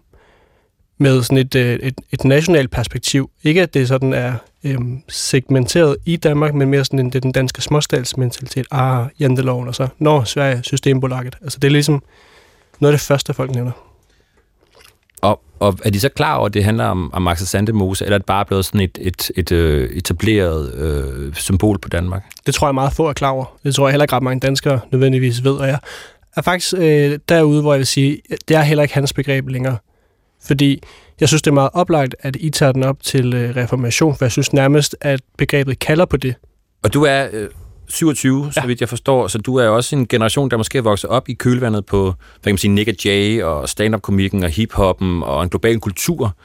med 0.98 1.24
sådan 1.24 1.38
et, 1.38 1.56
øh, 1.56 1.80
et, 1.82 2.02
et 2.12 2.24
nationalt 2.24 2.72
perspektiv. 2.72 3.30
Ikke 3.44 3.62
at 3.62 3.74
det 3.74 3.88
sådan 3.88 4.14
er 4.14 4.34
øhm, 4.64 5.02
segmenteret 5.10 5.98
i 6.06 6.16
Danmark, 6.16 6.54
men 6.54 6.70
mere 6.70 6.86
sådan 6.86 7.00
en, 7.00 7.06
det 7.06 7.16
er 7.16 7.20
den 7.22 7.32
danske 7.32 7.62
småstatsmentalitet. 7.62 8.68
Ah, 8.72 9.06
janteloven, 9.20 9.68
og 9.68 9.76
så, 9.76 9.88
når 10.00 10.24
Sverige, 10.24 10.64
Systembolaget. 10.64 11.38
Altså 11.42 11.60
det 11.60 11.68
er 11.68 11.72
ligesom 11.72 12.04
noget 12.80 12.94
af 12.94 13.00
det 13.00 13.08
første, 13.08 13.34
folk 13.34 13.52
nævner. 13.52 13.85
Og, 15.60 15.78
er 15.86 15.90
de 15.90 16.00
så 16.00 16.10
klar 16.10 16.36
over, 16.36 16.46
at 16.46 16.54
det 16.54 16.64
handler 16.64 16.86
om, 16.86 17.14
om 17.14 17.22
Max 17.22 17.40
Sandemose, 17.42 18.06
eller 18.06 18.16
er 18.16 18.18
det 18.18 18.26
bare 18.26 18.46
blevet 18.46 18.66
sådan 18.66 18.82
et, 18.82 18.98
et, 19.02 19.32
et, 19.36 19.52
et 19.52 19.98
etableret 19.98 20.74
øh, 20.74 21.34
symbol 21.34 21.80
på 21.80 21.90
Danmark? 21.90 22.24
Det 22.46 22.54
tror 22.54 22.68
jeg 22.68 22.76
meget 22.76 22.94
få 22.94 23.08
er 23.08 23.14
klar 23.14 23.30
over. 23.30 23.58
Det 23.64 23.76
tror 23.76 23.88
jeg 23.88 23.92
heller 23.92 24.04
ikke 24.04 24.16
ret 24.16 24.24
mange 24.24 24.40
danskere 24.40 24.80
nødvendigvis 24.92 25.44
ved, 25.44 25.54
og 25.54 25.68
jeg 25.68 25.80
er 26.36 26.42
faktisk 26.42 26.74
øh, 26.78 27.20
derude, 27.30 27.62
hvor 27.62 27.74
jeg 27.74 27.78
vil 27.78 27.88
sige, 27.88 28.22
det 28.48 28.58
er 28.58 28.62
heller 28.62 28.84
ikke 28.84 28.96
hans 28.96 29.14
begreb 29.14 29.48
længere. 29.50 29.78
Fordi 30.44 30.84
jeg 31.20 31.28
synes, 31.28 31.42
det 31.42 31.52
er 31.52 31.54
meget 31.54 31.70
oplagt, 31.74 32.16
at 32.20 32.36
I 32.40 32.50
tager 32.50 32.72
den 32.72 32.84
op 32.84 33.04
til 33.04 33.34
øh, 33.34 33.56
reformation, 33.56 34.16
for 34.16 34.26
jeg 34.26 34.32
synes 34.32 34.54
nærmest, 34.54 34.96
at 35.02 35.22
begrebet 35.38 35.80
kalder 35.80 36.06
på 36.06 36.18
det. 36.18 36.36
Og 36.84 36.94
du 36.94 37.04
er 37.04 37.28
øh, 37.34 37.50
27, 37.90 38.44
ja. 38.46 38.52
så 38.52 38.68
vidt 38.68 38.82
jeg 38.82 38.90
forstår, 38.90 39.28
så 39.28 39.38
du 39.38 39.56
er 39.56 39.68
også 39.68 39.96
en 39.96 40.08
generation, 40.08 40.52
der 40.52 40.58
måske 40.58 40.78
er 40.78 40.82
vokset 40.82 41.10
op 41.10 41.30
i 41.30 41.34
kølvandet 41.34 41.86
på, 41.86 42.04
hvad 42.04 42.14
kan 42.44 42.52
man 42.52 42.58
sige, 42.58 42.72
Nick 42.72 43.06
Jay 43.06 43.44
og 43.44 43.70
stand-up-komikken 43.70 44.44
og 44.44 44.50
hip-hoppen 44.50 45.24
og 45.24 45.44
en 45.44 45.50
global 45.50 45.80
kultur. 45.80 46.36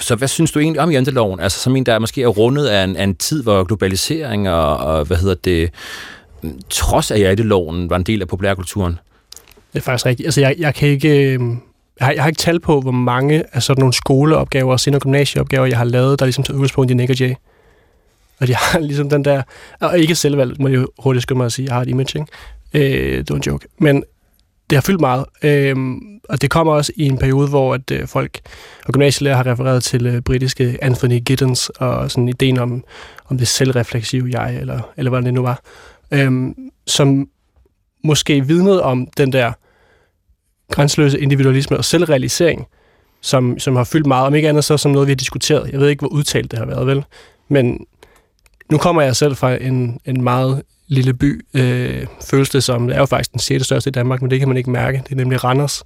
Så 0.00 0.14
hvad 0.14 0.28
synes 0.28 0.52
du 0.52 0.58
egentlig 0.58 0.80
om 0.80 0.90
janteloven? 0.90 1.40
Altså 1.40 1.60
som 1.60 1.76
en, 1.76 1.86
der 1.86 1.98
måske 1.98 2.22
er 2.22 2.26
rundet 2.26 2.66
af 2.66 2.84
en, 2.84 2.96
af 2.96 3.04
en 3.04 3.14
tid, 3.14 3.42
hvor 3.42 3.64
globalisering 3.64 4.50
og, 4.50 4.76
og 4.76 5.04
hvad 5.04 5.16
hedder 5.16 5.34
det, 5.44 5.70
trods 6.70 7.10
af 7.10 7.18
janteloven 7.18 7.90
var 7.90 7.96
en 7.96 8.02
del 8.02 8.22
af 8.22 8.28
populærkulturen? 8.28 8.98
Det 9.72 9.78
er 9.78 9.82
faktisk 9.82 10.06
rigtigt. 10.06 10.26
Altså 10.26 10.40
jeg, 10.40 10.54
jeg 10.58 10.74
kan 10.74 10.88
ikke... 10.88 11.32
Øh, 11.34 11.40
jeg 12.00 12.06
har, 12.06 12.12
jeg 12.12 12.22
har 12.22 12.28
ikke 12.28 12.38
tal 12.38 12.60
på, 12.60 12.80
hvor 12.80 12.90
mange 12.90 13.44
af 13.52 13.62
sådan 13.62 13.80
nogle 13.80 13.92
skoleopgaver 13.92 14.72
og 14.72 14.80
senior 14.80 15.00
gymnasieopgaver, 15.00 15.66
jeg 15.66 15.78
har 15.78 15.84
lavet, 15.84 16.18
der 16.18 16.26
ligesom 16.26 16.44
tager 16.44 16.54
udgangspunkt 16.54 16.90
i 16.90 16.94
Nick 16.94 17.20
Jay. 17.20 17.34
Og 18.40 18.46
de 18.46 18.54
har 18.54 18.78
ligesom 18.88 19.10
den 19.10 19.24
der... 19.24 19.42
Og 19.80 19.98
ikke 19.98 20.14
selvvalgt, 20.14 20.60
må 20.60 20.68
jeg 20.68 20.76
jo 20.76 20.88
hurtigt 20.98 21.22
skynde 21.22 21.36
mig 21.36 21.46
at 21.46 21.52
sige. 21.52 21.66
Jeg 21.66 21.74
har 21.74 21.82
et 21.82 21.88
image, 21.88 22.20
ikke? 22.20 22.32
Øh, 22.74 23.18
det 23.18 23.30
var 23.30 23.36
en 23.36 23.42
joke. 23.46 23.68
Men 23.78 24.04
det 24.70 24.76
har 24.76 24.80
fyldt 24.80 25.00
meget. 25.00 25.24
Øh, 25.42 25.76
og 26.28 26.42
det 26.42 26.50
kommer 26.50 26.72
også 26.72 26.92
i 26.96 27.06
en 27.06 27.18
periode, 27.18 27.48
hvor 27.48 27.74
at, 27.74 27.90
øh, 27.90 28.06
folk 28.06 28.40
og 28.86 28.92
gymnasielærer 28.92 29.36
har 29.36 29.46
refereret 29.46 29.82
til 29.82 30.06
øh, 30.06 30.20
britiske 30.20 30.78
Anthony 30.82 31.20
Giddens 31.24 31.68
og 31.68 32.10
sådan 32.10 32.28
ideen 32.28 32.58
om, 32.58 32.84
om 33.28 33.38
det 33.38 33.48
selvrefleksive 33.48 34.28
jeg, 34.32 34.56
eller, 34.60 34.80
eller 34.96 35.10
hvad 35.10 35.22
det 35.22 35.34
nu 35.34 35.42
var. 35.42 35.62
Øh, 36.10 36.54
som 36.86 37.28
måske 38.04 38.46
vidnede 38.46 38.82
om 38.82 39.06
den 39.16 39.32
der 39.32 39.52
grænseløse 40.70 41.20
individualisme 41.20 41.76
og 41.76 41.84
selvrealisering, 41.84 42.66
som, 43.20 43.58
som 43.58 43.76
har 43.76 43.84
fyldt 43.84 44.06
meget, 44.06 44.26
om 44.26 44.34
ikke 44.34 44.48
andet 44.48 44.64
så 44.64 44.76
som 44.76 44.92
noget, 44.92 45.08
vi 45.08 45.10
har 45.10 45.16
diskuteret. 45.16 45.72
Jeg 45.72 45.80
ved 45.80 45.88
ikke, 45.88 46.00
hvor 46.00 46.08
udtalt 46.08 46.50
det 46.50 46.58
har 46.58 46.66
været, 46.66 46.86
vel? 46.86 47.04
Men 47.48 47.86
nu 48.70 48.78
kommer 48.78 49.02
jeg 49.02 49.16
selv 49.16 49.36
fra 49.36 49.54
en, 49.54 50.00
en 50.04 50.22
meget 50.22 50.62
lille 50.88 51.14
by, 51.14 51.46
øh, 51.54 52.06
føles 52.30 52.50
det 52.50 52.64
som, 52.64 52.86
det 52.86 52.96
er 52.96 53.00
jo 53.00 53.06
faktisk 53.06 53.32
den 53.32 53.40
6. 53.40 53.64
største 53.64 53.88
i 53.88 53.90
Danmark, 53.90 54.22
men 54.22 54.30
det 54.30 54.38
kan 54.38 54.48
man 54.48 54.56
ikke 54.56 54.70
mærke, 54.70 55.02
det 55.04 55.12
er 55.12 55.16
nemlig 55.16 55.44
Randers. 55.44 55.84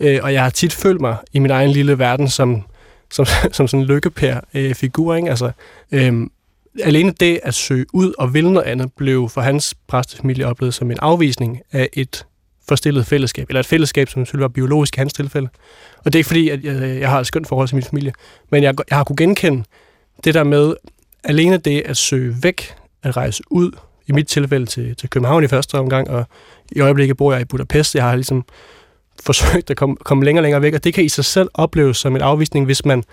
Øh, 0.00 0.20
og 0.22 0.32
jeg 0.32 0.42
har 0.42 0.50
tit 0.50 0.72
følt 0.72 1.00
mig 1.00 1.16
i 1.32 1.38
min 1.38 1.50
egen 1.50 1.70
lille 1.70 1.98
verden 1.98 2.28
som, 2.28 2.62
som, 3.10 3.26
som 3.52 3.68
sådan 3.68 3.80
en 3.80 3.86
lykkepær-figur, 3.86 5.12
øh, 5.12 5.16
ikke? 5.16 5.30
Altså, 5.30 5.50
øh, 5.92 6.26
alene 6.82 7.12
det 7.20 7.40
at 7.42 7.54
søge 7.54 7.86
ud 7.92 8.12
og 8.18 8.34
ville 8.34 8.52
noget 8.52 8.66
andet, 8.66 8.92
blev 8.92 9.28
for 9.28 9.40
hans 9.40 9.74
præstefamilie 9.86 10.46
oplevet 10.46 10.74
som 10.74 10.90
en 10.90 10.98
afvisning 11.02 11.60
af 11.72 11.88
et 11.92 12.26
forstillet 12.68 13.06
fællesskab, 13.06 13.48
eller 13.48 13.60
et 13.60 13.66
fællesskab, 13.66 14.08
som 14.08 14.24
selvfølgelig 14.24 14.42
var 14.42 14.48
biologisk 14.48 14.96
i 14.96 14.98
hans 14.98 15.12
tilfælde. 15.12 15.48
Og 15.98 16.04
det 16.04 16.14
er 16.14 16.18
ikke 16.18 16.28
fordi, 16.28 16.48
at 16.48 16.64
jeg, 16.64 17.00
jeg 17.00 17.10
har 17.10 17.20
et 17.20 17.26
skønt 17.26 17.48
forhold 17.48 17.68
til 17.68 17.74
min 17.74 17.84
familie, 17.84 18.12
men 18.50 18.62
jeg, 18.62 18.74
jeg 18.90 18.96
har 18.96 19.04
kunne 19.04 19.16
genkende 19.16 19.64
det 20.24 20.34
der 20.34 20.44
med, 20.44 20.74
alene 21.24 21.56
det 21.56 21.80
at 21.80 21.96
søge 21.96 22.36
væk, 22.42 22.74
at 23.02 23.16
rejse 23.16 23.42
ud, 23.50 23.70
i 24.06 24.12
mit 24.12 24.28
tilfælde 24.28 24.66
til, 24.66 24.96
til 24.96 25.10
København 25.10 25.44
i 25.44 25.48
første 25.48 25.78
omgang, 25.78 26.10
og 26.10 26.24
i 26.72 26.80
øjeblikket 26.80 27.16
bor 27.16 27.32
jeg 27.32 27.40
i 27.40 27.44
Budapest. 27.44 27.94
Jeg 27.94 28.04
har 28.04 28.14
ligesom 28.14 28.44
forsøgt 29.24 29.70
at 29.70 29.76
komme, 29.76 29.96
komme 29.96 30.24
længere 30.24 30.40
og 30.40 30.42
længere 30.42 30.62
væk, 30.62 30.74
og 30.74 30.84
det 30.84 30.94
kan 30.94 31.04
i 31.04 31.08
sig 31.08 31.24
selv 31.24 31.48
opleves 31.54 31.96
som 31.96 32.16
en 32.16 32.22
afvisning, 32.22 32.66
hvis 32.66 32.84
man, 32.84 33.04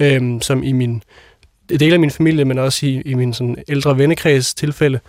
øhm, 0.00 0.40
som 0.40 0.62
i 0.62 0.72
min 0.72 1.02
del 1.68 1.92
af 1.92 2.00
min 2.00 2.10
familie, 2.10 2.44
men 2.44 2.58
også 2.58 2.86
i, 2.86 3.00
i 3.00 3.14
min 3.14 3.32
sådan 3.32 3.56
ældre 3.68 3.98
vennekreds 3.98 4.54
tilfælde, 4.54 5.00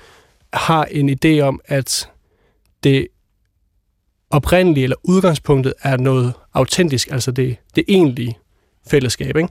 har 0.53 0.85
en 0.85 1.09
idé 1.09 1.39
om, 1.39 1.61
at 1.65 2.09
det 2.83 3.07
oprindelige 4.29 4.83
eller 4.83 4.95
udgangspunktet 5.03 5.73
er 5.81 5.97
noget 5.97 6.33
autentisk, 6.53 7.11
altså 7.11 7.31
det, 7.31 7.55
det 7.75 7.83
egentlige 7.87 8.37
fællesskab. 8.87 9.37
Ikke? 9.37 9.49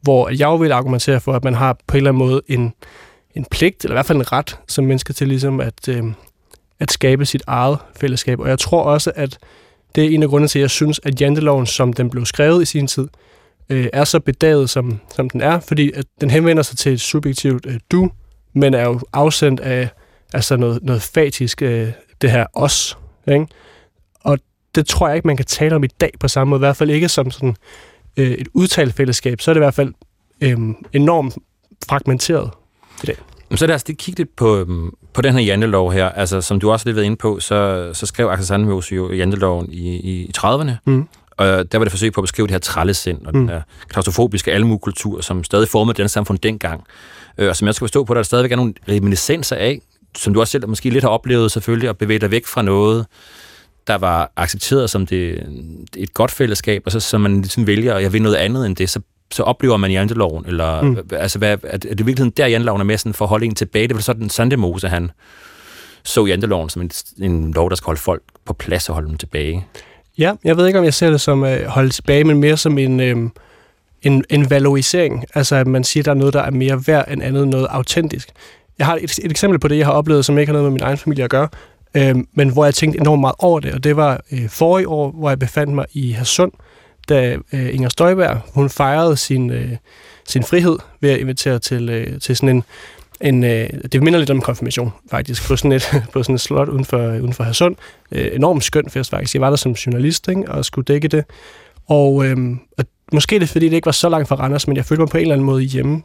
Hvor 0.00 0.28
jeg 0.28 0.60
vil 0.60 0.72
argumentere 0.72 1.20
for, 1.20 1.32
at 1.32 1.44
man 1.44 1.54
har 1.54 1.76
på 1.86 1.96
en 1.96 1.96
eller 1.96 2.10
anden 2.10 2.28
måde 2.28 2.42
en, 2.46 2.74
en 3.34 3.44
pligt, 3.50 3.84
eller 3.84 3.94
i 3.94 3.96
hvert 3.96 4.06
fald 4.06 4.18
en 4.18 4.32
ret 4.32 4.58
som 4.68 4.84
menneske 4.84 5.12
til 5.12 5.28
ligesom 5.28 5.60
at, 5.60 5.88
øh, 5.88 6.04
at 6.80 6.90
skabe 6.90 7.26
sit 7.26 7.42
eget 7.46 7.78
fællesskab. 8.00 8.40
Og 8.40 8.48
jeg 8.48 8.58
tror 8.58 8.82
også, 8.82 9.12
at 9.14 9.38
det 9.94 10.04
er 10.04 10.08
en 10.08 10.22
af 10.22 10.28
grundene 10.28 10.48
til, 10.48 10.58
at 10.58 10.60
jeg 10.60 10.70
synes, 10.70 11.00
at 11.02 11.20
janteloven, 11.20 11.66
som 11.66 11.92
den 11.92 12.10
blev 12.10 12.26
skrevet 12.26 12.62
i 12.62 12.64
sin 12.64 12.86
tid, 12.86 13.08
øh, 13.68 13.88
er 13.92 14.04
så 14.04 14.20
bedaget, 14.20 14.70
som, 14.70 15.00
som 15.14 15.30
den 15.30 15.40
er, 15.40 15.60
fordi 15.60 15.92
at 15.94 16.04
den 16.20 16.30
henvender 16.30 16.62
sig 16.62 16.78
til 16.78 16.92
et 16.92 17.00
subjektivt 17.00 17.66
øh, 17.66 17.80
du, 17.92 18.10
men 18.52 18.74
er 18.74 18.84
jo 18.84 19.00
afsendt 19.12 19.60
af 19.60 19.88
altså 20.34 20.56
noget, 20.56 20.82
noget 20.82 21.02
fatisk, 21.02 21.62
øh, 21.62 21.88
det 22.20 22.30
her 22.30 22.46
os. 22.54 22.98
Ikke? 23.28 23.46
Og 24.20 24.38
det 24.74 24.86
tror 24.86 25.08
jeg 25.08 25.16
ikke, 25.16 25.26
man 25.26 25.36
kan 25.36 25.46
tale 25.46 25.76
om 25.76 25.84
i 25.84 25.86
dag 25.86 26.10
på 26.20 26.28
samme 26.28 26.50
måde, 26.50 26.58
i 26.58 26.66
hvert 26.66 26.76
fald 26.76 26.90
ikke 26.90 27.08
som 27.08 27.30
sådan 27.30 27.56
øh, 28.18 28.30
et 28.30 28.48
udtalt 28.54 28.94
fællesskab, 28.94 29.40
så 29.40 29.50
er 29.50 29.54
det 29.54 29.60
i 29.60 29.64
hvert 29.64 29.74
fald 29.74 29.92
øh, 30.40 30.58
enormt 30.92 31.38
fragmenteret 31.88 32.50
i 33.02 33.06
dag. 33.06 33.16
Så 33.54 33.66
lad 33.66 33.74
os 33.74 33.86
lige 33.86 33.96
kigge 33.96 34.20
lidt 34.20 34.36
på, 34.36 34.58
øhm, 34.58 34.90
på 35.14 35.22
den 35.22 35.34
her 35.34 35.40
jantelov 35.40 35.92
her. 35.92 36.08
Altså, 36.08 36.40
som 36.40 36.60
du 36.60 36.70
også 36.70 36.88
lidt 36.88 36.96
været 36.96 37.06
inde 37.06 37.16
på, 37.16 37.40
så, 37.40 37.90
så 37.94 38.06
skrev 38.06 38.26
Axel 38.26 38.46
Sandmose 38.46 38.94
jo 38.94 39.12
janteloven 39.12 39.72
i, 39.72 39.96
i, 39.96 40.24
i 40.24 40.30
30'erne. 40.38 40.70
Mm. 40.86 41.08
Og 41.36 41.72
der 41.72 41.78
var 41.78 41.84
det 41.84 41.90
forsøg 41.90 42.12
på 42.12 42.20
at 42.20 42.22
beskrive 42.22 42.46
det 42.46 42.52
her 42.52 42.58
trællesind 42.58 43.26
og 43.26 43.32
mm. 43.34 43.40
den 43.40 43.48
her 43.48 43.62
klaustrofobiske 43.88 44.52
almuekultur, 44.52 45.20
som 45.20 45.44
stadig 45.44 45.68
formede 45.68 46.02
den 46.02 46.08
samfund 46.08 46.38
dengang. 46.38 46.84
Øh, 47.38 47.48
og 47.48 47.56
som 47.56 47.66
jeg 47.66 47.74
skal 47.74 47.84
forstå 47.84 48.04
på, 48.04 48.14
der, 48.14 48.18
der 48.18 48.24
stadigvæk 48.24 48.52
er 48.52 48.56
nogle 48.56 48.74
reminiscenser 48.88 49.56
af, 49.56 49.80
som 50.16 50.34
du 50.34 50.40
også 50.40 50.50
selv 50.50 50.68
måske 50.68 50.90
lidt 50.90 51.04
har 51.04 51.10
oplevet 51.10 51.52
selvfølgelig, 51.52 51.88
at 51.88 51.98
bevæge 51.98 52.18
dig 52.18 52.30
væk 52.30 52.46
fra 52.46 52.62
noget, 52.62 53.06
der 53.88 53.98
var 53.98 54.32
accepteret 54.36 54.90
som 54.90 55.06
det, 55.06 55.46
et 55.96 56.14
godt 56.14 56.30
fællesskab, 56.30 56.82
og 56.86 56.92
så, 56.92 57.00
så 57.00 57.18
man 57.18 57.40
ligesom 57.40 57.66
vælger, 57.66 57.94
at 57.94 58.02
jeg 58.02 58.12
vil 58.12 58.22
noget 58.22 58.36
andet 58.36 58.66
end 58.66 58.76
det, 58.76 58.90
så, 58.90 59.00
så 59.30 59.42
oplever 59.42 59.76
man 59.76 59.90
janteloven, 59.90 60.44
eller 60.46 60.82
mm. 60.82 60.98
altså, 61.12 61.38
hvad, 61.38 61.58
er 61.62 61.76
det 61.76 61.84
i 61.84 61.88
virkeligheden 61.88 62.32
der 62.36 62.46
janteloven 62.46 62.80
er 62.80 62.84
med 62.84 62.98
sådan 62.98 63.14
for 63.14 63.24
at 63.24 63.28
holde 63.28 63.46
en 63.46 63.54
tilbage? 63.54 63.88
Det 63.88 63.94
var 63.94 64.02
sådan 64.02 64.30
Sandemose, 64.30 64.88
han 64.88 65.10
så 66.04 66.26
janteloven 66.26 66.68
som 66.68 66.82
en, 66.82 66.90
en 67.22 67.52
lov, 67.52 67.70
der 67.70 67.76
skal 67.76 67.86
holde 67.86 68.00
folk 68.00 68.22
på 68.44 68.52
plads 68.52 68.88
og 68.88 68.94
holde 68.94 69.08
dem 69.08 69.16
tilbage. 69.16 69.66
Ja, 70.18 70.34
jeg 70.44 70.56
ved 70.56 70.66
ikke, 70.66 70.78
om 70.78 70.84
jeg 70.84 70.94
ser 70.94 71.10
det 71.10 71.20
som 71.20 71.42
at 71.42 71.66
holde 71.66 71.90
tilbage, 71.90 72.24
men 72.24 72.40
mere 72.40 72.56
som 72.56 72.78
en, 72.78 73.00
øh, 73.00 73.16
en, 74.02 74.24
en 74.30 74.50
valorisering. 74.50 75.24
Altså, 75.34 75.56
at 75.56 75.66
man 75.66 75.84
siger, 75.84 76.02
at 76.02 76.04
der 76.04 76.10
er 76.10 76.16
noget, 76.16 76.34
der 76.34 76.42
er 76.42 76.50
mere 76.50 76.82
værd 76.86 77.12
end 77.12 77.22
andet, 77.22 77.48
noget 77.48 77.66
autentisk. 77.70 78.28
Jeg 78.78 78.86
har 78.86 78.98
et, 79.00 79.18
et 79.18 79.30
eksempel 79.30 79.58
på 79.58 79.68
det, 79.68 79.78
jeg 79.78 79.86
har 79.86 79.92
oplevet, 79.92 80.24
som 80.24 80.38
ikke 80.38 80.50
har 80.50 80.52
noget 80.52 80.64
med 80.64 80.72
min 80.72 80.82
egen 80.82 80.98
familie 80.98 81.24
at 81.24 81.30
gøre, 81.30 81.48
øh, 81.94 82.16
men 82.32 82.48
hvor 82.48 82.64
jeg 82.64 82.74
tænkte 82.74 83.00
enormt 83.00 83.20
meget 83.20 83.34
over 83.38 83.60
det, 83.60 83.74
og 83.74 83.84
det 83.84 83.96
var 83.96 84.20
øh, 84.32 84.48
forrige 84.48 84.88
år, 84.88 85.10
hvor 85.10 85.28
jeg 85.28 85.38
befandt 85.38 85.74
mig 85.74 85.86
i 85.92 86.10
Hasund, 86.10 86.52
da 87.08 87.36
øh, 87.52 87.74
Inger 87.74 87.88
Støjberg, 87.88 88.40
hun 88.54 88.70
fejrede 88.70 89.16
sin, 89.16 89.50
øh, 89.50 89.76
sin 90.28 90.42
frihed 90.42 90.78
ved 91.00 91.10
at 91.10 91.18
invitere 91.18 91.58
til, 91.58 91.88
øh, 91.88 92.20
til 92.20 92.36
sådan 92.36 92.56
en, 92.56 92.64
en 93.20 93.44
øh, 93.44 93.70
det 93.92 94.02
minder 94.02 94.18
lidt 94.18 94.30
om 94.30 94.36
en 94.36 94.42
konfirmation, 94.42 94.92
faktisk, 95.10 95.48
på 95.48 95.56
sådan 95.56 95.72
et, 95.72 95.90
på 96.12 96.22
sådan 96.22 96.34
et 96.34 96.40
slot 96.40 96.68
uden 96.68 96.84
for, 96.84 96.98
uden 96.98 97.32
for 97.32 97.44
Hadsund. 97.44 97.76
Øh, 98.12 98.30
enormt 98.32 98.64
skøn 98.64 98.90
fest, 98.90 99.10
faktisk. 99.10 99.34
Jeg 99.34 99.40
var 99.40 99.50
der 99.50 99.56
som 99.56 99.72
journalist, 99.72 100.28
ikke, 100.28 100.50
og 100.50 100.64
skulle 100.64 100.84
dække 100.84 101.08
det. 101.08 101.24
Og, 101.86 102.26
øh, 102.26 102.36
og 102.78 102.84
måske 103.12 103.34
det 103.34 103.42
er, 103.42 103.46
fordi 103.46 103.68
det 103.68 103.76
ikke 103.76 103.86
var 103.86 103.92
så 103.92 104.08
langt 104.08 104.28
fra 104.28 104.36
Randers, 104.36 104.66
men 104.66 104.76
jeg 104.76 104.84
følte 104.84 105.00
mig 105.00 105.08
på 105.08 105.16
en 105.16 105.22
eller 105.22 105.34
anden 105.34 105.46
måde 105.46 105.62
hjemme, 105.62 106.02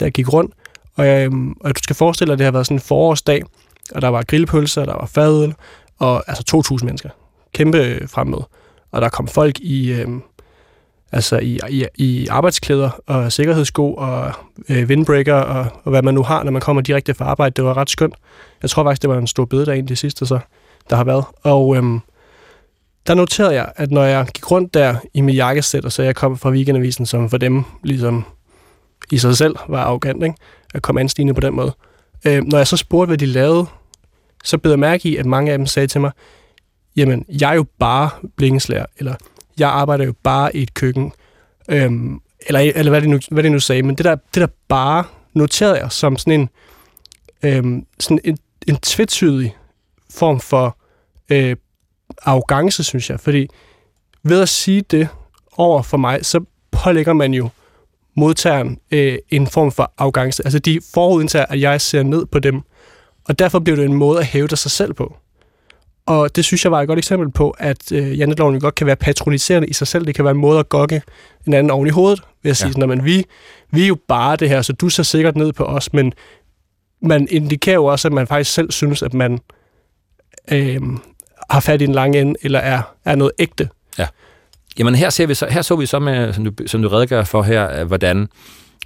da 0.00 0.04
jeg 0.04 0.12
gik 0.12 0.32
rundt. 0.32 0.54
Og, 0.96 1.06
jeg, 1.06 1.30
og 1.60 1.76
du 1.76 1.82
skal 1.82 1.96
forestille 1.96 2.26
dig, 2.26 2.32
at 2.32 2.38
det 2.38 2.44
har 2.44 2.52
været 2.52 2.66
sådan 2.66 2.76
en 2.76 2.80
forårsdag, 2.80 3.42
og 3.94 4.02
der 4.02 4.08
var 4.08 4.22
grillpølser, 4.22 4.84
der 4.84 4.92
var 4.92 5.06
fadøl, 5.06 5.54
og 5.98 6.24
altså 6.26 6.62
2.000 6.80 6.84
mennesker. 6.84 7.10
Kæmpe 7.52 8.08
fremmøde. 8.08 8.46
Og 8.92 9.02
der 9.02 9.08
kom 9.08 9.28
folk 9.28 9.58
i, 9.60 9.92
øh, 9.92 10.08
altså 11.12 11.38
i, 11.38 11.58
i, 11.70 11.86
i 11.94 12.26
arbejdsklæder 12.26 12.90
og 13.06 13.32
sikkerhedssko 13.32 13.94
og 13.94 14.32
øh, 14.68 14.86
windbreaker 14.88 15.34
og, 15.34 15.66
og 15.84 15.90
hvad 15.90 16.02
man 16.02 16.14
nu 16.14 16.22
har, 16.22 16.42
når 16.42 16.50
man 16.50 16.62
kommer 16.62 16.82
direkte 16.82 17.14
fra 17.14 17.24
arbejde. 17.24 17.54
Det 17.56 17.64
var 17.64 17.76
ret 17.76 17.90
skønt. 17.90 18.14
Jeg 18.62 18.70
tror 18.70 18.84
faktisk, 18.84 19.02
det 19.02 19.10
var 19.10 19.18
en 19.18 19.26
stor 19.26 19.44
bede 19.44 19.76
en 19.76 19.88
det 19.88 19.98
sidste, 19.98 20.26
så, 20.26 20.38
der 20.90 20.96
har 20.96 21.04
været. 21.04 21.24
Og 21.42 21.76
øh, 21.76 21.82
der 23.06 23.14
noterede 23.14 23.54
jeg, 23.54 23.72
at 23.76 23.90
når 23.90 24.02
jeg 24.02 24.26
gik 24.26 24.50
rundt 24.50 24.74
der 24.74 24.94
i 25.14 25.20
mit 25.20 25.36
jakkesæt, 25.36 25.84
og 25.84 25.92
så 25.92 26.02
jeg 26.02 26.16
kom 26.16 26.38
fra 26.38 26.50
weekendavisen, 26.50 27.06
som 27.06 27.30
for 27.30 27.38
dem 27.38 27.64
ligesom 27.82 28.24
i 29.12 29.18
sig 29.18 29.36
selv 29.36 29.56
var 29.68 29.84
arrogant, 29.84 30.22
ikke? 30.22 30.36
at 30.74 30.82
komme 30.82 31.00
anstigende 31.00 31.34
på 31.34 31.40
den 31.40 31.54
måde. 31.54 31.72
Øh, 32.26 32.42
når 32.44 32.58
jeg 32.58 32.66
så 32.66 32.76
spurgte, 32.76 33.08
hvad 33.08 33.18
de 33.18 33.26
lavede, 33.26 33.66
så 34.44 34.58
beder 34.58 34.72
jeg 34.72 34.78
mærke 34.78 35.08
i, 35.08 35.16
at 35.16 35.26
mange 35.26 35.52
af 35.52 35.58
dem 35.58 35.66
sagde 35.66 35.86
til 35.86 36.00
mig, 36.00 36.10
jamen, 36.96 37.24
jeg 37.28 37.50
er 37.50 37.54
jo 37.54 37.66
bare 37.78 38.10
blinkeslager, 38.36 38.86
eller 38.98 39.14
jeg 39.58 39.68
arbejder 39.68 40.04
jo 40.04 40.14
bare 40.22 40.56
i 40.56 40.62
et 40.62 40.74
køkken, 40.74 41.12
øhm, 41.68 42.20
eller, 42.46 42.60
eller 42.74 42.90
hvad, 42.90 43.00
det 43.00 43.08
nu, 43.08 43.18
hvad 43.30 43.42
det 43.42 43.52
nu 43.52 43.60
sagde, 43.60 43.82
men 43.82 43.94
det 43.94 44.04
der, 44.04 44.14
det 44.14 44.40
der 44.40 44.46
bare 44.68 45.04
noterede 45.32 45.78
jeg 45.78 45.92
som 45.92 46.16
sådan 46.16 46.40
en, 46.40 46.48
øhm, 47.42 47.86
sådan 48.00 48.20
en, 48.24 48.38
en 48.66 48.76
tvetydig 48.76 49.56
form 50.10 50.40
for 50.40 50.76
øh, 51.30 51.56
arrogance, 52.22 52.84
synes 52.84 53.10
jeg, 53.10 53.20
fordi 53.20 53.48
ved 54.22 54.42
at 54.42 54.48
sige 54.48 54.82
det 54.82 55.08
over 55.56 55.82
for 55.82 55.96
mig, 55.96 56.26
så 56.26 56.44
pålægger 56.70 57.12
man 57.12 57.34
jo 57.34 57.48
modtageren 58.14 58.78
øh, 58.90 59.18
en 59.28 59.46
form 59.46 59.72
for 59.72 59.92
arrogance. 59.98 60.44
Altså 60.44 60.58
de 60.58 60.80
forudindtager, 60.94 61.46
at 61.48 61.60
jeg 61.60 61.80
ser 61.80 62.02
ned 62.02 62.26
på 62.26 62.38
dem, 62.38 62.62
og 63.30 63.38
derfor 63.38 63.58
bliver 63.58 63.76
det 63.76 63.84
en 63.84 63.94
måde 63.94 64.18
at 64.18 64.26
hæve 64.26 64.48
sig 64.48 64.70
selv 64.70 64.94
på. 64.94 65.16
Og 66.06 66.36
det 66.36 66.44
synes 66.44 66.64
jeg 66.64 66.72
var 66.72 66.80
et 66.80 66.88
godt 66.88 66.98
eksempel 66.98 67.30
på, 67.30 67.50
at 67.58 67.92
øh, 67.92 68.18
janteloven 68.18 68.60
godt 68.60 68.74
kan 68.74 68.86
være 68.86 68.96
patroniserende 68.96 69.68
i 69.68 69.72
sig 69.72 69.86
selv. 69.86 70.06
Det 70.06 70.14
kan 70.14 70.24
være 70.24 70.34
en 70.34 70.40
måde 70.40 70.58
at 70.58 70.68
gokke 70.68 71.02
en 71.46 71.54
anden 71.54 71.70
oven 71.70 71.86
i 71.86 71.90
hovedet, 71.90 72.22
ved 72.42 72.50
at 72.50 72.56
sige, 72.56 72.68
ja. 72.68 72.72
sådan, 72.72 72.88
men 72.88 73.04
vi, 73.04 73.24
vi 73.70 73.82
er 73.82 73.86
jo 73.86 73.96
bare 74.08 74.36
det 74.36 74.48
her, 74.48 74.62
så 74.62 74.72
du 74.72 74.88
ser 74.88 75.02
sikkert 75.02 75.36
ned 75.36 75.52
på 75.52 75.64
os, 75.64 75.92
men 75.92 76.12
man 77.02 77.28
indikerer 77.30 77.74
jo 77.74 77.84
også, 77.84 78.08
at 78.08 78.12
man 78.12 78.26
faktisk 78.26 78.52
selv 78.54 78.70
synes, 78.70 79.02
at 79.02 79.14
man 79.14 79.38
øh, 80.52 80.80
har 81.50 81.60
fat 81.60 81.80
i 81.80 81.84
en 81.84 81.92
lang 81.92 82.16
ende, 82.16 82.34
eller 82.42 82.58
er, 82.58 82.82
er 83.04 83.14
noget 83.14 83.32
ægte. 83.38 83.68
Ja. 83.98 84.06
Jamen 84.78 84.94
her, 84.94 85.10
ser 85.10 85.26
vi 85.26 85.34
så, 85.34 85.46
her 85.50 85.62
så 85.62 85.76
vi 85.76 85.86
så, 85.86 85.98
med, 85.98 86.32
som, 86.32 86.44
du, 86.44 86.52
som 86.66 86.82
du 86.82 86.88
redegør 86.88 87.24
for 87.24 87.42
her, 87.42 87.84
hvordan 87.84 88.28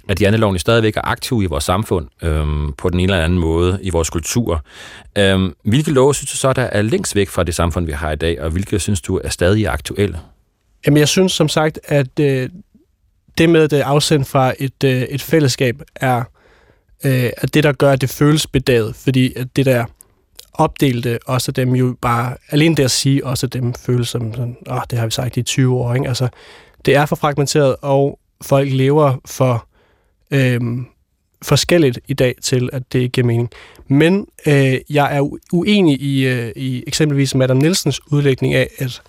at 0.09 0.21
janteloven 0.21 0.59
stadigvæk 0.59 0.97
er 0.97 1.01
aktiv 1.03 1.43
i 1.43 1.45
vores 1.45 1.63
samfund 1.63 2.07
øhm, 2.21 2.73
på 2.73 2.89
den 2.89 2.99
ene 2.99 3.13
eller 3.13 3.25
anden 3.25 3.39
måde 3.39 3.79
i 3.81 3.89
vores 3.89 4.09
kultur. 4.09 4.65
Øhm, 5.17 5.55
hvilke 5.63 5.91
love 5.91 6.15
synes 6.15 6.31
du 6.31 6.37
så, 6.37 6.53
der 6.53 6.61
er 6.63 6.81
længst 6.81 7.15
væk 7.15 7.29
fra 7.29 7.43
det 7.43 7.55
samfund, 7.55 7.85
vi 7.85 7.91
har 7.91 8.11
i 8.11 8.15
dag, 8.15 8.41
og 8.41 8.49
hvilke 8.49 8.79
synes 8.79 9.01
du 9.01 9.21
er 9.23 9.29
stadig 9.29 9.67
aktuelle? 9.67 10.19
Jamen 10.85 10.97
jeg 10.97 11.07
synes 11.07 11.31
som 11.31 11.49
sagt, 11.49 11.79
at 11.83 12.19
øh, 12.19 12.49
det 13.37 13.49
med 13.49 13.67
det 13.67 13.81
afsendt 13.81 14.27
fra 14.27 14.53
et, 14.59 14.83
øh, 14.83 15.01
et 15.01 15.21
fællesskab 15.21 15.81
er 15.95 16.23
øh, 17.05 17.29
at 17.37 17.53
det, 17.53 17.63
der 17.63 17.71
gør, 17.71 17.91
at 17.91 18.01
det 18.01 18.09
føles 18.09 18.47
bedaget, 18.47 18.95
fordi 18.95 19.33
at 19.35 19.47
det 19.55 19.65
der 19.65 19.85
opdelte 20.53 21.19
også 21.25 21.51
dem 21.51 21.75
jo 21.75 21.95
bare, 22.01 22.37
alene 22.49 22.75
det 22.75 22.83
at 22.83 22.91
sige 22.91 23.25
også 23.25 23.47
dem 23.47 23.73
føles 23.73 24.09
som 24.09 24.33
sådan, 24.33 24.57
åh, 24.69 24.75
oh, 24.75 24.81
det 24.89 24.99
har 24.99 25.05
vi 25.05 25.11
sagt 25.11 25.37
i 25.37 25.41
20 25.41 25.75
år, 25.75 25.93
ikke? 25.93 26.07
Altså, 26.07 26.27
det 26.85 26.95
er 26.95 27.05
for 27.05 27.15
fragmenteret, 27.15 27.75
og 27.81 28.19
folk 28.41 28.71
lever 28.71 29.21
for 29.25 29.67
øhm, 30.35 30.85
forskelligt 31.41 31.99
i 32.07 32.13
dag 32.13 32.35
til, 32.41 32.69
at 32.73 32.93
det 32.93 33.11
giver 33.11 33.27
mening. 33.27 33.49
Men 33.87 34.27
øh, 34.47 34.77
jeg 34.89 35.17
er 35.17 35.29
uenig 35.53 36.01
i, 36.01 36.27
øh, 36.27 36.51
i 36.55 36.83
eksempelvis 36.87 37.35
Madame 37.35 37.59
Nielsens 37.59 38.01
udlægning 38.11 38.53
af, 38.53 38.69
at 38.77 39.01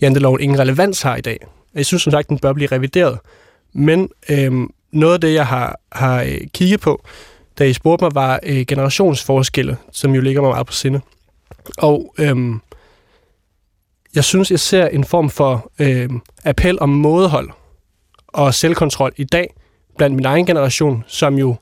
janteloven 0.00 0.40
ingen 0.40 0.58
relevans 0.58 1.02
har 1.02 1.16
i 1.16 1.20
dag. 1.20 1.46
Jeg 1.74 1.86
synes 1.86 2.02
som 2.02 2.10
sagt, 2.10 2.28
den 2.28 2.38
bør 2.38 2.52
blive 2.52 2.68
revideret. 2.72 3.18
Men 3.72 4.08
øh, 4.30 4.52
noget 4.92 5.14
af 5.14 5.20
det, 5.20 5.34
jeg 5.34 5.46
har, 5.46 5.80
har 5.92 6.22
øh, 6.22 6.38
kigget 6.54 6.80
på, 6.80 7.04
da 7.58 7.64
I 7.64 7.72
spurgte 7.72 8.04
mig, 8.04 8.14
var 8.14 8.40
øh, 8.42 8.66
generationsforskelle, 8.66 9.76
som 9.92 10.14
jo 10.14 10.20
ligger 10.20 10.42
mig 10.42 10.50
meget 10.50 10.66
på 10.66 10.72
sinde. 10.72 11.00
Og 11.78 12.14
øh, 12.18 12.36
jeg 14.14 14.24
synes, 14.24 14.50
jeg 14.50 14.60
ser 14.60 14.86
en 14.86 15.04
form 15.04 15.30
for 15.30 15.72
øh, 15.78 16.10
appel 16.44 16.80
om 16.80 16.88
mådehold 16.88 17.50
og 18.26 18.54
selvkontrol 18.54 19.12
i 19.16 19.24
dag, 19.24 19.54
blandt 19.96 20.16
min 20.16 20.24
egen 20.24 20.46
generation, 20.46 21.04
som 21.06 21.38
jo 21.38 21.54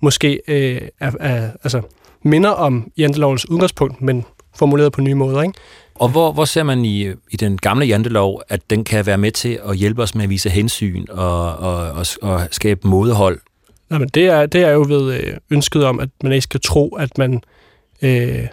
måske 0.00 0.40
øh, 0.48 0.80
er, 1.00 1.10
er, 1.20 1.50
altså, 1.62 1.82
minder 2.22 2.50
om 2.50 2.92
jantelovens 2.98 3.50
udgangspunkt, 3.50 4.02
men 4.02 4.24
formuleret 4.56 4.92
på 4.92 5.00
nye 5.00 5.14
måder. 5.14 5.42
Ikke? 5.42 5.54
Og 5.94 6.08
hvor, 6.08 6.32
hvor 6.32 6.44
ser 6.44 6.62
man 6.62 6.84
i, 6.84 7.08
i 7.08 7.36
den 7.40 7.58
gamle 7.58 7.86
jantelov, 7.86 8.42
at 8.48 8.60
den 8.70 8.84
kan 8.84 9.06
være 9.06 9.18
med 9.18 9.32
til 9.32 9.58
at 9.68 9.76
hjælpe 9.76 10.02
os 10.02 10.14
med 10.14 10.24
at 10.24 10.30
vise 10.30 10.50
hensyn 10.50 11.06
og, 11.08 11.56
og, 11.56 11.90
og, 11.90 12.06
og 12.22 12.40
skabe 12.50 12.88
mådehold? 12.88 13.40
Jamen, 13.90 14.08
det, 14.08 14.26
er, 14.26 14.46
det 14.46 14.60
er 14.60 14.70
jo 14.70 14.84
ved 14.88 15.14
øh, 15.14 15.36
ønsket 15.50 15.84
om, 15.84 16.00
at 16.00 16.08
man 16.22 16.32
ikke 16.32 16.42
skal 16.42 16.60
tro, 16.60 16.88
at 16.88 17.18
man 17.18 17.42
øh, 18.02 18.46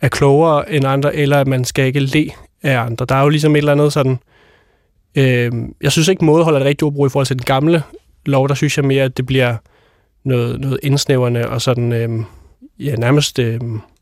er 0.00 0.08
klogere 0.08 0.72
end 0.72 0.86
andre, 0.86 1.16
eller 1.16 1.40
at 1.40 1.46
man 1.46 1.64
skal 1.64 1.86
ikke 1.86 2.00
le 2.00 2.30
af 2.62 2.78
andre. 2.78 3.04
Der 3.04 3.14
er 3.14 3.22
jo 3.22 3.28
ligesom 3.28 3.56
et 3.56 3.58
eller 3.58 3.72
andet 3.72 3.92
sådan... 3.92 4.18
Øh, 5.14 5.52
jeg 5.82 5.92
synes 5.92 6.08
ikke, 6.08 6.24
mådehold 6.24 6.54
er 6.54 6.58
det 6.58 6.66
rigtige 6.66 6.86
ord 6.86 7.08
i 7.08 7.10
forhold 7.10 7.26
til 7.26 7.38
den 7.38 7.44
gamle 7.44 7.82
lov, 8.26 8.48
der 8.48 8.54
synes 8.54 8.76
jeg 8.76 8.84
mere, 8.84 9.04
at 9.04 9.16
det 9.16 9.26
bliver 9.26 9.56
noget, 10.24 10.60
noget 10.60 10.80
indsnævrende 10.82 11.48
og 11.48 11.62
sådan, 11.62 11.92
øh, 11.92 12.24
ja, 12.78 12.96
nærmest 12.96 13.38
øh, 13.38 13.60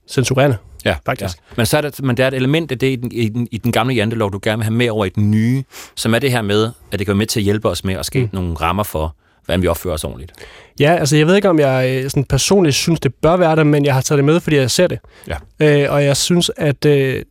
censurerende. 0.08 0.56
Ja, 0.84 0.96
faktisk. 1.06 1.36
Ja. 1.36 1.54
Men, 1.56 1.66
så 1.66 1.76
er 1.76 1.80
der, 1.80 1.90
men 2.02 2.16
der 2.16 2.24
er 2.24 2.28
et 2.28 2.34
element 2.34 2.72
af 2.72 2.78
det 2.78 2.86
i 2.86 2.96
den, 2.96 3.12
i, 3.12 3.28
den, 3.28 3.48
i 3.50 3.58
den 3.58 3.72
gamle 3.72 3.94
jantelov, 3.94 4.32
du 4.32 4.40
gerne 4.42 4.58
vil 4.58 4.64
have 4.64 4.74
med 4.74 4.90
over 4.90 5.04
i 5.04 5.08
den 5.08 5.30
nye, 5.30 5.64
som 5.96 6.14
er 6.14 6.18
det 6.18 6.30
her 6.30 6.42
med, 6.42 6.70
at 6.92 6.98
det 6.98 7.06
kan 7.06 7.06
være 7.06 7.18
med 7.18 7.26
til 7.26 7.40
at 7.40 7.44
hjælpe 7.44 7.68
os 7.68 7.84
med 7.84 7.94
at 7.94 8.06
skabe 8.06 8.28
mm. 8.32 8.34
nogle 8.34 8.54
rammer 8.54 8.82
for, 8.82 9.16
hvordan 9.44 9.62
vi 9.62 9.66
opfører 9.66 9.94
os 9.94 10.04
ordentligt. 10.04 10.32
Ja, 10.80 10.96
altså 10.96 11.16
jeg 11.16 11.26
ved 11.26 11.36
ikke, 11.36 11.48
om 11.48 11.58
jeg 11.58 11.90
øh, 11.90 12.10
sådan 12.10 12.24
personligt 12.24 12.76
synes, 12.76 13.00
det 13.00 13.14
bør 13.14 13.36
være 13.36 13.56
der, 13.56 13.64
men 13.64 13.84
jeg 13.84 13.94
har 13.94 14.00
taget 14.00 14.16
det 14.16 14.24
med, 14.24 14.40
fordi 14.40 14.56
jeg 14.56 14.70
ser 14.70 14.86
det. 14.86 14.98
Ja. 15.28 15.36
Øh, 15.84 15.92
og 15.92 16.04
jeg 16.04 16.16
synes, 16.16 16.50
at 16.56 16.84
øh, 16.84 17.22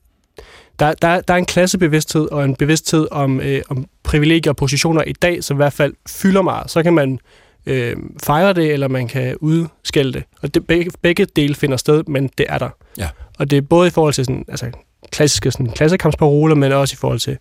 der, 0.79 0.93
der, 0.93 1.21
der 1.21 1.33
er 1.33 1.37
en 1.37 1.45
klassebevidsthed 1.45 2.31
og 2.31 2.45
en 2.45 2.55
bevidsthed 2.55 3.07
om, 3.11 3.41
øh, 3.41 3.61
om 3.69 3.85
privilegier 4.03 4.51
og 4.51 4.57
positioner 4.57 5.01
i 5.01 5.13
dag, 5.13 5.43
som 5.43 5.55
i 5.55 5.59
hvert 5.59 5.73
fald 5.73 5.93
fylder 6.07 6.41
meget. 6.41 6.71
Så 6.71 6.83
kan 6.83 6.93
man 6.93 7.19
øh, 7.65 7.95
fejre 8.23 8.53
det, 8.53 8.73
eller 8.73 8.87
man 8.87 9.07
kan 9.07 9.37
udskælde 9.37 10.13
det. 10.13 10.23
Og 10.41 10.53
det, 10.53 10.67
begge, 10.67 10.91
begge 11.01 11.25
dele 11.25 11.55
finder 11.55 11.77
sted, 11.77 12.03
men 12.07 12.29
det 12.37 12.45
er 12.49 12.57
der. 12.57 12.69
Ja. 12.97 13.09
Og 13.39 13.49
det 13.51 13.57
er 13.57 13.61
både 13.61 13.87
i 13.87 13.91
forhold 13.91 14.13
til 14.13 14.25
sådan, 14.25 14.45
altså, 14.47 14.71
klassiske 15.11 15.51
sådan, 15.51 15.69
klassekampsparoler, 15.69 16.55
men 16.55 16.71
også 16.71 16.93
i 16.93 16.97
forhold 16.97 17.19
til 17.19 17.37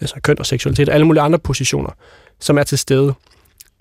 altså, 0.00 0.20
køn 0.22 0.38
og 0.38 0.46
seksualitet 0.46 0.88
og 0.88 0.94
alle 0.94 1.06
mulige 1.06 1.22
andre 1.22 1.38
positioner, 1.38 1.90
som 2.40 2.58
er 2.58 2.62
til 2.62 2.78
stede. 2.78 3.14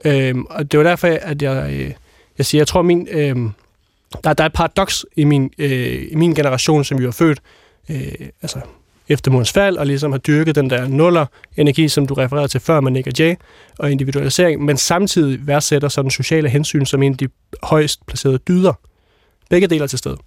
Øhm, 0.05 0.45
og 0.45 0.71
det 0.71 0.77
var 0.77 0.83
derfor, 0.83 1.07
at 1.07 1.41
jeg, 1.41 1.73
øh, 1.73 1.91
jeg 2.37 2.45
siger, 2.45 2.59
jeg 2.59 2.67
tror, 2.67 2.81
min, 2.81 3.07
øh, 3.11 3.35
der, 4.23 4.33
der 4.33 4.43
er 4.43 4.45
et 4.45 4.53
paradoks 4.53 5.05
i 5.15 5.23
min, 5.23 5.51
øh, 5.57 6.07
i 6.11 6.15
min 6.15 6.33
generation, 6.33 6.83
som 6.83 6.99
jo 6.99 7.07
er 7.07 7.11
født 7.11 7.39
øh, 7.89 8.29
altså, 8.41 8.59
efter 9.13 9.31
murens 9.31 9.51
fald, 9.51 9.77
og 9.77 9.87
ligesom 9.87 10.11
har 10.11 10.19
dyrket 10.19 10.55
den 10.55 10.69
der 10.69 10.87
nuller 10.87 11.25
energi, 11.57 11.87
som 11.87 12.07
du 12.07 12.13
refererede 12.13 12.47
til 12.47 12.59
før 12.59 12.79
med 12.79 12.91
Nick 12.91 13.07
og 13.07 13.13
Jay, 13.19 13.35
og 13.79 13.91
individualisering, 13.91 14.65
men 14.65 14.77
samtidig 14.77 15.47
værdsætter 15.47 15.87
sådan 15.87 16.11
sociale 16.11 16.49
hensyn 16.49 16.85
som 16.85 17.03
en 17.03 17.11
af 17.11 17.17
de 17.17 17.27
højst 17.63 18.05
placerede 18.05 18.37
dyder. 18.37 18.73
Begge 19.49 19.67
deler 19.67 19.87
til 19.87 19.99
stede. 19.99 20.17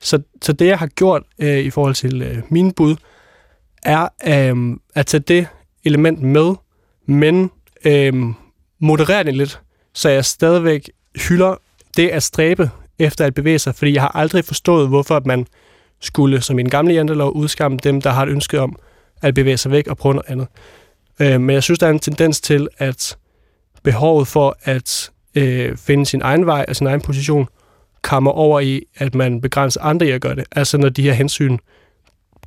Så, 0.00 0.22
så 0.42 0.52
det, 0.52 0.66
jeg 0.66 0.78
har 0.78 0.86
gjort 0.86 1.22
øh, 1.38 1.58
i 1.58 1.70
forhold 1.70 1.94
til 1.94 2.22
øh, 2.22 2.38
mine 2.48 2.72
bud, 2.72 2.96
er 3.82 4.08
øh, 4.26 4.76
at 4.94 5.06
tage 5.06 5.20
det 5.20 5.46
element 5.84 6.22
med, 6.22 6.54
men 7.06 7.50
øh, 7.84 8.14
moderere 8.80 9.24
det 9.24 9.36
lidt, 9.36 9.60
så 9.94 10.08
jeg 10.08 10.24
stadigvæk 10.24 10.90
hylder 11.28 11.54
det 11.96 12.08
at 12.08 12.22
stræbe 12.22 12.70
efter 12.98 13.24
at 13.24 13.34
bevæge 13.34 13.58
sig, 13.58 13.74
fordi 13.74 13.94
jeg 13.94 14.02
har 14.02 14.16
aldrig 14.16 14.44
forstået, 14.44 14.88
hvorfor 14.88 15.22
man 15.24 15.46
skulle, 16.00 16.40
som 16.40 16.58
i 16.58 16.62
den 16.62 16.70
gamle 16.70 16.94
jantelov, 16.94 17.32
udskamme 17.32 17.78
dem, 17.82 18.00
der 18.00 18.10
har 18.10 18.22
et 18.22 18.28
ønske 18.28 18.60
om 18.60 18.76
at 19.22 19.34
bevæge 19.34 19.56
sig 19.56 19.72
væk 19.72 19.86
og 19.86 19.96
prøve 19.96 20.14
noget 20.14 20.30
andet. 20.30 20.46
Øh, 21.20 21.40
men 21.40 21.54
jeg 21.54 21.62
synes, 21.62 21.78
der 21.78 21.86
er 21.86 21.90
en 21.90 21.98
tendens 21.98 22.40
til, 22.40 22.68
at 22.78 23.16
behovet 23.82 24.28
for 24.28 24.56
at 24.62 25.10
øh, 25.34 25.76
finde 25.76 26.06
sin 26.06 26.22
egen 26.22 26.46
vej 26.46 26.64
og 26.68 26.76
sin 26.76 26.86
egen 26.86 27.00
position 27.00 27.48
kommer 28.02 28.30
over 28.30 28.60
i, 28.60 28.82
at 28.96 29.14
man 29.14 29.40
begrænser 29.40 29.82
andre 29.82 30.06
i 30.06 30.10
at 30.10 30.20
gøre 30.20 30.34
det. 30.34 30.44
Altså 30.52 30.78
når 30.78 30.88
de 30.88 31.02
her 31.02 31.12
hensyn 31.12 31.58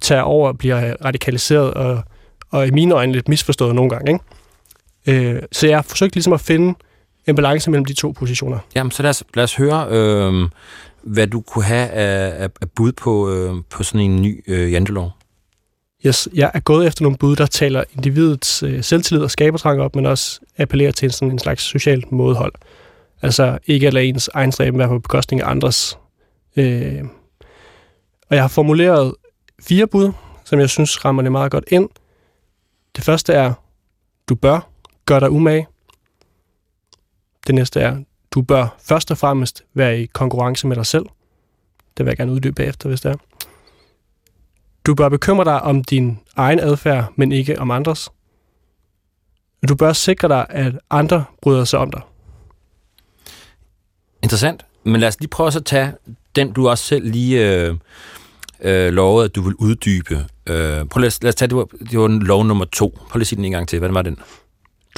tager 0.01 0.21
over 0.21 0.47
og 0.47 0.57
bliver 0.57 0.95
radikaliseret 1.05 1.73
og, 1.73 2.03
og 2.49 2.67
i 2.67 2.71
mine 2.71 2.95
øjne 2.95 3.11
lidt 3.13 3.27
misforstået 3.27 3.75
nogle 3.75 3.89
gange. 3.89 4.11
Ikke? 4.11 5.35
Øh, 5.35 5.41
så 5.51 5.67
jeg 5.67 5.77
har 5.77 5.81
forsøgt 5.81 6.15
ligesom 6.15 6.33
at 6.33 6.41
finde 6.41 6.75
en 7.27 7.35
balance 7.35 7.71
mellem 7.71 7.85
de 7.85 7.93
to 7.93 8.11
positioner. 8.11 8.59
Jamen, 8.75 8.91
så 8.91 9.03
lad 9.03 9.09
os, 9.09 9.23
lad 9.33 9.43
os 9.43 9.55
høre, 9.55 9.87
øh, 9.89 10.49
hvad 11.03 11.27
du 11.27 11.41
kunne 11.41 11.63
have 11.63 11.89
af, 11.89 12.43
af, 12.43 12.49
af 12.61 12.71
bud 12.71 12.91
på, 12.91 13.29
øh, 13.29 13.55
på 13.69 13.83
sådan 13.83 14.11
en 14.11 14.21
ny 14.21 14.43
øh, 14.47 14.71
jantelov. 14.71 15.11
Yes, 16.05 16.29
jeg 16.33 16.51
er 16.53 16.59
gået 16.59 16.87
efter 16.87 17.03
nogle 17.03 17.17
bud, 17.17 17.35
der 17.35 17.45
taler 17.45 17.83
individets 17.95 18.63
øh, 18.63 18.83
selvtillid 18.83 19.23
og 19.23 19.31
skabertrang 19.31 19.81
op, 19.81 19.95
men 19.95 20.05
også 20.05 20.39
appellerer 20.57 20.91
til 20.91 21.11
sådan 21.11 21.31
en 21.31 21.39
slags 21.39 21.63
socialt 21.63 22.11
modhold. 22.11 22.53
Altså 23.21 23.57
ikke 23.65 23.87
at 23.87 23.93
lade 23.93 24.05
ens 24.05 24.29
egen 24.33 24.51
stræben 24.51 24.79
være 24.79 24.87
på 24.87 24.99
bekostning 24.99 25.41
af 25.41 25.49
andres. 25.49 25.97
Øh, 26.55 27.03
og 28.29 28.35
jeg 28.35 28.43
har 28.43 28.47
formuleret 28.47 29.13
fire 29.61 29.87
bud, 29.87 30.11
som 30.45 30.59
jeg 30.59 30.69
synes 30.69 31.05
rammer 31.05 31.21
det 31.21 31.31
meget 31.31 31.51
godt 31.51 31.65
ind. 31.67 31.89
Det 32.95 33.03
første 33.03 33.33
er, 33.33 33.53
du 34.29 34.35
bør 34.35 34.69
gøre 35.05 35.19
dig 35.19 35.31
umage. 35.31 35.67
Det 37.47 37.55
næste 37.55 37.79
er, 37.79 37.97
du 38.31 38.41
bør 38.41 38.75
først 38.79 39.11
og 39.11 39.17
fremmest 39.17 39.63
være 39.73 40.01
i 40.01 40.05
konkurrence 40.05 40.67
med 40.67 40.75
dig 40.75 40.85
selv. 40.85 41.05
Det 41.97 42.05
vil 42.05 42.11
jeg 42.11 42.17
gerne 42.17 42.31
uddybe 42.31 42.55
bagefter, 42.55 42.89
hvis 42.89 43.01
det 43.01 43.11
er. 43.11 43.15
Du 44.85 44.95
bør 44.95 45.09
bekymre 45.09 45.45
dig 45.45 45.61
om 45.61 45.83
din 45.83 46.19
egen 46.35 46.59
adfærd, 46.59 47.13
men 47.15 47.31
ikke 47.31 47.59
om 47.59 47.71
andres. 47.71 48.09
Du 49.69 49.75
bør 49.75 49.93
sikre 49.93 50.27
dig, 50.27 50.45
at 50.49 50.73
andre 50.89 51.23
bryder 51.41 51.65
sig 51.65 51.79
om 51.79 51.91
dig. 51.91 52.01
Interessant. 54.23 54.65
Men 54.83 55.01
lad 55.01 55.07
os 55.07 55.19
lige 55.19 55.29
prøve 55.29 55.47
at 55.47 55.65
tage 55.65 55.93
den, 56.35 56.53
du 56.53 56.69
også 56.69 56.83
selv 56.83 57.11
lige 57.11 57.49
øh, 57.49 57.75
øh, 58.61 58.93
lovede, 58.93 59.25
at 59.25 59.35
du 59.35 59.41
vil 59.41 59.55
uddybe. 59.55 60.25
Øh, 60.47 60.85
prøv 60.85 61.01
lad 61.01 61.07
os, 61.07 61.23
lad 61.23 61.29
os 61.29 61.35
tage, 61.35 61.49
det 61.49 61.57
var, 61.57 61.65
det 61.91 61.99
var 61.99 62.07
lov 62.07 62.43
nummer 62.43 62.65
to. 62.65 62.99
Prøv 63.09 63.17
lige 63.17 63.23
at 63.23 63.27
sige 63.27 63.37
den 63.37 63.45
en 63.45 63.51
gang 63.51 63.67
til. 63.67 63.79
Hvad 63.79 63.89
var 63.89 64.01
den? 64.01 64.19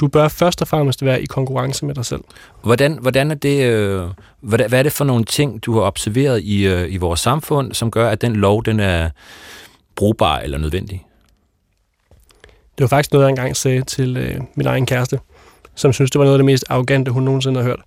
Du 0.00 0.08
bør 0.08 0.28
først 0.28 0.62
og 0.62 0.68
fremmest 0.68 1.04
være 1.04 1.22
i 1.22 1.26
konkurrence 1.26 1.84
med 1.84 1.94
dig 1.94 2.06
selv. 2.06 2.20
Hvordan, 2.62 2.98
hvordan 3.00 3.30
er 3.30 3.34
det, 3.34 3.64
øh, 3.64 4.08
hvad, 4.40 4.68
hvad 4.68 4.78
er 4.78 4.82
det 4.82 4.92
for 4.92 5.04
nogle 5.04 5.24
ting, 5.24 5.64
du 5.64 5.74
har 5.74 5.80
observeret 5.80 6.42
i, 6.42 6.66
øh, 6.66 6.92
i 6.92 6.96
vores 6.96 7.20
samfund, 7.20 7.72
som 7.72 7.90
gør, 7.90 8.10
at 8.10 8.20
den 8.20 8.36
lov 8.36 8.64
den 8.64 8.80
er 8.80 9.10
brugbar 9.96 10.38
eller 10.38 10.58
nødvendig? 10.58 11.06
Det 12.78 12.82
var 12.82 12.86
faktisk 12.86 13.12
noget, 13.12 13.24
jeg 13.24 13.30
engang 13.30 13.56
sagde 13.56 13.82
til 13.82 14.16
øh, 14.16 14.40
min 14.54 14.66
egen 14.66 14.86
kæreste, 14.86 15.20
som 15.74 15.92
synes, 15.92 16.10
det 16.10 16.18
var 16.18 16.24
noget 16.24 16.34
af 16.34 16.38
det 16.38 16.44
mest 16.44 16.64
arrogante, 16.68 17.10
hun 17.10 17.22
nogensinde 17.22 17.60
har 17.60 17.64
hørt. 17.64 17.80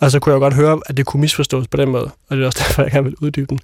Og 0.00 0.10
så 0.10 0.20
kunne 0.20 0.32
jeg 0.32 0.40
godt 0.40 0.54
høre, 0.54 0.80
at 0.86 0.96
det 0.96 1.06
kunne 1.06 1.20
misforstås 1.20 1.68
på 1.68 1.76
den 1.76 1.88
måde, 1.88 2.10
og 2.28 2.36
det 2.36 2.42
er 2.42 2.46
også 2.46 2.58
derfor, 2.68 2.82
jeg 2.82 2.90
gerne 2.90 3.04
vil 3.04 3.16
uddybe 3.20 3.46
den. 3.46 3.60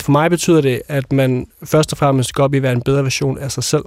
For 0.00 0.12
mig 0.12 0.30
betyder 0.30 0.60
det, 0.60 0.82
at 0.88 1.12
man 1.12 1.46
først 1.64 1.92
og 1.92 1.98
fremmest 1.98 2.32
går 2.32 2.44
op 2.44 2.54
i 2.54 2.56
at 2.56 2.62
være 2.62 2.72
en 2.72 2.82
bedre 2.82 3.04
version 3.04 3.38
af 3.38 3.52
sig 3.52 3.64
selv, 3.64 3.84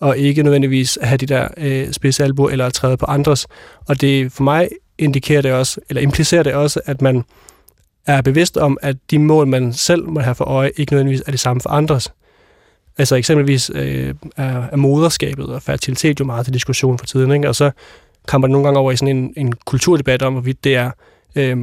og 0.00 0.18
ikke 0.18 0.42
nødvendigvis 0.42 0.98
have 1.02 1.16
de 1.16 1.26
der 1.26 1.48
øh, 1.56 1.92
spidsalbuer 1.92 2.50
eller 2.50 2.70
træde 2.70 2.96
på 2.96 3.06
andres. 3.06 3.46
Og 3.88 4.00
det 4.00 4.32
for 4.32 4.44
mig 4.44 4.68
indikerer 4.98 5.42
det 5.42 5.52
også, 5.52 5.80
eller 5.88 6.02
implicerer 6.02 6.42
det 6.42 6.54
også, 6.54 6.80
at 6.86 7.02
man 7.02 7.24
er 8.06 8.22
bevidst 8.22 8.56
om, 8.56 8.78
at 8.82 8.96
de 9.10 9.18
mål, 9.18 9.46
man 9.46 9.72
selv 9.72 10.08
må 10.08 10.20
have 10.20 10.34
for 10.34 10.44
øje, 10.44 10.70
ikke 10.76 10.92
nødvendigvis 10.92 11.22
er 11.26 11.30
det 11.30 11.40
samme 11.40 11.60
for 11.60 11.70
andres. 11.70 12.12
Altså 12.98 13.16
eksempelvis 13.16 13.70
øh, 13.74 14.14
er, 14.36 14.62
er 14.72 14.76
moderskabet 14.76 15.46
og 15.46 15.62
fertilitet 15.62 16.20
jo 16.20 16.24
meget 16.24 16.46
til 16.46 16.54
diskussion 16.54 16.98
for 16.98 17.06
tiden, 17.06 17.32
ikke? 17.32 17.48
og 17.48 17.54
så 17.54 17.70
kommer 18.26 18.48
det 18.48 18.52
nogle 18.52 18.66
gange 18.66 18.80
over 18.80 18.92
i 18.92 18.96
sådan 18.96 19.16
en, 19.16 19.32
en 19.36 19.52
kulturdebat 19.52 20.22
om, 20.22 20.32
hvorvidt 20.32 20.64
det 20.64 20.76
er 20.76 20.90
øh, 21.36 21.58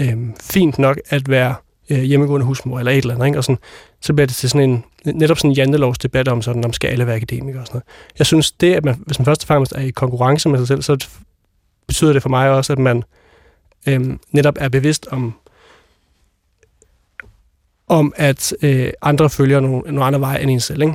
øh, 0.00 0.16
fint 0.40 0.78
nok 0.78 0.98
at 1.08 1.28
være 1.28 1.54
øh, 1.90 2.02
hjemmegående 2.02 2.46
husmor 2.46 2.78
eller 2.78 2.92
et 2.92 2.98
eller 2.98 3.14
andet. 3.14 3.26
Ikke? 3.26 3.38
Og 3.38 3.44
sådan, 3.44 3.58
så 4.00 4.12
bliver 4.12 4.26
det 4.26 4.36
til 4.36 4.50
sådan 4.50 4.70
en, 4.70 4.84
netop 5.14 5.38
sådan 5.38 5.50
en 5.50 5.56
jantelovsdebat 5.56 6.28
om, 6.28 6.42
sådan, 6.42 6.64
om 6.64 6.72
skal 6.72 6.88
alle 6.88 7.06
være 7.06 7.16
akademikere 7.16 7.62
og 7.62 7.66
sådan 7.66 7.76
noget. 7.76 8.18
Jeg 8.18 8.26
synes, 8.26 8.52
det, 8.52 8.74
at 8.74 8.84
man, 8.84 9.02
hvis 9.06 9.18
man 9.18 9.26
først 9.26 9.42
og 9.42 9.46
fremmest 9.46 9.72
er 9.72 9.80
i 9.80 9.90
konkurrence 9.90 10.48
med 10.48 10.58
sig 10.58 10.68
selv, 10.68 10.82
så 10.82 11.08
betyder 11.86 12.12
det 12.12 12.22
for 12.22 12.28
mig 12.28 12.50
også, 12.50 12.72
at 12.72 12.78
man 12.78 13.02
øhm, 13.86 14.20
netop 14.30 14.54
er 14.60 14.68
bevidst 14.68 15.06
om, 15.10 15.34
om 17.88 18.12
at 18.16 18.54
øh, 18.62 18.90
andre 19.02 19.30
følger 19.30 19.60
nogle, 19.60 19.82
nogle 19.86 20.04
andre 20.04 20.20
veje 20.20 20.40
end 20.40 20.50
en 20.50 20.60
selv. 20.60 20.82
Ikke? 20.82 20.94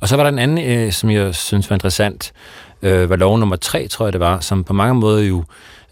Og 0.00 0.08
så 0.08 0.16
var 0.16 0.22
der 0.22 0.30
en 0.30 0.38
anden, 0.38 0.58
øh, 0.58 0.92
som 0.92 1.10
jeg 1.10 1.34
synes 1.34 1.70
var 1.70 1.76
interessant, 1.76 2.32
øh, 2.82 3.10
var 3.10 3.16
lov 3.16 3.38
nummer 3.38 3.56
tre, 3.56 3.88
tror 3.88 4.06
jeg 4.06 4.12
det 4.12 4.20
var, 4.20 4.40
som 4.40 4.64
på 4.64 4.72
mange 4.72 4.94
måder 4.94 5.22
jo 5.22 5.38
øh, 5.38 5.44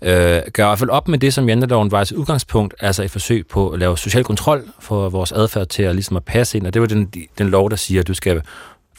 Øh, 0.03 0.43
gør 0.53 0.65
i 0.65 0.69
hvert 0.69 0.79
fald 0.79 0.91
op 0.91 1.09
med 1.09 1.19
det, 1.19 1.35
som 1.35 1.49
janteloven 1.49 1.91
var 1.91 2.01
et 2.01 2.13
udgangspunkt, 2.13 2.75
altså 2.81 3.03
et 3.03 3.11
forsøg 3.11 3.47
på 3.47 3.71
at 3.71 3.79
lave 3.79 3.99
social 3.99 4.25
kontrol 4.25 4.69
for 4.81 5.09
vores 5.09 5.33
adfærd 5.33 5.67
til 5.67 5.83
at, 5.83 5.95
ligesom 5.95 6.17
at 6.17 6.25
passe 6.25 6.59
ind, 6.59 6.67
og 6.67 6.75
det 6.75 6.83
var 6.83 6.89
den, 6.89 7.13
den 7.39 7.49
lov, 7.49 7.71
der 7.71 7.77
siger, 7.77 8.01
at 8.01 8.09
du 8.09 8.15
skal 8.15 8.35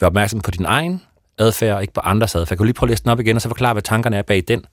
være 0.00 0.06
opmærksom 0.06 0.40
på 0.40 0.50
din 0.50 0.64
egen 0.64 1.02
adfærd, 1.38 1.74
og 1.76 1.82
ikke 1.82 1.94
på 1.94 2.00
andres 2.00 2.34
adfærd. 2.34 2.56
Kan 2.56 2.58
du 2.58 2.64
lige 2.64 2.74
prøve 2.74 2.86
at 2.86 2.90
læse 2.90 3.02
den 3.02 3.10
op 3.10 3.20
igen, 3.20 3.36
og 3.36 3.42
så 3.42 3.48
forklare, 3.48 3.72
hvad 3.72 3.82
tankerne 3.82 4.16
er 4.16 4.22
bag 4.22 4.44
den? 4.48 4.64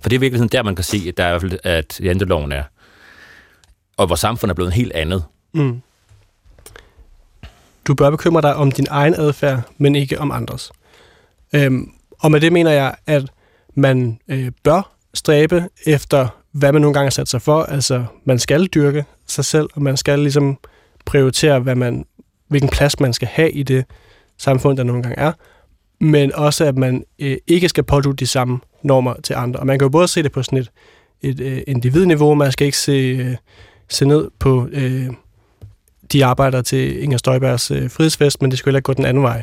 For 0.00 0.08
det 0.08 0.16
er 0.16 0.20
virkelig 0.20 0.52
der, 0.52 0.62
man 0.62 0.74
kan 0.74 0.84
se, 0.84 1.04
at, 1.08 1.16
der 1.16 1.24
er 1.24 1.28
i 1.28 1.30
hvert 1.30 1.40
fald, 1.40 1.58
at 1.62 2.00
janteloven 2.00 2.52
er, 2.52 2.62
og 3.96 4.08
vores 4.08 4.20
samfund 4.20 4.50
er 4.50 4.54
blevet 4.54 4.68
en 4.68 4.76
helt 4.76 4.92
andet. 4.92 5.24
Mm. 5.54 5.82
Du 7.86 7.94
bør 7.94 8.10
bekymre 8.10 8.42
dig 8.42 8.54
om 8.54 8.72
din 8.72 8.86
egen 8.90 9.14
adfærd, 9.14 9.62
men 9.78 9.96
ikke 9.96 10.20
om 10.20 10.30
andres. 10.30 10.72
Øhm, 11.52 11.92
og 12.18 12.30
med 12.30 12.40
det 12.40 12.52
mener 12.52 12.70
jeg, 12.70 12.94
at 13.06 13.24
man 13.74 14.20
øh, 14.28 14.50
bør 14.62 14.95
stræbe 15.16 15.68
efter, 15.86 16.28
hvad 16.52 16.72
man 16.72 16.82
nogle 16.82 16.94
gange 16.94 17.06
har 17.06 17.10
sat 17.10 17.28
sig 17.28 17.42
for. 17.42 17.62
Altså, 17.62 18.04
man 18.24 18.38
skal 18.38 18.66
dyrke 18.66 19.04
sig 19.26 19.44
selv, 19.44 19.68
og 19.74 19.82
man 19.82 19.96
skal 19.96 20.18
ligesom 20.18 20.58
prioritere, 21.04 21.60
hvad 21.60 21.74
man, 21.74 22.04
hvilken 22.48 22.70
plads 22.70 23.00
man 23.00 23.12
skal 23.12 23.28
have 23.28 23.50
i 23.50 23.62
det 23.62 23.84
samfund, 24.38 24.76
der 24.76 24.84
nogle 24.84 25.02
gange 25.02 25.18
er. 25.18 25.32
Men 26.00 26.34
også, 26.34 26.64
at 26.64 26.78
man 26.78 27.04
øh, 27.18 27.36
ikke 27.46 27.68
skal 27.68 27.84
pådue 27.84 28.14
de 28.14 28.26
samme 28.26 28.58
normer 28.82 29.14
til 29.22 29.34
andre. 29.34 29.60
Og 29.60 29.66
man 29.66 29.78
kan 29.78 29.84
jo 29.84 29.90
både 29.90 30.08
se 30.08 30.22
det 30.22 30.32
på 30.32 30.42
sådan 30.42 30.58
et, 30.58 30.70
et 31.22 31.40
øh, 31.40 31.62
individniveau, 31.66 32.34
man 32.34 32.52
skal 32.52 32.64
ikke 32.64 32.78
se, 32.78 32.92
øh, 32.92 33.36
se 33.88 34.06
ned 34.06 34.30
på 34.38 34.68
øh, 34.72 35.10
de 36.12 36.24
arbejder 36.24 36.62
til 36.62 37.02
Inger 37.02 37.18
Støjbergs 37.18 37.70
øh, 37.70 37.90
frihedsfest, 37.90 38.42
men 38.42 38.50
det 38.50 38.58
skulle 38.58 38.70
heller 38.70 38.78
ikke 38.78 38.86
gå 38.86 38.92
den 38.92 39.04
anden 39.04 39.22
vej. 39.22 39.42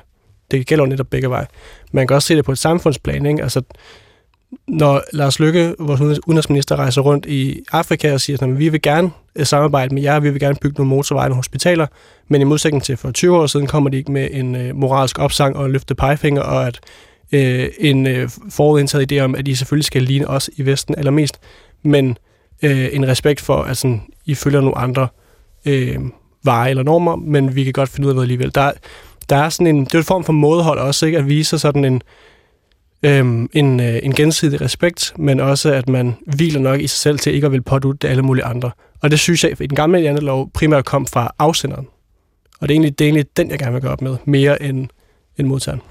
Det 0.51 0.67
gælder 0.67 0.85
jo 0.85 0.89
netop 0.89 1.07
begge 1.07 1.29
veje. 1.29 1.45
Man 1.91 2.07
kan 2.07 2.15
også 2.15 2.27
se 2.27 2.35
det 2.35 2.45
på 2.45 2.51
et 2.51 2.57
samfundsplan. 2.57 3.25
Ikke? 3.25 3.43
Altså, 3.43 3.61
når 4.67 5.01
Lars 5.13 5.39
Lykke, 5.39 5.75
vores 5.79 6.01
udenrigsminister, 6.01 6.75
rejser 6.75 7.01
rundt 7.01 7.25
i 7.25 7.63
Afrika 7.71 8.13
og 8.13 8.21
siger, 8.21 8.43
at 8.43 8.59
vi 8.59 8.69
vil 8.69 8.81
gerne 8.81 9.11
øh, 9.35 9.45
samarbejde 9.45 9.95
med 9.95 10.01
jer, 10.03 10.19
vi 10.19 10.29
vil 10.29 10.39
gerne 10.39 10.55
bygge 10.61 10.75
nogle 10.77 10.89
motorveje 10.89 11.29
og 11.29 11.35
hospitaler, 11.35 11.87
men 12.27 12.41
i 12.41 12.43
modsætning 12.43 12.83
til 12.83 12.97
for 12.97 13.11
20 13.11 13.37
år 13.37 13.47
siden 13.47 13.67
kommer 13.67 13.89
de 13.89 13.97
ikke 13.97 14.11
med 14.11 14.27
en 14.31 14.55
øh, 14.55 14.75
moralsk 14.75 15.19
opsang 15.19 15.55
og 15.55 15.69
løfte 15.69 15.95
pegefinger, 15.95 16.41
og 16.41 16.67
at 16.67 16.79
øh, 17.31 17.69
en 17.79 18.07
øh, 18.07 18.29
forudindtaget 18.49 19.11
idé 19.11 19.19
om, 19.19 19.35
at 19.35 19.47
I 19.47 19.55
selvfølgelig 19.55 19.85
skal 19.85 20.03
ligne 20.03 20.27
os 20.27 20.49
i 20.55 20.65
Vesten 20.65 20.95
allermest, 20.97 21.39
men 21.83 22.17
øh, 22.63 22.87
en 22.91 23.07
respekt 23.07 23.41
for, 23.41 23.57
at 23.57 23.77
sådan, 23.77 24.01
I 24.25 24.35
følger 24.35 24.61
nogle 24.61 24.77
andre 24.77 25.07
øh, 25.65 25.99
veje 26.43 26.69
eller 26.69 26.83
normer, 26.83 27.15
men 27.15 27.55
vi 27.55 27.63
kan 27.63 27.73
godt 27.73 27.89
finde 27.89 28.07
ud 28.07 28.11
af 28.11 28.15
det 28.15 28.21
alligevel. 28.21 28.55
Der, 28.55 28.71
der 29.29 29.35
er 29.35 29.49
sådan 29.49 29.67
en, 29.67 29.85
det 29.85 29.93
er 29.93 29.97
en 29.97 30.03
form 30.03 30.23
for 30.23 30.33
mådehold 30.33 30.79
også, 30.79 31.05
ikke? 31.05 31.17
at 31.17 31.27
vise 31.27 31.59
sådan 31.59 31.85
en, 31.85 32.01
øhm, 33.03 33.49
en, 33.53 33.79
øh, 33.79 33.99
en 34.03 34.13
gensidig 34.13 34.61
respekt, 34.61 35.13
men 35.17 35.39
også 35.39 35.73
at 35.73 35.89
man 35.89 36.15
hviler 36.35 36.59
nok 36.59 36.79
i 36.79 36.87
sig 36.87 36.99
selv 36.99 37.19
til 37.19 37.33
ikke 37.33 37.45
at 37.45 37.51
vil 37.51 37.61
pådute 37.61 38.09
alle 38.09 38.21
mulige 38.21 38.45
andre. 38.45 38.71
Og 39.01 39.11
det 39.11 39.19
synes 39.19 39.43
jeg, 39.43 39.61
i 39.61 39.67
den 39.67 39.75
gamle 39.75 39.99
jantelov 39.99 40.51
primært 40.53 40.85
kom 40.85 41.07
fra 41.07 41.35
afsenderen. 41.39 41.87
Og 42.59 42.67
det 42.67 42.73
er 42.73 42.75
egentlig, 42.75 42.99
det 42.99 43.05
er 43.05 43.07
egentlig 43.07 43.37
den, 43.37 43.49
jeg 43.49 43.59
gerne 43.59 43.73
vil 43.73 43.81
gøre 43.81 43.91
op 43.91 44.01
med, 44.01 44.17
mere 44.25 44.61
end, 44.61 44.87
end 45.37 45.47
modtageren. 45.47 45.81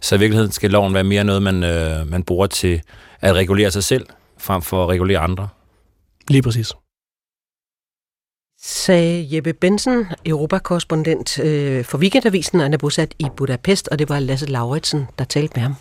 Så 0.00 0.14
i 0.14 0.18
virkeligheden 0.18 0.52
skal 0.52 0.70
loven 0.70 0.94
være 0.94 1.04
mere 1.04 1.24
noget, 1.24 1.42
man, 1.42 1.64
øh, 1.64 2.10
man 2.10 2.22
bruger 2.22 2.46
til 2.46 2.82
at 3.20 3.34
regulere 3.34 3.70
sig 3.70 3.84
selv, 3.84 4.06
frem 4.38 4.62
for 4.62 4.84
at 4.84 4.88
regulere 4.88 5.18
andre? 5.18 5.48
Lige 6.28 6.42
præcis. 6.42 6.72
Sagde 8.64 9.28
Jeppe 9.30 9.52
Bensen, 9.52 10.06
europakorrespondent 10.26 11.38
øh, 11.38 11.84
for 11.84 11.98
Weekendavisen, 11.98 12.60
og 12.60 12.64
han 12.64 12.72
er 12.72 12.78
bosat 12.78 13.14
i 13.18 13.26
Budapest, 13.36 13.88
og 13.88 13.98
det 13.98 14.08
var 14.08 14.20
Lasse 14.20 14.46
Lauritsen, 14.46 15.06
der 15.18 15.24
talte 15.24 15.52
med 15.54 15.62
ham. 15.62 15.74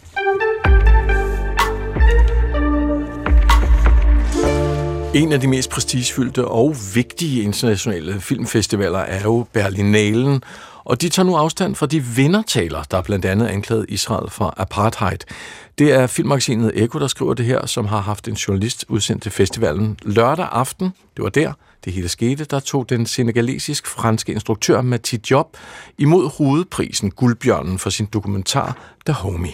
En 5.16 5.32
af 5.32 5.39
de 5.39 5.47
mest 5.47 5.70
prestigefyldte 5.70 6.47
og 6.47 6.76
vigtige 6.95 7.43
internationale 7.43 8.22
filmfestivaler 8.22 8.99
er 8.99 9.22
jo 9.22 9.45
Berlinalen, 9.53 10.43
og 10.84 11.01
de 11.01 11.09
tager 11.09 11.26
nu 11.26 11.36
afstand 11.36 11.76
fra 11.76 11.86
de 11.86 12.03
vindertaler, 12.03 12.84
der 12.91 13.01
blandt 13.01 13.26
andet 13.26 13.47
anklagede 13.47 13.86
Israel 13.89 14.30
for 14.30 14.53
apartheid. 14.57 15.18
Det 15.78 15.93
er 15.93 16.07
filmmagasinet 16.07 16.84
Eko, 16.84 16.99
der 16.99 17.07
skriver 17.07 17.34
det 17.34 17.45
her, 17.45 17.66
som 17.66 17.86
har 17.86 17.99
haft 17.99 18.28
en 18.28 18.34
journalist 18.34 18.86
udsendt 18.89 19.24
til 19.24 19.32
festivalen 19.32 19.97
lørdag 20.01 20.47
aften. 20.51 20.93
Det 21.16 21.24
var 21.24 21.30
der, 21.30 21.53
det 21.86 21.93
hele 21.93 22.09
skete. 22.09 22.45
Der 22.45 22.59
tog 22.59 22.89
den 22.89 23.05
senegalesisk-franske 23.05 24.32
instruktør 24.32 24.82
Mati 24.82 25.18
Job 25.32 25.57
imod 25.97 26.38
hovedprisen 26.38 27.12
Guldbjørnen 27.12 27.80
for 27.80 27.89
sin 27.89 28.05
dokumentar 28.05 28.78
The 29.05 29.14
Homie. 29.14 29.53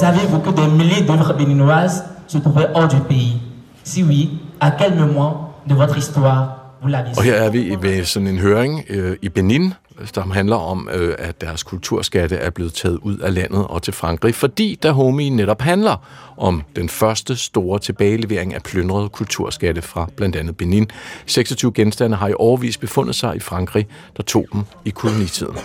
Savez-vous 0.00 0.40
que 0.40 0.50
des 0.50 0.68
milliers 0.68 1.02
d'œuvres 1.08 1.32
béninoises 1.32 2.04
se 2.26 2.38
trouvaient 2.38 2.68
hors 2.74 2.88
du 2.88 3.00
pays 3.08 3.38
Si 3.82 4.02
oui, 4.02 4.30
à 4.60 4.70
quel 4.70 4.94
moment 4.94 5.54
de 5.66 5.74
votre 5.74 5.96
histoire 5.96 6.74
vous 6.82 6.88
l'avez 6.88 7.12
Og 7.16 7.22
her 7.22 7.34
er 7.34 7.50
vi 7.50 7.76
ved 7.80 8.04
sådan 8.04 8.28
en 8.28 8.38
høring 8.38 8.84
øh, 8.88 9.16
i 9.22 9.28
Benin, 9.28 9.74
der 10.14 10.32
handler 10.32 10.56
om, 10.56 10.88
øh, 10.92 11.14
at 11.18 11.40
deres 11.40 11.62
kulturskatte 11.62 12.36
er 12.36 12.50
blevet 12.50 12.72
taget 12.72 12.98
ud 13.02 13.18
af 13.18 13.34
landet 13.34 13.66
og 13.66 13.82
til 13.82 13.92
Frankrig, 13.92 14.34
fordi 14.34 14.78
Dahomey 14.82 15.24
netop 15.24 15.62
handler 15.62 15.96
om 16.36 16.62
den 16.76 16.88
første 16.88 17.36
store 17.36 17.78
tilbagelevering 17.78 18.54
af 18.54 18.62
plyndrede 18.62 19.08
kulturskatte 19.08 19.82
fra 19.82 20.08
blandt 20.16 20.36
andet 20.36 20.56
Benin. 20.56 20.88
26 21.26 21.72
genstande 21.74 22.16
har 22.16 22.28
i 22.28 22.34
overvis 22.38 22.78
befundet 22.78 23.14
sig 23.14 23.36
i 23.36 23.40
Frankrig, 23.40 23.86
der 24.16 24.22
tog 24.22 24.46
dem 24.52 24.62
i 24.84 24.90
kolonitiden. 24.90 25.56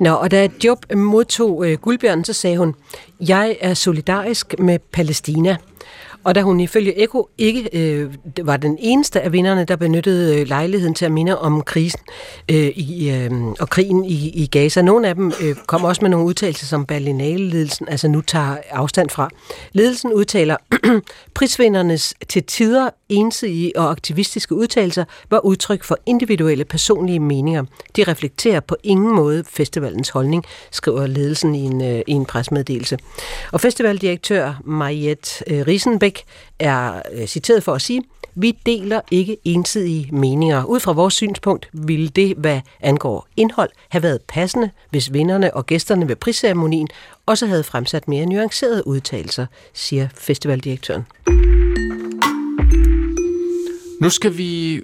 Nå, 0.00 0.10
og 0.10 0.30
da 0.30 0.48
Job 0.64 0.78
modtog 0.94 1.66
øh, 1.66 1.78
guldbjørnen, 1.78 2.24
så 2.24 2.32
sagde 2.32 2.58
hun, 2.58 2.74
jeg 3.20 3.56
er 3.60 3.74
solidarisk 3.74 4.54
med 4.58 4.78
Palæstina. 4.78 5.56
Og 6.26 6.34
da 6.34 6.42
hun 6.42 6.60
ifølge 6.60 7.02
Eko 7.02 7.28
ikke 7.38 7.68
øh, 7.72 8.14
var 8.42 8.56
den 8.56 8.78
eneste 8.80 9.20
af 9.20 9.32
vinderne, 9.32 9.64
der 9.64 9.76
benyttede 9.76 10.40
øh, 10.40 10.48
lejligheden 10.48 10.94
til 10.94 11.04
at 11.04 11.12
minde 11.12 11.38
om 11.38 11.62
krisen 11.62 12.00
øh, 12.50 12.68
i, 12.68 13.10
øh, 13.10 13.32
og 13.60 13.68
krigen 13.70 14.04
i, 14.04 14.28
i 14.28 14.46
Gaza. 14.46 14.82
Nogle 14.82 15.08
af 15.08 15.14
dem 15.14 15.32
øh, 15.42 15.56
kom 15.66 15.84
også 15.84 16.02
med 16.02 16.10
nogle 16.10 16.26
udtalelser, 16.26 16.66
som 16.66 16.86
Berlinale-ledelsen 16.86 17.88
altså 17.88 18.08
nu 18.08 18.20
tager 18.20 18.56
afstand 18.70 19.10
fra. 19.10 19.30
Ledelsen 19.72 20.12
udtaler, 20.12 20.56
prisvindernes 21.34 22.14
til 22.28 22.44
tider 22.44 22.90
ensidige 23.08 23.78
og 23.78 23.90
aktivistiske 23.90 24.54
udtalelser 24.54 25.04
var 25.30 25.38
udtryk 25.38 25.84
for 25.84 25.98
individuelle 26.06 26.64
personlige 26.64 27.20
meninger. 27.20 27.64
De 27.96 28.04
reflekterer 28.04 28.60
på 28.60 28.76
ingen 28.82 29.14
måde 29.14 29.44
festivalens 29.50 30.08
holdning, 30.08 30.44
skriver 30.70 31.06
ledelsen 31.06 31.54
i 31.54 31.60
en, 31.60 31.84
øh, 31.84 32.02
i 32.06 32.12
en 32.12 32.26
presmeddelelse. 32.26 32.98
Og 33.52 33.60
festivaldirektør 33.60 34.60
Mariette 34.64 35.44
øh, 35.46 35.66
Riesenbeck 36.16 36.24
er 36.58 37.02
øh, 37.12 37.26
citeret 37.26 37.62
for 37.62 37.74
at 37.74 37.82
sige, 37.82 38.02
vi 38.34 38.58
deler 38.66 39.00
ikke 39.10 39.36
ensidige 39.44 40.08
meninger. 40.12 40.64
Ud 40.64 40.80
fra 40.80 40.92
vores 40.92 41.14
synspunkt 41.14 41.68
ville 41.72 42.08
det, 42.08 42.36
hvad 42.36 42.60
angår 42.80 43.28
indhold, 43.36 43.70
have 43.88 44.02
været 44.02 44.20
passende, 44.28 44.70
hvis 44.90 45.12
vinderne 45.12 45.54
og 45.54 45.66
gæsterne 45.66 46.08
ved 46.08 46.16
prisceremonien 46.16 46.88
også 47.26 47.46
havde 47.46 47.64
fremsat 47.64 48.08
mere 48.08 48.26
nuancerede 48.26 48.86
udtalelser, 48.86 49.46
siger 49.74 50.08
festivaldirektøren. 50.14 51.06
Nu 54.00 54.10
skal 54.10 54.38
vi 54.38 54.82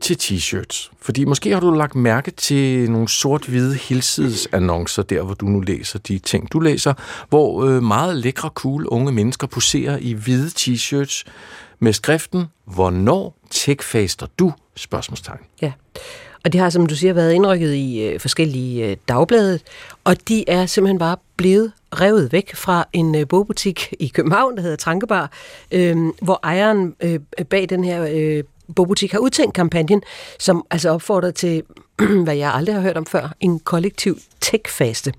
til 0.00 0.14
t-shirts. 0.14 0.90
Fordi 1.00 1.24
måske 1.24 1.52
har 1.52 1.60
du 1.60 1.70
lagt 1.70 1.94
mærke 1.94 2.30
til 2.30 2.90
nogle 2.90 3.08
sort-hvide 3.08 3.74
helsidesannoncer, 3.74 5.02
der 5.02 5.22
hvor 5.22 5.34
du 5.34 5.46
nu 5.46 5.60
læser 5.60 5.98
de 5.98 6.18
ting, 6.18 6.52
du 6.52 6.60
læser, 6.60 6.94
hvor 7.28 7.64
øh, 7.64 7.82
meget 7.82 8.16
lækre, 8.16 8.50
cool 8.54 8.86
unge 8.86 9.12
mennesker 9.12 9.46
poserer 9.46 9.98
i 10.00 10.12
hvide 10.12 10.48
t-shirts 10.48 11.24
med 11.78 11.92
skriften, 11.92 12.44
hvornår 12.64 13.38
techfaster 13.50 14.26
du? 14.38 14.52
Spørgsmålstegn. 14.76 15.40
Ja, 15.62 15.72
og 16.44 16.52
det 16.52 16.60
har, 16.60 16.70
som 16.70 16.86
du 16.86 16.94
siger, 16.94 17.12
været 17.12 17.32
indrykket 17.32 17.74
i 17.74 18.02
øh, 18.02 18.20
forskellige 18.20 18.86
øh, 18.86 18.96
dagblade, 19.08 19.58
og 20.04 20.28
de 20.28 20.50
er 20.50 20.66
simpelthen 20.66 20.98
bare 20.98 21.16
blevet 21.36 21.72
revet 21.92 22.32
væk 22.32 22.54
fra 22.54 22.88
en 22.92 23.14
øh, 23.14 23.28
bogbutik 23.28 23.94
i 24.00 24.08
København, 24.08 24.56
der 24.56 24.62
hedder 24.62 24.76
Trankebar, 24.76 25.30
øh, 25.72 25.96
hvor 26.22 26.40
ejeren 26.42 26.94
øh, 27.00 27.20
bag 27.50 27.66
den 27.68 27.84
her 27.84 28.06
øh, 28.10 28.44
bogbutik 28.76 29.12
har 29.12 29.18
udtænkt 29.18 29.54
kampagnen, 29.54 30.02
som 30.38 30.64
altså 30.70 30.90
opfordrer 30.90 31.30
til, 31.30 31.62
hvad 32.24 32.34
jeg 32.36 32.52
aldrig 32.54 32.74
har 32.74 32.82
hørt 32.82 32.96
om 32.96 33.06
før, 33.06 33.32
en 33.40 33.58
kollektiv 33.60 34.18
tech-faste. 34.44 35.12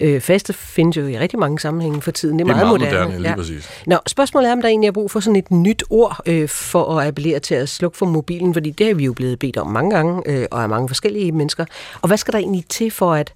Øh, 0.00 0.20
faste 0.20 0.52
findes 0.52 0.96
jo 0.96 1.06
i 1.06 1.18
rigtig 1.18 1.38
mange 1.38 1.58
sammenhænge 1.60 2.02
for 2.02 2.10
tiden. 2.10 2.38
Det 2.38 2.42
er, 2.44 2.46
Det 2.46 2.52
er 2.60 2.64
meget, 2.64 2.80
meget 2.80 2.92
moderne. 2.92 3.06
moderne, 3.08 3.22
lige 3.22 3.34
præcis. 3.36 3.70
Nå, 3.86 3.96
spørgsmålet 4.06 4.48
er, 4.48 4.52
om 4.52 4.60
der 4.62 4.68
egentlig 4.68 4.88
er 4.88 4.92
brug 4.92 5.10
for 5.10 5.20
sådan 5.20 5.36
et 5.36 5.50
nyt 5.50 5.84
ord 5.90 6.20
øh, 6.26 6.48
for 6.48 6.98
at 6.98 7.06
appellere 7.06 7.38
til 7.38 7.54
at 7.54 7.68
slukke 7.68 7.98
for 7.98 8.06
mobilen, 8.06 8.54
fordi 8.54 8.70
det 8.70 8.86
har 8.86 8.94
vi 8.94 9.04
jo 9.04 9.12
blevet 9.12 9.38
bedt 9.38 9.56
om 9.56 9.66
mange 9.66 9.90
gange, 9.90 10.22
øh, 10.26 10.46
og 10.50 10.62
af 10.62 10.68
mange 10.68 10.88
forskellige 10.88 11.32
mennesker. 11.32 11.64
Og 12.02 12.06
hvad 12.08 12.16
skal 12.16 12.32
der 12.32 12.38
egentlig 12.38 12.64
til 12.68 12.90
for, 12.90 13.14
at 13.14 13.32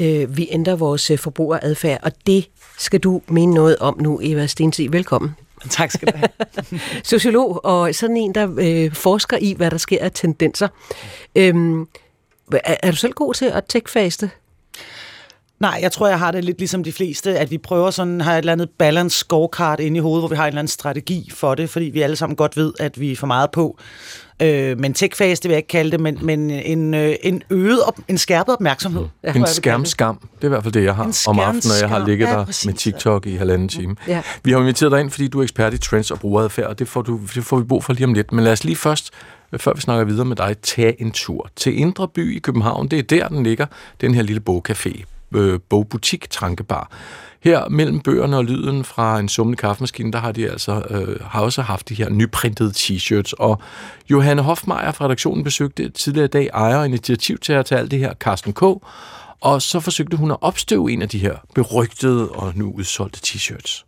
øh, 0.00 0.36
vi 0.36 0.48
ændrer 0.50 0.76
vores 0.76 1.10
øh, 1.10 1.18
forbrugeradfærd? 1.18 2.00
Og 2.02 2.12
det 2.26 2.48
skal 2.78 3.00
du 3.00 3.22
mene 3.28 3.54
noget 3.54 3.76
om 3.78 3.96
nu, 4.00 4.20
Eva 4.22 4.46
Stensi. 4.46 4.86
Velkommen. 4.90 5.34
Tak 5.70 5.90
skal 5.90 6.08
du 6.08 6.16
have. 6.16 6.28
Sociolog 7.04 7.64
og 7.64 7.94
sådan 7.94 8.16
en, 8.16 8.34
der 8.34 8.54
øh, 8.58 8.94
forsker 8.94 9.36
i, 9.36 9.54
hvad 9.56 9.70
der 9.70 9.76
sker 9.76 10.04
af 10.04 10.12
tendenser. 10.12 10.68
Øhm, 11.36 11.88
er, 12.52 12.76
er 12.82 12.90
du 12.90 12.96
selv 12.96 13.12
god 13.12 13.34
til 13.34 13.44
at 13.44 13.64
tech-faste? 13.76 14.28
Nej, 15.62 15.78
jeg 15.82 15.92
tror, 15.92 16.08
jeg 16.08 16.18
har 16.18 16.30
det 16.30 16.44
lidt 16.44 16.58
ligesom 16.58 16.84
de 16.84 16.92
fleste, 16.92 17.38
at 17.38 17.50
vi 17.50 17.58
prøver 17.58 17.90
sådan 17.90 18.20
at 18.20 18.26
have 18.26 18.34
et 18.34 18.38
eller 18.38 18.52
andet 18.52 18.70
balance 18.78 19.18
scorecard 19.18 19.80
inde 19.80 19.96
i 19.96 20.00
hovedet, 20.00 20.20
hvor 20.20 20.28
vi 20.28 20.36
har 20.36 20.44
en 20.44 20.48
eller 20.48 20.58
anden 20.58 20.68
strategi 20.68 21.30
for 21.34 21.54
det, 21.54 21.70
fordi 21.70 21.84
vi 21.84 22.02
alle 22.02 22.16
sammen 22.16 22.36
godt 22.36 22.56
ved, 22.56 22.72
at 22.80 23.00
vi 23.00 23.12
er 23.12 23.16
for 23.16 23.26
meget 23.26 23.50
på. 23.50 23.78
Øh, 24.42 24.78
men 24.78 24.94
tech-fase, 24.94 25.42
det 25.42 25.48
vil 25.48 25.50
jeg 25.50 25.58
ikke 25.58 25.68
kalde 25.68 25.90
det, 25.90 26.00
men, 26.00 26.18
men 26.22 26.50
en, 26.50 26.94
øh, 26.94 27.14
en 27.22 27.42
øget, 27.50 27.82
op, 27.82 27.98
en 28.08 28.18
skærpet 28.18 28.54
opmærksomhed. 28.54 29.04
Ja. 29.24 29.32
En 29.32 29.46
skærmskam, 29.46 30.18
det 30.36 30.44
er 30.44 30.46
i 30.46 30.48
hvert 30.48 30.62
fald 30.62 30.74
det, 30.74 30.84
jeg 30.84 30.94
har 30.94 31.24
om 31.28 31.38
aftenen, 31.38 31.62
når 31.64 31.80
jeg 31.80 31.88
har 31.88 32.06
ligget 32.06 32.26
ja, 32.26 32.32
der 32.32 32.44
præcis, 32.44 32.66
med 32.66 32.74
TikTok 32.74 33.26
i 33.26 33.36
halvanden 33.36 33.68
time. 33.68 33.96
Ja. 34.08 34.22
Vi 34.44 34.52
har 34.52 34.58
inviteret 34.58 34.92
dig 34.92 35.00
ind, 35.00 35.10
fordi 35.10 35.28
du 35.28 35.38
er 35.38 35.42
ekspert 35.42 35.74
i 35.74 35.78
trends 35.78 36.10
og 36.10 36.18
brugeradfærd, 36.18 36.66
og 36.66 36.78
det 36.78 36.88
får, 36.88 37.02
du, 37.02 37.20
det 37.34 37.44
får 37.44 37.56
vi 37.56 37.64
brug 37.64 37.84
for 37.84 37.92
lige 37.92 38.04
om 38.04 38.14
lidt. 38.14 38.32
Men 38.32 38.44
lad 38.44 38.52
os 38.52 38.64
lige 38.64 38.76
først, 38.76 39.10
før 39.56 39.72
vi 39.74 39.80
snakker 39.80 40.04
videre 40.04 40.24
med 40.24 40.36
dig, 40.36 40.56
tage 40.62 41.00
en 41.00 41.10
tur 41.12 41.50
til 41.56 41.78
Indre 41.78 42.08
By 42.08 42.36
i 42.36 42.38
København. 42.38 42.88
Det 42.88 42.98
er 42.98 43.02
der, 43.02 43.28
den 43.28 43.42
ligger, 43.42 43.66
den 44.00 44.14
her 44.14 44.22
lille 44.22 44.42
bogcafé, 44.50 45.04
øh, 45.34 45.60
bogbutik, 45.68 46.30
trankebar. 46.30 46.90
Her 47.40 47.68
mellem 47.68 48.00
bøgerne 48.00 48.36
og 48.36 48.44
lyden 48.44 48.84
fra 48.84 49.18
en 49.18 49.28
summende 49.28 49.56
kaffemaskine, 49.56 50.12
der 50.12 50.18
har 50.18 50.32
de 50.32 50.50
altså 50.50 50.82
øh, 50.90 51.20
har 51.20 51.40
også 51.40 51.62
haft 51.62 51.88
de 51.88 51.94
her 51.94 52.08
nyprintede 52.10 52.72
t-shirts. 52.76 53.32
Og 53.38 53.58
Johanne 54.10 54.42
Hofmeier 54.42 54.92
fra 54.92 55.04
redaktionen 55.04 55.44
besøgte 55.44 55.88
tidligere 55.88 56.24
i 56.24 56.28
dag 56.28 56.50
ejer 56.54 56.76
og 56.76 56.86
initiativtager 56.86 57.62
til 57.62 57.74
alt 57.74 57.90
det 57.90 57.98
her, 57.98 58.14
Carsten 58.14 58.52
K., 58.52 58.62
og 59.40 59.62
så 59.62 59.80
forsøgte 59.80 60.16
hun 60.16 60.30
at 60.30 60.36
opstøve 60.40 60.92
en 60.92 61.02
af 61.02 61.08
de 61.08 61.18
her 61.18 61.36
berygtede 61.54 62.28
og 62.28 62.52
nu 62.54 62.72
udsolgte 62.76 63.20
t-shirts. 63.26 63.84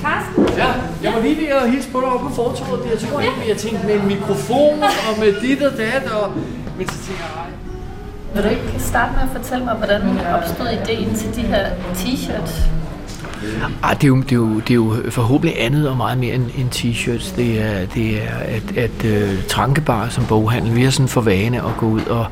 Karsten? 0.00 0.58
Ja, 0.58 0.72
jeg 1.02 1.12
var 1.12 1.20
lige 1.20 1.36
ved 1.36 1.46
at 1.46 1.70
hilse 1.70 1.90
på 1.90 2.00
dig 2.00 2.08
oppe 2.08 2.28
på 2.28 2.34
fortorvet. 2.34 2.90
Jeg 2.90 2.98
tror 2.98 3.20
ikke, 3.20 3.34
vi 3.44 3.48
har 3.48 3.58
tænkt 3.58 3.84
med 3.84 3.94
en 3.94 4.06
mikrofon 4.06 4.82
og 4.82 5.18
med 5.18 5.40
dit 5.40 5.62
og 5.62 5.78
dat. 5.78 6.12
Og... 6.12 6.32
Men 6.78 6.88
så 6.88 6.94
tænker 7.06 7.22
jeg. 7.22 7.54
Vil 8.34 8.42
du 8.42 8.48
ikke 8.48 8.74
starte 8.78 9.12
med 9.12 9.22
at 9.22 9.42
fortælle 9.42 9.64
mig, 9.64 9.74
hvordan 9.74 10.02
opstod 10.34 10.66
ideen 10.68 11.14
til 11.14 11.34
de 11.34 11.40
her 11.40 11.66
t-shirts? 11.94 12.62
Ej, 13.82 13.94
det, 13.94 14.04
er 14.04 14.08
jo, 14.08 14.20
det, 14.20 14.32
er 14.32 14.36
jo, 14.36 14.60
det 14.60 14.70
er 14.70 14.74
jo 14.74 14.96
forhåbentlig 15.10 15.62
andet 15.62 15.88
og 15.88 15.96
meget 15.96 16.18
mere 16.18 16.34
end, 16.34 16.50
end 16.58 16.70
t-shirts. 16.70 17.36
Det 17.36 17.62
er, 17.62 17.86
det 17.86 18.22
er 18.22 18.36
at, 18.38 18.76
at 18.76 19.04
uh, 19.04 19.44
Trankebar 19.48 20.08
som 20.08 20.24
boghandel, 20.26 20.76
vi 20.76 20.82
har 20.82 20.90
sådan 20.90 21.08
for 21.08 21.20
vane 21.20 21.56
at 21.58 21.76
gå 21.78 21.86
ud 21.86 22.00
og 22.00 22.26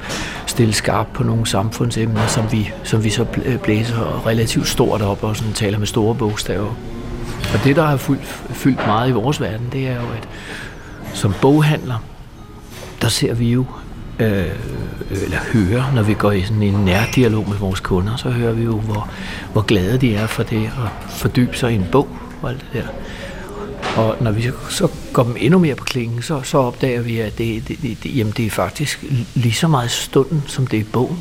stille 0.47 0.72
skarp 0.72 1.07
på 1.14 1.22
nogle 1.22 1.47
samfundsemner, 1.47 2.26
som 2.26 2.53
vi, 2.53 2.72
som 2.84 3.05
vi 3.05 3.11
så 3.11 3.22
bl- 3.22 3.57
blæser 3.57 4.26
relativt 4.26 4.68
stort 4.68 5.03
op 5.03 5.24
og 5.24 5.36
sådan 5.36 5.53
taler 5.53 5.78
med 5.78 5.86
store 5.86 6.14
bogstaver. 6.14 6.74
Og 7.55 7.64
det, 7.64 7.76
der 7.76 7.84
har 7.84 7.97
fyldt, 7.97 8.24
fyldt 8.51 8.86
meget 8.86 9.09
i 9.09 9.12
vores 9.12 9.40
verden, 9.40 9.68
det 9.72 9.88
er 9.88 9.95
jo, 9.95 10.07
at 10.16 10.28
som 11.14 11.34
boghandler, 11.40 12.05
der 13.03 13.09
ser 13.09 13.34
vi 13.34 13.53
jo, 13.53 13.64
Øh, 14.19 14.39
øh, 14.39 14.47
eller 15.11 15.39
hører, 15.53 15.93
når 15.95 16.03
vi 16.03 16.15
går 16.15 16.33
i 16.33 16.43
sådan 16.43 16.63
en 16.63 16.75
nærdialog 16.85 17.49
med 17.49 17.57
vores 17.57 17.81
kunder, 17.81 18.17
så 18.17 18.31
hører 18.31 18.53
vi 18.53 18.63
jo, 18.63 18.79
hvor, 18.79 19.11
hvor 19.53 19.63
glade 19.63 19.99
de 19.99 20.15
er 20.15 20.27
for 20.27 20.43
det 20.43 20.65
at 20.67 21.11
fordybe 21.11 21.57
sig 21.57 21.73
i 21.73 21.75
en 21.75 21.87
bog 21.93 22.09
og 22.43 22.51
alt 22.51 22.65
det 22.73 22.83
der. 22.83 22.89
Og 23.97 24.17
når 24.21 24.31
vi 24.31 24.51
så, 24.71 24.89
går 25.13 25.23
dem 25.23 25.37
endnu 25.39 25.59
mere 25.59 25.75
på 25.75 25.85
klingen, 25.85 26.23
så, 26.23 26.43
så 26.43 26.59
opdager 26.59 27.01
vi, 27.03 27.19
at 27.19 27.39
det, 27.39 27.69
det, 27.69 27.83
det, 27.83 27.99
det, 28.03 28.17
jamen 28.17 28.33
det 28.37 28.47
er 28.47 28.51
faktisk 28.51 29.05
lige 29.35 29.55
så 29.55 29.69
meget 29.69 29.91
stunden, 29.91 30.43
som 30.47 30.67
det 30.67 30.79
er 30.81 30.85
bogen. 30.93 31.19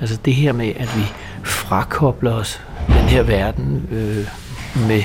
Altså 0.00 0.18
det 0.24 0.34
her 0.34 0.52
med, 0.52 0.72
at 0.76 0.96
vi 0.96 1.02
frakobler 1.44 2.32
os 2.32 2.60
den 2.86 2.94
her 3.08 3.22
verden 3.22 3.88
øh, 3.92 4.26
med, 4.88 5.02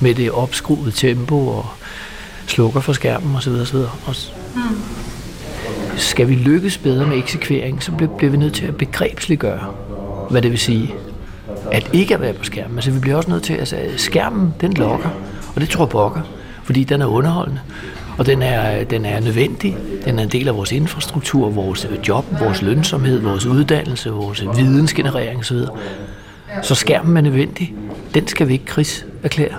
med 0.00 0.14
det 0.14 0.30
opskruede 0.30 0.90
tempo 0.90 1.48
og 1.48 1.66
slukker 2.46 2.80
for 2.80 2.92
skærmen 2.92 3.36
osv. 3.36 3.52
osv. 3.52 3.76
Og 3.76 4.14
Mm 4.54 4.62
skal 5.98 6.28
vi 6.28 6.34
lykkes 6.34 6.78
bedre 6.78 7.06
med 7.06 7.18
eksekvering, 7.18 7.82
så 7.82 7.92
bliver, 7.92 8.30
vi 8.30 8.36
nødt 8.36 8.54
til 8.54 8.66
at 8.66 8.76
begrebsliggøre, 8.76 9.74
hvad 10.30 10.42
det 10.42 10.50
vil 10.50 10.58
sige 10.58 10.94
at 11.72 11.90
ikke 11.92 12.14
at 12.14 12.20
være 12.20 12.32
på 12.32 12.44
skærmen. 12.44 12.76
Altså 12.78 12.90
vi 12.90 13.00
bliver 13.00 13.16
også 13.16 13.30
nødt 13.30 13.42
til, 13.42 13.54
altså 13.54 13.76
skærmen, 13.96 14.54
den 14.60 14.72
lokker, 14.72 15.08
og 15.54 15.60
det 15.60 15.68
tror 15.68 15.84
jeg 15.84 15.90
pokker, 15.90 16.20
fordi 16.62 16.84
den 16.84 17.02
er 17.02 17.06
underholdende. 17.06 17.60
Og 18.18 18.26
den 18.26 18.42
er, 18.42 18.84
den 18.84 19.04
er 19.04 19.20
nødvendig. 19.20 19.76
Den 20.04 20.18
er 20.18 20.22
en 20.22 20.28
del 20.28 20.48
af 20.48 20.56
vores 20.56 20.72
infrastruktur, 20.72 21.50
vores 21.50 21.88
job, 22.08 22.24
vores 22.40 22.62
lønsomhed, 22.62 23.20
vores 23.20 23.46
uddannelse, 23.46 24.10
vores 24.10 24.44
vidensgenerering 24.56 25.40
osv. 25.40 25.56
Så 26.62 26.74
skærmen 26.74 27.16
er 27.16 27.20
nødvendig. 27.20 27.74
Den 28.14 28.26
skal 28.26 28.48
vi 28.48 28.52
ikke 28.52 28.64
krigserklære. 28.64 29.56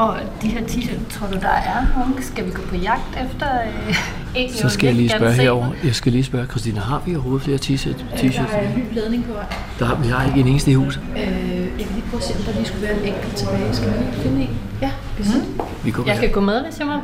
Og 0.00 0.16
de 0.42 0.48
her 0.48 0.60
t-shirts, 0.60 1.18
tror 1.18 1.26
du, 1.26 1.34
der 1.34 1.48
er 1.48 1.86
nogen? 1.96 2.22
Skal 2.22 2.46
vi 2.46 2.50
gå 2.50 2.62
på 2.62 2.76
jagt 2.76 3.18
efter 3.24 3.46
øh, 3.60 3.96
en? 4.34 4.52
Så 4.52 4.68
skal 4.68 4.86
jeg 4.86 4.94
lige 4.94 5.08
spørge 5.08 5.32
herover. 5.32 5.66
Jeg 5.84 5.94
skal 5.94 6.12
lige 6.12 6.24
spørge, 6.24 6.46
Christina, 6.46 6.80
har 6.80 7.02
vi 7.06 7.14
overhovedet 7.14 7.44
flere 7.44 7.58
t-shirts? 7.58 8.02
Der 8.10 8.16
t-shirts? 8.16 8.56
er 8.56 8.68
en 8.68 8.78
ny 8.78 8.92
pladning 8.92 9.24
på 9.24 9.32
vej. 9.32 9.44
Der 9.78 9.84
har, 9.84 9.94
vi 9.94 10.08
har 10.08 10.26
ikke 10.26 10.40
en 10.40 10.48
eneste 10.48 10.70
i 10.70 10.74
huset. 10.74 11.02
Øh, 11.16 11.22
jeg 11.22 11.86
vil 11.86 11.86
lige 11.94 12.04
prøve 12.10 12.20
at 12.20 12.24
se, 12.24 12.34
om 12.38 12.42
der 12.42 12.52
lige 12.52 12.64
skulle 12.64 12.82
være 12.82 12.98
en 13.00 13.14
enkelt 13.14 13.36
tilbage. 13.36 13.74
Skal 13.74 13.92
vi 13.92 13.98
lige 13.98 14.12
finde 14.22 14.42
en? 14.42 14.58
Ja, 14.82 14.90
bestemt. 15.16 15.44
Vi 15.84 15.90
går 15.90 16.04
Jeg 16.06 16.18
kan 16.18 16.32
gå 16.32 16.40
med, 16.40 16.64
hvis 16.64 16.78
jeg 16.78 16.86
må. 16.86 16.96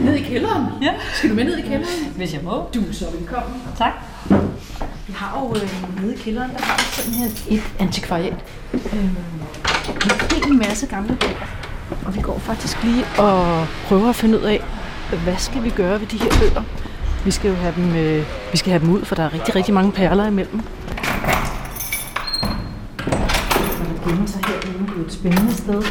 Ned 0.00 0.14
i 0.14 0.22
kælderen? 0.22 0.64
Ja. 0.82 0.92
Skal 1.14 1.30
du 1.30 1.34
med 1.34 1.44
ned 1.44 1.58
i 1.58 1.62
kælderen? 1.62 2.12
Hvis 2.16 2.34
jeg 2.34 2.40
må. 2.44 2.68
Du 2.74 2.80
er 2.80 2.92
så 2.92 3.04
velkommen. 3.18 3.62
Tak. 3.78 3.92
Vi 5.06 5.12
har 5.16 5.40
jo 5.40 5.54
øh, 5.54 6.02
nede 6.02 6.14
i 6.14 6.18
kælderen, 6.18 6.50
der 6.50 6.62
har 6.62 6.76
vi 6.76 7.02
simpelthen 7.02 7.58
et 7.58 7.62
antikvariat. 7.78 8.44
Øh, 8.74 8.80
en 8.94 9.12
hel 10.44 10.54
masse 10.68 10.86
gamle 10.86 11.16
bøger. 11.20 11.65
Og 12.06 12.14
vi 12.14 12.20
går 12.20 12.38
faktisk 12.38 12.82
lige 12.82 13.04
og 13.18 13.66
prøver 13.86 14.08
at 14.08 14.16
finde 14.16 14.38
ud 14.38 14.42
af, 14.44 14.64
hvad 15.24 15.36
skal 15.38 15.62
vi 15.62 15.70
gøre 15.70 16.00
ved 16.00 16.06
de 16.06 16.18
her 16.18 16.30
bøger? 16.40 16.62
Vi 17.24 17.30
skal 17.30 17.48
jo 17.48 17.54
have 17.56 17.74
dem, 17.76 17.94
øh, 17.96 18.24
vi 18.52 18.56
skal 18.56 18.70
have 18.70 18.80
dem 18.80 18.90
ud, 18.90 19.04
for 19.04 19.14
der 19.14 19.22
er 19.22 19.32
rigtig, 19.34 19.56
rigtig 19.56 19.74
mange 19.74 19.92
perler 19.92 20.26
imellem. 20.26 20.60
Og 22.98 23.04
der 24.04 24.08
gemmer 24.08 24.26
sig 24.26 24.40
herinde. 24.46 24.92
Det 24.92 25.00
er 25.02 25.06
et 25.06 25.12
spændende 25.12 25.54
sted. 25.54 25.82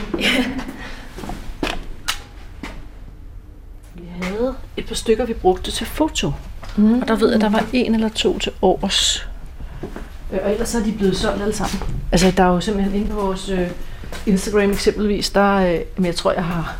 Vi 3.95 4.03
havde 4.21 4.55
et 4.77 4.85
par 4.85 4.95
stykker, 4.95 5.25
vi 5.25 5.33
brugte 5.33 5.71
til 5.71 5.85
foto. 5.85 6.31
Mm. 6.77 7.01
Og 7.01 7.07
der 7.07 7.15
ved 7.15 7.31
jeg, 7.31 7.41
der 7.41 7.49
var 7.49 7.63
en 7.73 7.95
eller 7.95 8.09
to 8.09 8.39
til 8.39 8.51
års. 8.61 9.29
Øh, 10.33 10.39
Og 10.43 10.51
ellers 10.51 10.69
så 10.69 10.79
er 10.79 10.83
de 10.83 10.91
blevet 10.91 11.17
solgt 11.17 11.41
alle 11.41 11.55
sammen. 11.55 11.79
Altså, 12.11 12.31
der 12.37 12.43
er 12.43 12.47
jo 12.47 12.59
simpelthen 12.59 12.95
inde 12.95 13.07
på 13.11 13.15
vores 13.21 13.49
øh, 13.49 13.67
Instagram 14.25 14.71
eksempelvis, 14.71 15.29
der 15.29 15.55
øh, 15.55 15.79
men 15.97 16.05
jeg 16.05 16.15
tror, 16.15 16.31
jeg 16.31 16.43
har 16.45 16.75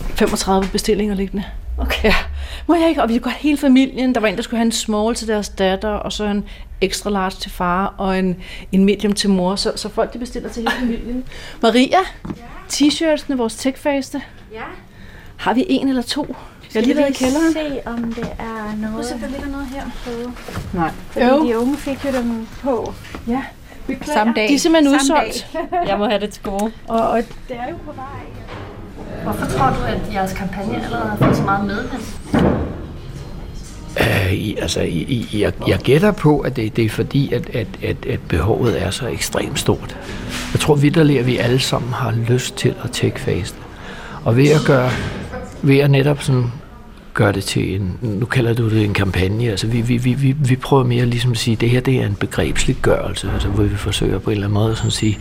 35 0.00 0.68
bestillinger 0.72 1.14
liggende. 1.14 1.44
Okay. 1.78 2.04
Ja. 2.04 2.14
Må 2.66 2.74
jeg 2.74 2.88
ikke? 2.88 3.02
Og 3.02 3.08
vi 3.08 3.12
har 3.14 3.20
godt 3.20 3.34
hele 3.34 3.58
familien. 3.58 4.14
Der 4.14 4.20
var 4.20 4.28
en, 4.28 4.36
der 4.36 4.42
skulle 4.42 4.58
have 4.58 4.66
en 4.66 4.72
small 4.72 5.14
til 5.14 5.28
deres 5.28 5.48
datter, 5.48 5.88
og 5.88 6.12
så 6.12 6.24
en 6.24 6.44
extra 6.80 7.10
large 7.10 7.30
til 7.40 7.50
far, 7.50 7.94
og 7.98 8.18
en, 8.18 8.36
en 8.72 8.84
medium 8.84 9.12
til 9.12 9.30
mor. 9.30 9.56
Så, 9.56 9.72
så 9.76 9.88
folk, 9.88 10.12
de 10.12 10.18
bestiller 10.18 10.48
til 10.48 10.60
hele 10.62 10.72
familien. 10.80 11.24
Maria, 11.62 11.98
t-shirtsene, 12.72 13.34
vores 13.36 13.56
techfaste. 13.56 14.22
Ja. 14.52 14.62
Har 15.36 15.54
vi 15.54 15.64
en 15.68 15.88
eller 15.88 16.02
to? 16.02 16.36
Jeg 16.74 16.80
har 16.82 16.86
lige 16.86 16.96
været 16.96 17.10
i 17.10 17.12
kælderen. 17.12 17.52
se, 17.52 17.80
om 17.86 18.12
det 18.12 18.28
er 18.38 18.76
noget... 18.76 19.06
Prøv 19.06 19.16
at 19.16 19.20
der 19.22 19.28
ligger 19.28 19.48
noget 19.48 19.66
her. 19.66 19.82
På. 20.04 20.10
Nej. 20.72 20.90
Fordi 21.10 21.24
Jo. 21.26 21.46
de 21.46 21.58
unge 21.58 21.76
fik 21.76 22.04
jo 22.04 22.12
dem 22.12 22.46
på. 22.62 22.94
Ja. 23.28 23.42
Samme 24.14 24.32
dag. 24.36 24.48
De 24.48 24.54
er 24.54 24.58
simpelthen 24.58 24.94
udsolgt. 24.94 25.46
Jeg 25.86 25.98
må 25.98 26.06
have 26.06 26.20
det 26.20 26.30
til 26.30 26.42
gode. 26.42 26.72
Og, 26.88 27.08
og 27.08 27.18
Det 27.48 27.56
er 27.56 27.70
jo 27.70 27.76
på 27.86 27.92
vej. 27.92 28.04
Hvorfor 29.22 29.46
tror 29.46 29.66
du, 29.66 29.82
at 29.86 30.14
jeres 30.14 30.32
kampagne 30.32 30.84
allerede 30.84 31.08
har 31.08 31.16
fået 31.16 31.36
så 31.36 31.42
meget 31.42 31.66
medvind? 31.66 32.02
Uh, 34.00 34.32
i, 34.32 34.56
altså, 34.56 34.80
i, 34.80 34.86
i, 35.32 35.40
jeg, 35.42 35.52
jeg 35.68 35.78
gætter 35.78 36.12
på, 36.12 36.38
at 36.38 36.56
det, 36.56 36.76
det 36.76 36.84
er 36.84 36.88
fordi, 36.88 37.32
at, 37.32 37.50
at, 37.50 37.66
at, 37.82 38.06
at 38.06 38.20
behovet 38.28 38.82
er 38.82 38.90
så 38.90 39.06
ekstremt 39.06 39.58
stort. 39.58 39.96
Jeg 40.52 40.60
tror 40.60 40.74
vidderligt, 40.74 41.20
at 41.20 41.26
vi 41.26 41.36
alle 41.36 41.58
sammen 41.58 41.92
har 41.92 42.14
lyst 42.28 42.56
til 42.56 42.74
at 42.84 42.90
take 42.92 43.20
faste. 43.20 43.56
Og 44.24 44.36
ved 44.36 44.48
at 44.48 44.60
gøre, 44.66 44.90
ved 45.62 45.78
at 45.78 45.90
netop 45.90 46.22
sådan 46.22 46.52
gør 47.14 47.32
det 47.32 47.44
til 47.44 47.74
en, 47.74 47.98
nu 48.02 48.26
kalder 48.26 48.54
du 48.54 48.70
det 48.70 48.84
en 48.84 48.94
kampagne, 48.94 49.50
altså 49.50 49.66
vi, 49.66 49.80
vi, 49.80 49.96
vi, 49.96 50.14
vi, 50.14 50.32
vi 50.38 50.56
prøver 50.56 50.84
mere 50.84 51.06
ligesom 51.06 51.30
at 51.32 51.38
sige, 51.38 51.52
at 51.52 51.60
det 51.60 51.70
her 51.70 51.80
det 51.80 51.94
er 51.94 52.06
en 52.06 52.14
begrebsliggørelse, 52.14 53.30
altså 53.34 53.48
hvor 53.48 53.62
vi 53.62 53.76
forsøger 53.76 54.18
på 54.18 54.30
en 54.30 54.34
eller 54.34 54.46
anden 54.46 54.54
måde 54.54 54.76
sådan 54.76 54.86
at 54.86 54.92
sige, 54.92 55.18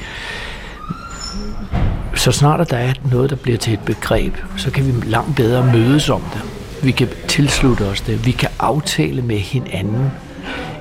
så 2.16 2.32
snart 2.32 2.62
at 2.62 2.70
der 2.70 2.78
er 2.78 2.94
noget, 3.12 3.30
der 3.30 3.36
bliver 3.36 3.58
til 3.58 3.74
et 3.74 3.80
begreb, 3.80 4.34
så 4.58 4.72
kan 4.72 4.88
vi 4.88 5.10
langt 5.10 5.36
bedre 5.36 5.74
mødes 5.74 6.10
om 6.10 6.22
det. 6.34 6.42
Vi 6.84 6.92
kan 6.92 7.08
tilslutte 7.28 7.82
os 7.82 8.02
det. 8.02 8.26
Vi 8.26 8.32
kan 8.32 8.50
aftale 8.60 9.22
med 9.22 9.38
hinanden 9.38 10.12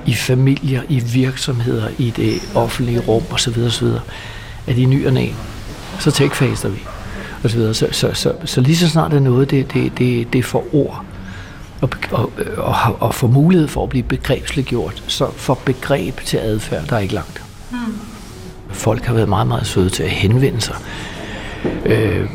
i 0.05 0.13
familier, 0.13 0.81
i 0.89 0.99
virksomheder, 0.99 1.89
i 1.97 2.09
det 2.09 2.41
offentlige 2.55 2.99
rum 2.99 3.23
osv. 3.31 3.59
osv. 3.59 3.87
At 4.67 4.77
i 4.77 4.85
ny 4.85 5.07
og 5.07 5.13
næ, 5.13 5.27
så 5.99 6.11
tekfaster 6.11 6.69
vi. 6.69 6.79
Og 7.55 7.75
så. 7.75 7.87
Så, 7.91 8.13
så, 8.13 8.33
så, 8.45 8.61
lige 8.61 8.77
så 8.77 8.89
snart 8.89 9.11
der 9.11 9.17
er 9.17 9.21
noget, 9.21 9.51
det, 9.51 9.73
det, 9.73 9.97
det, 9.97 10.33
det 10.33 10.45
får 10.45 10.67
ord, 10.73 11.05
og, 11.81 11.89
og, 12.11 12.31
og, 12.57 12.75
og 12.99 13.15
får 13.15 13.27
mulighed 13.27 13.67
for 13.67 13.83
at 13.83 13.89
blive 13.89 14.03
begrebsliggjort, 14.03 15.03
så 15.07 15.31
får 15.31 15.61
begreb 15.65 16.19
til 16.19 16.37
adfærd, 16.37 16.87
der 16.87 16.95
er 16.95 16.99
ikke 16.99 17.13
langt. 17.13 17.41
Hmm. 17.69 17.99
Folk 18.69 19.05
har 19.05 19.13
været 19.13 19.29
meget, 19.29 19.47
meget 19.47 19.67
søde 19.67 19.89
til 19.89 20.03
at 20.03 20.09
henvende 20.09 20.61
sig. 20.61 20.75
Øh, 21.85 22.29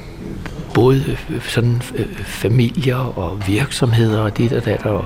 både 0.75 1.17
øh, 1.31 1.43
sådan 1.49 1.83
øh, 1.95 2.07
familier 2.25 3.19
og 3.19 3.47
virksomheder 3.47 4.21
og 4.21 4.39
dit 4.39 4.53
og 4.53 4.65
dat, 4.65 4.87
og 4.87 5.05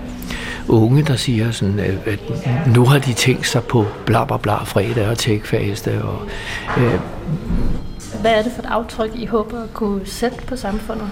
unge, 0.68 1.02
der 1.02 1.16
siger 1.16 1.50
sådan, 1.50 1.80
øh, 1.80 1.96
at 2.06 2.20
nu 2.74 2.84
har 2.84 2.98
de 2.98 3.12
tænkt 3.12 3.46
sig 3.46 3.62
på 3.62 3.86
bla 4.06 4.24
bla 4.24 4.36
bla 4.36 4.64
fredag 4.64 5.08
og 5.08 5.16
tech-faste. 5.18 6.02
Og, 6.02 6.22
øh, 6.78 7.00
hvad 8.20 8.32
er 8.32 8.42
det 8.42 8.52
for 8.52 8.62
et 8.62 8.68
aftryk, 8.68 9.10
I 9.14 9.26
håber 9.26 9.62
at 9.62 9.74
kunne 9.74 10.06
sætte 10.06 10.38
på 10.46 10.56
samfundet? 10.56 11.10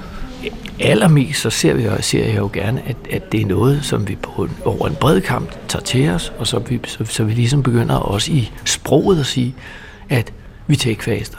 allermest 0.81 1.41
så 1.41 1.51
ser, 1.51 1.75
vi, 1.75 1.89
ser 2.01 2.25
jeg 2.25 2.37
jo 2.37 2.51
gerne, 2.53 2.83
at, 2.87 2.97
at 3.11 3.33
det 3.33 3.43
er 3.43 3.47
noget, 3.47 3.85
som 3.85 4.09
vi 4.09 4.17
på 4.23 4.43
en, 4.43 4.57
over 4.65 4.89
en 4.89 4.95
bred 4.95 5.21
kamp 5.21 5.69
tager 5.69 5.83
til 5.83 6.09
os, 6.09 6.33
og 6.39 6.47
så 6.47 6.59
vi, 6.59 6.81
så, 6.87 7.05
så 7.05 7.25
vi 7.25 7.33
ligesom 7.33 7.63
begynder 7.63 7.95
også 7.95 8.33
i 8.33 8.53
sproget 8.65 9.21
at 9.21 9.27
sige, 9.27 9.55
at 10.09 10.33
vi 10.67 10.77
tech-faster. 10.77 11.39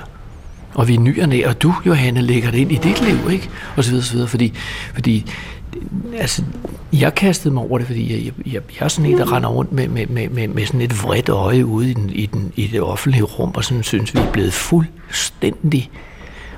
Og 0.73 0.87
vi 0.87 0.95
er 0.95 0.99
ny 0.99 1.21
og 1.21 1.29
næ, 1.29 1.45
og 1.45 1.61
du, 1.61 1.73
Johanne, 1.85 2.21
lægger 2.21 2.51
det 2.51 2.57
ind 2.57 2.71
i 2.71 2.75
dit 2.75 3.01
liv, 3.01 3.31
ikke? 3.31 3.49
Og 3.77 3.83
så 3.83 3.89
videre, 3.89 4.05
så 4.05 4.13
videre, 4.13 4.27
fordi, 4.27 4.53
fordi 4.93 5.31
altså, 6.17 6.43
jeg 6.93 7.15
kastede 7.15 7.53
mig 7.53 7.63
over 7.63 7.77
det, 7.77 7.87
fordi 7.87 8.13
jeg, 8.13 8.25
jeg, 8.25 8.53
jeg, 8.53 8.61
jeg 8.79 8.85
er 8.85 8.87
sådan 8.87 9.11
en, 9.11 9.17
der 9.17 9.33
render 9.33 9.49
rundt 9.49 9.71
med, 9.71 9.87
med, 9.87 10.07
med, 10.07 10.29
med, 10.29 10.47
med 10.47 10.65
sådan 10.65 10.81
et 10.81 11.03
vredt 11.03 11.29
øje 11.29 11.65
ude 11.65 11.91
i, 11.91 11.93
den, 11.93 12.09
i, 12.09 12.25
den, 12.25 12.51
i 12.55 12.67
det 12.67 12.81
offentlige 12.81 13.23
rum, 13.23 13.51
og 13.55 13.63
sådan 13.63 13.83
synes, 13.83 14.13
vi 14.13 14.19
er 14.19 14.31
blevet 14.31 14.53
fuldstændig 14.53 15.89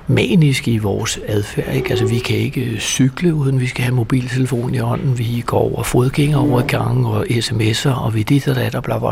maniske 0.08 0.72
i 0.72 0.78
vores 0.78 1.20
adfærd. 1.28 1.76
Ikke? 1.76 1.90
Altså, 1.90 2.06
vi 2.08 2.20
kan 2.20 2.38
ikke 2.38 2.62
øh, 2.62 2.80
cykle, 2.80 3.34
uden 3.34 3.60
vi 3.60 3.68
skal 3.68 3.84
have 3.84 3.96
mobiltelefon 3.96 4.76
i 4.76 4.78
hånden. 4.78 5.18
Vi 5.18 5.44
går 5.46 5.60
over 5.60 5.84
fodgænger 5.84 6.38
over 6.38 6.62
gange 6.62 7.10
og 7.10 7.26
sms'er, 7.30 7.90
og 7.90 8.16
vi 8.16 8.24
dit 8.24 8.48
og 8.48 8.56
dat 8.56 8.76
og 8.76 8.84
bla 8.84 9.00
bla. 9.00 9.12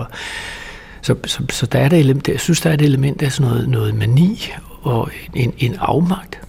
Så, 1.02 1.16
så, 1.26 1.44
så 1.50 1.66
der 1.66 1.80
er 1.80 1.90
det 1.90 2.00
element, 2.00 2.28
jeg 2.28 2.40
synes, 2.40 2.62
der 2.62 2.70
er 2.70 2.74
et 2.74 2.82
element 2.82 3.22
af 3.22 3.32
sådan 3.32 3.52
noget, 3.52 3.70
noget 3.70 3.96
mani 3.96 4.52
og 4.82 5.10
en, 5.34 5.54
en 5.58 5.76
afmagt. 5.80 6.40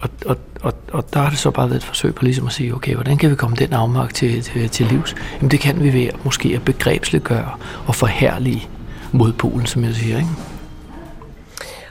Og, 0.00 0.10
og, 0.26 0.36
og, 0.66 0.74
og 0.92 1.04
der 1.14 1.20
har 1.20 1.30
det 1.30 1.38
så 1.38 1.50
bare 1.50 1.68
været 1.68 1.80
et 1.80 1.84
forsøg 1.84 2.14
på 2.14 2.24
ligesom 2.24 2.46
at 2.46 2.52
sige, 2.52 2.74
okay, 2.74 2.94
hvordan 2.94 3.16
kan 3.16 3.30
vi 3.30 3.34
komme 3.34 3.56
den 3.56 3.72
afmagt 3.72 4.16
til, 4.16 4.42
til, 4.42 4.68
til 4.68 4.86
livs? 4.86 5.14
Jamen 5.36 5.50
det 5.50 5.60
kan 5.60 5.82
vi 5.82 5.92
ved 5.92 6.06
at 6.06 6.24
måske 6.24 6.52
at 6.54 6.64
begrebsliggøre 6.64 7.50
og 7.86 7.94
forhærlige 7.94 8.68
modpolen, 9.12 9.66
som 9.66 9.84
jeg 9.84 9.94
siger. 9.94 10.16
Ikke? 10.16 10.28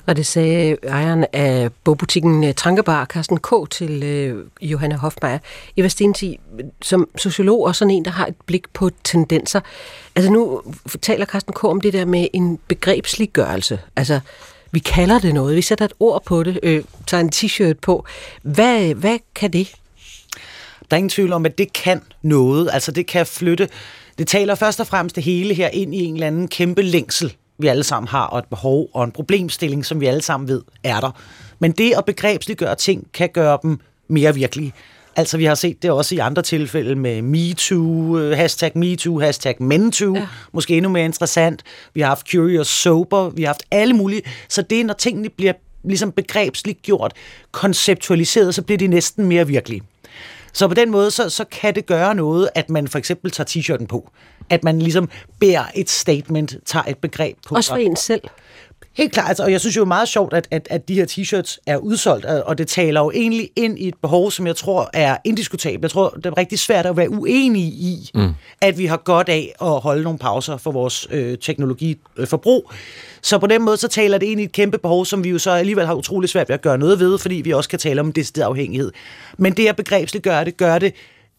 Og 0.08 0.16
det 0.16 0.26
sagde 0.26 0.78
ejeren 0.84 1.26
af 1.34 1.70
bogbutikken 1.84 2.44
øh, 2.44 2.54
Trankebar, 2.54 3.06
Carsten 3.06 3.38
K. 3.38 3.50
til 3.72 4.04
øh, 4.04 4.46
Johanna 4.62 4.96
Hofmeier. 4.96 5.40
Eva 5.78 5.88
Stensi, 5.88 6.40
som 6.82 7.10
sociolog 7.18 7.66
og 7.66 7.76
sådan 7.76 7.92
en, 7.92 8.06
der 8.06 8.12
har 8.12 8.26
et 8.26 8.36
blik 8.46 8.70
på 8.74 8.90
tendenser. 9.04 9.60
Altså 10.16 10.32
nu 10.32 10.62
taler 11.02 11.26
Carsten 11.26 11.54
K. 11.54 11.64
om 11.64 11.82
det 11.82 11.94
der 11.94 12.06
med 12.06 12.28
en 12.34 12.60
begrebsliggørelse. 12.68 13.80
Altså, 13.96 14.20
vi 14.76 14.80
kalder 14.80 15.20
det 15.20 15.34
noget, 15.34 15.56
vi 15.56 15.62
sætter 15.62 15.86
et 15.86 15.94
ord 16.00 16.24
på 16.26 16.44
det, 16.44 16.60
øh, 16.64 16.84
tager 17.08 17.22
en 17.22 17.32
t-shirt 17.36 17.80
på. 17.82 18.06
Hvad, 18.42 18.94
hvad 18.94 19.20
kan 19.36 19.54
det? 19.54 19.76
Der 20.92 20.96
er 20.96 20.98
ingen 20.98 21.10
tvivl 21.10 21.34
om, 21.34 21.46
at 21.46 21.58
det 21.58 21.74
kan 21.74 22.02
noget. 22.22 22.70
Altså 22.74 22.92
det 22.92 23.08
kan 23.08 23.26
flytte. 23.26 23.70
Det 24.18 24.28
taler 24.28 24.56
først 24.56 24.80
og 24.80 24.88
fremmest 24.88 25.16
det 25.16 25.24
hele 25.24 25.54
her 25.54 25.68
ind 25.68 25.96
i 25.96 26.04
en 26.04 26.14
eller 26.14 26.28
anden 26.28 26.48
kæmpe 26.48 26.82
længsel, 26.82 27.34
vi 27.58 27.68
alle 27.68 27.84
sammen 27.84 28.08
har, 28.08 28.26
og 28.26 28.40
et 28.40 28.46
behov 28.46 28.88
og 28.94 29.04
en 29.04 29.12
problemstilling, 29.12 29.86
som 29.86 30.02
vi 30.02 30.06
alle 30.06 30.22
sammen 30.22 30.48
ved 30.48 30.62
er 30.84 31.00
der. 31.00 31.12
Men 31.60 31.72
det 31.72 31.94
at 31.98 32.06
begrebsliggøre 32.06 32.76
ting 32.76 33.08
kan 33.14 33.30
gøre 33.34 33.58
dem 33.64 33.80
mere 34.08 34.34
virkelige. 34.34 34.74
Altså, 35.16 35.38
vi 35.38 35.46
har 35.46 35.56
set 35.56 35.82
det 35.82 35.92
også 35.92 36.16
i 36.16 36.18
andre 36.18 36.42
tilfælde 36.42 36.96
med 36.96 37.22
MeToo, 37.22 38.18
øh, 38.18 38.38
hashtag 38.38 38.72
MeToo, 38.76 39.20
hashtag 39.20 39.56
MenToo, 39.60 40.16
ja. 40.16 40.28
måske 40.52 40.78
endnu 40.78 40.92
mere 40.92 41.06
interessant. 41.06 41.64
Vi 41.94 42.02
har 42.02 42.08
haft 42.08 42.32
Curious 42.32 42.68
Sober, 42.68 43.30
vi 43.30 43.44
har 43.44 43.50
haft 43.50 43.64
alle 43.72 43.94
mulige. 43.94 44.22
Så 44.50 44.62
det 44.62 44.80
er, 44.80 44.84
når 44.84 44.94
tingene 44.94 45.30
bliver 45.30 45.54
ligesom 45.84 46.12
begrebsligt 46.12 46.82
gjort, 46.82 47.14
konceptualiseret, 47.52 48.56
så 48.56 48.62
bliver 48.62 48.78
de 48.78 48.88
næsten 48.88 49.26
mere 49.26 49.48
virkelige. 49.48 49.82
Så 50.54 50.68
på 50.68 50.74
den 50.74 50.92
måde, 50.92 51.12
så, 51.12 51.30
så 51.30 51.46
kan 51.52 51.76
det 51.76 51.86
gøre 51.86 52.16
noget, 52.16 52.50
at 52.56 52.70
man 52.70 52.88
for 52.88 52.98
eksempel 52.98 53.32
tager 53.32 53.46
t-shirten 53.48 53.86
på. 53.86 54.12
At 54.50 54.64
man 54.64 54.80
ligesom 54.80 55.10
bærer 55.40 55.66
et 55.76 55.90
statement, 55.90 56.56
tager 56.66 56.84
et 56.88 56.98
begreb 56.98 57.38
på. 57.48 57.56
Også 57.56 57.70
for 57.70 57.78
en 57.78 57.96
selv. 57.96 58.22
Helt 58.98 59.12
klart, 59.12 59.28
altså, 59.28 59.44
og 59.44 59.52
jeg 59.52 59.60
synes 59.60 59.78
jo 59.78 59.86
meget 59.86 60.08
sjovt, 60.08 60.34
at, 60.34 60.48
at, 60.52 60.68
at 60.70 60.88
de 60.88 60.94
her 60.94 61.06
t-shirts 61.06 61.58
er 61.66 61.78
udsolgt, 61.78 62.26
og 62.26 62.58
det 62.58 62.68
taler 62.68 63.02
jo 63.02 63.12
egentlig 63.12 63.50
ind 63.56 63.80
i 63.80 63.88
et 63.88 63.96
behov, 64.02 64.32
som 64.32 64.48
jeg 64.48 64.56
tror 64.56 64.90
er 64.94 65.18
indiskutabelt. 65.24 65.84
Jeg 65.84 65.92
tror, 65.92 66.10
det 66.10 66.26
er 66.26 66.38
rigtig 66.38 66.60
svært 66.60 66.86
at 66.86 66.98
være 66.98 67.10
uenig 67.10 67.64
i, 67.64 68.12
mm. 68.14 68.34
at 68.62 68.78
vi 68.78 68.86
har 68.86 68.98
godt 68.98 69.30
af 69.30 69.56
at 69.62 69.80
holde 69.80 70.04
nogle 70.04 70.20
pauser 70.20 70.58
for 70.58 70.72
vores 70.72 71.08
øh, 71.12 71.38
teknologiforbrug. 71.38 72.72
Så 73.22 73.38
på 73.38 73.48
den 73.48 73.62
måde, 73.62 73.78
så 73.78 73.88
taler 73.88 74.18
det 74.18 74.26
ind 74.26 74.42
i 74.42 74.44
et 74.44 74.52
kæmpe 74.52 74.78
behov, 74.78 75.06
som 75.06 75.24
vi 75.24 75.30
jo 75.30 75.38
så 75.38 75.52
alligevel 75.52 75.86
har 75.86 75.94
utrolig 75.94 76.30
svært 76.30 76.50
ved 76.50 76.54
at 76.54 76.62
gøre 76.62 76.78
noget 76.78 77.00
ved, 77.00 77.18
fordi 77.18 77.36
vi 77.36 77.52
også 77.52 77.70
kan 77.70 77.80
tale 77.80 78.02
om 78.02 78.12
decideret 78.12 78.48
afhængighed. 78.48 78.92
Men 79.38 79.54
det 79.54 79.68
at 79.68 79.76
begrebsligt 79.76 80.24
gør 80.24 80.44
det, 80.44 80.58
gør 80.58 80.80
det 80.80 80.94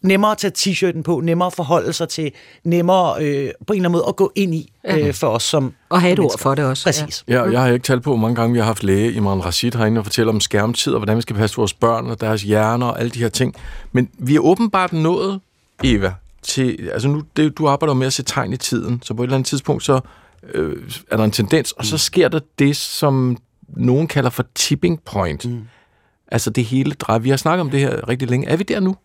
nemmere 0.07 0.33
at 0.33 0.39
tage 0.39 0.53
t-shirten 0.59 1.03
på, 1.03 1.21
nemmere 1.21 1.47
at 1.47 1.53
forholde 1.53 1.93
sig 1.93 2.09
til, 2.09 2.33
nemmere 2.65 3.25
øh, 3.25 3.51
på 3.67 3.73
en 3.73 3.77
eller 3.77 3.89
anden 3.89 3.93
måde 3.93 4.05
at 4.09 4.17
gå 4.17 4.33
ind 4.35 4.55
i 4.55 4.73
øh, 4.89 5.15
for 5.15 5.27
os 5.27 5.43
som 5.43 5.75
Og 5.89 6.01
have 6.01 6.13
et 6.13 6.19
ord 6.19 6.39
for 6.39 6.55
det 6.55 6.65
også. 6.65 6.85
Præcis. 6.85 7.25
Ja, 7.29 7.41
og 7.41 7.53
jeg 7.53 7.61
har 7.61 7.69
ikke 7.69 7.85
talt 7.85 8.03
på, 8.03 8.11
hvor 8.11 8.17
mange 8.17 8.37
gange 8.37 8.53
vi 8.53 8.59
har 8.59 8.67
haft 8.67 8.85
læge 8.85 9.13
Imran 9.13 9.45
Rashid 9.45 9.73
herinde 9.73 9.99
og 9.99 10.05
fortælle 10.05 10.31
om 10.31 10.41
skærmtid, 10.41 10.93
og 10.93 10.99
hvordan 10.99 11.17
vi 11.17 11.23
skal 11.23 11.37
passe 11.37 11.57
vores 11.57 11.75
børn 11.75 12.07
og 12.07 12.21
deres 12.21 12.43
hjerner 12.43 12.87
og 12.87 13.01
alle 13.01 13.11
de 13.11 13.19
her 13.19 13.29
ting. 13.29 13.55
Men 13.93 14.09
vi 14.19 14.35
er 14.35 14.41
åbenbart 14.41 14.93
nået, 14.93 15.41
Eva, 15.85 16.15
til... 16.43 16.89
Altså 16.93 17.09
nu, 17.09 17.23
det, 17.37 17.59
du 17.59 17.67
arbejder 17.67 17.95
med 17.95 18.07
at 18.07 18.13
se 18.13 18.23
tegn 18.23 18.53
i 18.53 18.57
tiden, 18.57 19.03
så 19.05 19.15
på 19.15 19.23
et 19.23 19.27
eller 19.27 19.37
andet 19.37 19.49
tidspunkt, 19.49 19.85
så 19.85 20.01
øh, 20.55 20.77
er 21.11 21.17
der 21.17 21.25
en 21.25 21.31
tendens, 21.31 21.73
og 21.73 21.85
så 21.85 21.99
sker 21.99 22.29
der 22.29 22.41
det, 22.59 22.77
som 22.77 23.37
nogen 23.69 24.07
kalder 24.07 24.31
for 24.31 24.45
tipping 24.55 25.03
point. 25.03 25.45
Mm. 25.51 25.61
Altså 26.29 26.51
det 26.51 26.65
hele 26.65 26.93
drejer. 26.93 27.19
Vi 27.19 27.31
har 27.31 27.37
snakket 27.37 27.61
om 27.61 27.71
det 27.71 27.81
her 27.81 28.09
rigtig 28.09 28.31
længe. 28.31 28.49
Er 28.49 28.57
vi 28.57 28.65
der 28.65 28.81
nu? 28.81 28.97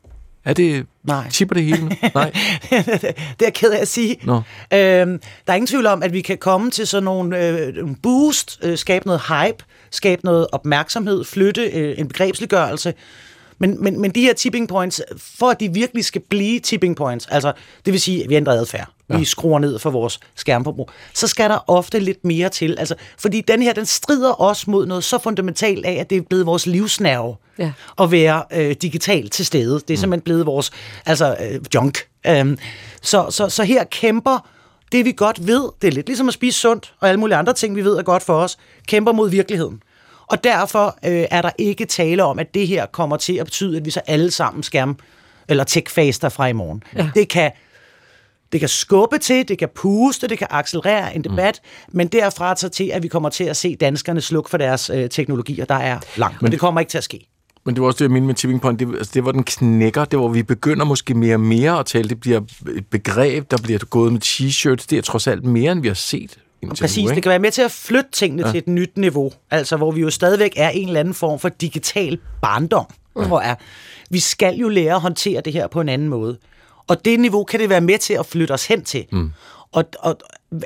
Er 0.45 0.53
det... 0.53 0.85
Nej. 1.03 1.29
Tipper 1.29 1.53
det 1.53 1.63
hele? 1.63 1.81
Nej. 2.15 2.31
det 2.71 3.03
er 3.09 3.13
jeg 3.41 3.53
ked 3.53 3.71
af 3.71 3.81
at 3.81 3.87
sige. 3.87 4.17
Nå. 4.23 4.35
Øhm, 4.73 5.19
der 5.47 5.51
er 5.51 5.53
ingen 5.53 5.67
tvivl 5.67 5.85
om, 5.85 6.03
at 6.03 6.13
vi 6.13 6.21
kan 6.21 6.37
komme 6.37 6.71
til 6.71 6.87
sådan 6.87 7.03
nogle 7.03 7.47
øh, 7.47 7.73
boost, 8.03 8.59
øh, 8.63 8.77
skabe 8.77 9.05
noget 9.05 9.21
hype, 9.21 9.63
skabe 9.91 10.21
noget 10.25 10.47
opmærksomhed, 10.51 11.23
flytte 11.23 11.61
øh, 11.61 11.99
en 11.99 12.07
begrebsliggørelse. 12.07 12.93
Men, 13.61 13.83
men, 13.83 14.01
men 14.01 14.11
de 14.11 14.21
her 14.21 14.33
tipping 14.33 14.67
points, 14.67 15.01
for 15.17 15.49
at 15.49 15.59
de 15.59 15.73
virkelig 15.73 16.05
skal 16.05 16.21
blive 16.29 16.59
tipping 16.59 16.95
points, 16.95 17.27
altså 17.27 17.53
det 17.85 17.93
vil 17.93 18.01
sige, 18.01 18.23
at 18.23 18.29
vi 18.29 18.35
ændrer 18.35 18.53
adfærd, 18.53 18.87
ja. 19.09 19.17
vi 19.17 19.25
skruer 19.25 19.59
ned 19.59 19.79
for 19.79 19.89
vores 19.89 20.19
skærmforbrug, 20.35 20.89
så 21.13 21.27
skal 21.27 21.49
der 21.49 21.69
ofte 21.69 21.99
lidt 21.99 22.25
mere 22.25 22.49
til. 22.49 22.75
Altså, 22.79 22.95
fordi 23.17 23.41
den 23.41 23.61
her, 23.61 23.73
den 23.73 23.85
strider 23.85 24.31
også 24.31 24.71
mod 24.71 24.85
noget 24.85 25.03
så 25.03 25.17
fundamentalt 25.17 25.85
af, 25.85 25.93
at 25.93 26.09
det 26.09 26.17
er 26.17 26.21
blevet 26.21 26.45
vores 26.45 26.65
livsnerve 26.65 27.35
Ja. 27.57 27.71
at 28.01 28.11
være 28.11 28.43
øh, 28.53 28.75
digitalt 28.81 29.31
til 29.31 29.45
stede. 29.45 29.73
Det 29.87 29.93
er 29.93 29.97
simpelthen 29.97 30.21
blevet 30.21 30.45
vores 30.45 30.71
altså, 31.05 31.35
øh, 31.39 31.59
junk. 31.75 31.97
Um, 32.41 32.57
så, 33.01 33.25
så, 33.29 33.49
så 33.49 33.63
her 33.63 33.83
kæmper 33.83 34.49
det, 34.91 35.05
vi 35.05 35.11
godt 35.11 35.47
ved, 35.47 35.69
det 35.81 35.87
er 35.87 35.91
lidt 35.91 36.07
ligesom 36.07 36.27
at 36.27 36.33
spise 36.33 36.59
sundt, 36.59 36.93
og 36.99 37.09
alle 37.09 37.19
mulige 37.19 37.37
andre 37.37 37.53
ting, 37.53 37.75
vi 37.75 37.83
ved 37.83 37.97
er 37.97 38.03
godt 38.03 38.23
for 38.23 38.33
os, 38.33 38.57
kæmper 38.87 39.11
mod 39.11 39.29
virkeligheden. 39.29 39.81
Og 40.31 40.43
derfor 40.43 40.97
øh, 41.05 41.25
er 41.31 41.41
der 41.41 41.49
ikke 41.57 41.85
tale 41.85 42.23
om, 42.23 42.39
at 42.39 42.53
det 42.53 42.67
her 42.67 42.85
kommer 42.85 43.17
til 43.17 43.33
at 43.33 43.45
betyde, 43.45 43.77
at 43.77 43.85
vi 43.85 43.91
så 43.91 44.01
alle 44.07 44.31
sammen 44.31 44.63
skærm 44.63 44.97
eller 45.47 45.63
tech-faster 45.63 46.29
fra 46.29 46.47
i 46.47 46.53
morgen. 46.53 46.83
Ja. 46.95 47.09
Det 47.15 47.29
kan 47.29 47.51
det 48.51 48.59
kan 48.59 48.69
skubbe 48.69 49.17
til, 49.17 49.47
det 49.47 49.57
kan 49.57 49.69
puste, 49.75 50.27
det 50.27 50.37
kan 50.37 50.47
accelerere 50.49 51.15
en 51.15 51.23
debat, 51.23 51.61
mm. 51.63 51.97
men 51.97 52.07
derfra 52.07 52.55
så 52.55 52.69
til, 52.69 52.91
at 52.93 53.03
vi 53.03 53.07
kommer 53.07 53.29
til 53.29 53.43
at 53.43 53.57
se 53.57 53.75
danskerne 53.75 54.21
slukke 54.21 54.49
for 54.49 54.57
deres 54.57 54.89
øh, 54.89 55.09
teknologier, 55.09 55.65
der 55.65 55.75
er 55.75 55.99
langt. 56.15 56.41
Men 56.41 56.51
det 56.51 56.59
kommer 56.59 56.81
ikke 56.81 56.89
til 56.89 56.97
at 56.97 57.03
ske. 57.03 57.27
Men 57.65 57.75
det 57.75 57.81
var 57.81 57.87
også 57.87 57.97
det, 57.97 58.03
jeg 58.03 58.11
mente 58.11 58.27
med 58.27 58.35
tipping 58.35 58.61
point. 58.61 58.79
Det, 58.79 58.87
altså, 58.97 59.11
det 59.13 59.25
var 59.25 59.31
den 59.31 59.43
knækker, 59.43 60.05
det 60.05 60.19
hvor 60.19 60.29
vi 60.29 60.43
begynder 60.43 60.85
måske 60.85 61.13
mere 61.13 61.35
og 61.35 61.39
mere 61.39 61.79
at 61.79 61.85
tale. 61.85 62.09
Det 62.09 62.19
bliver 62.19 62.41
et 62.75 62.87
begreb, 62.87 63.51
der 63.51 63.57
bliver 63.57 63.79
gået 63.79 64.13
med 64.13 64.21
t-shirts. 64.25 64.85
Det 64.89 64.97
er 64.97 65.01
trods 65.01 65.27
alt 65.27 65.45
mere, 65.45 65.71
end 65.71 65.81
vi 65.81 65.87
har 65.87 65.95
set. 65.95 66.37
Indtil 66.61 66.83
Præcis, 66.83 67.03
nu, 67.03 67.09
det 67.09 67.15
ikke? 67.15 67.21
kan 67.21 67.29
være 67.29 67.39
med 67.39 67.51
til 67.51 67.61
at 67.61 67.71
flytte 67.71 68.11
tingene 68.11 68.41
Ja. 68.41 68.47
ja. 68.47 68.51
til 68.51 68.57
et 68.57 68.67
nyt 68.67 68.97
niveau, 68.97 69.31
altså 69.51 69.77
hvor 69.77 69.91
vi 69.91 70.01
jo 70.01 70.09
stadigvæk 70.09 70.53
er 70.55 70.69
en 70.69 70.87
eller 70.87 70.99
anden 70.99 71.13
form 71.13 71.39
for 71.39 71.49
digital 71.49 72.19
barndom, 72.41 72.85
ja. 73.17 73.23
tror 73.23 73.41
jeg. 73.41 73.55
Vi 74.09 74.19
skal 74.19 74.55
jo 74.55 74.69
lære 74.69 74.95
at 74.95 75.01
håndtere 75.01 75.41
det 75.41 75.53
her 75.53 75.67
på 75.67 75.81
en 75.81 75.89
anden 75.89 76.07
måde. 76.09 76.37
Og 76.87 77.05
det 77.05 77.19
niveau 77.19 77.43
kan 77.43 77.59
det 77.59 77.69
være 77.69 77.81
med 77.81 77.97
til 77.97 78.13
at 78.13 78.25
flytte 78.25 78.51
os 78.51 78.65
hen 78.65 78.83
til. 78.83 79.05
Mm. 79.11 79.31
Og, 79.71 79.85
og 79.99 80.17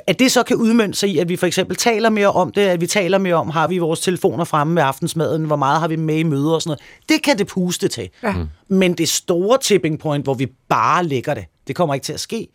at 0.06 0.18
det 0.18 0.32
så 0.32 0.42
kan 0.42 0.56
udmønte 0.56 0.98
sig 0.98 1.08
i, 1.08 1.18
at 1.18 1.28
vi 1.28 1.36
for 1.36 1.46
eksempel 1.46 1.76
taler 1.76 2.10
mere 2.10 2.32
om 2.32 2.52
det, 2.52 2.62
at 2.62 2.80
vi 2.80 2.86
taler 2.86 3.18
mere 3.18 3.34
om, 3.34 3.50
har 3.50 3.68
vi 3.68 3.78
vores 3.78 4.00
telefoner 4.00 4.44
fremme 4.44 4.74
med 4.74 4.82
aftensmaden, 4.82 5.44
hvor 5.44 5.56
meget 5.56 5.80
har 5.80 5.88
vi 5.88 5.96
med 5.96 6.16
i 6.16 6.22
møder 6.22 6.50
og 6.50 6.62
sådan 6.62 6.68
noget. 6.68 7.08
Det 7.08 7.22
kan 7.22 7.38
det 7.38 7.46
puste 7.46 7.88
til. 7.88 8.08
Ja. 8.22 8.32
Mm. 8.32 8.46
Men 8.68 8.94
det 8.94 9.08
store 9.08 9.58
tipping 9.58 9.98
point, 9.98 10.24
hvor 10.24 10.34
vi 10.34 10.46
bare 10.68 11.04
lægger 11.04 11.34
det, 11.34 11.44
det 11.66 11.76
kommer 11.76 11.94
ikke 11.94 12.04
til 12.04 12.12
at 12.12 12.20
ske. 12.20 12.48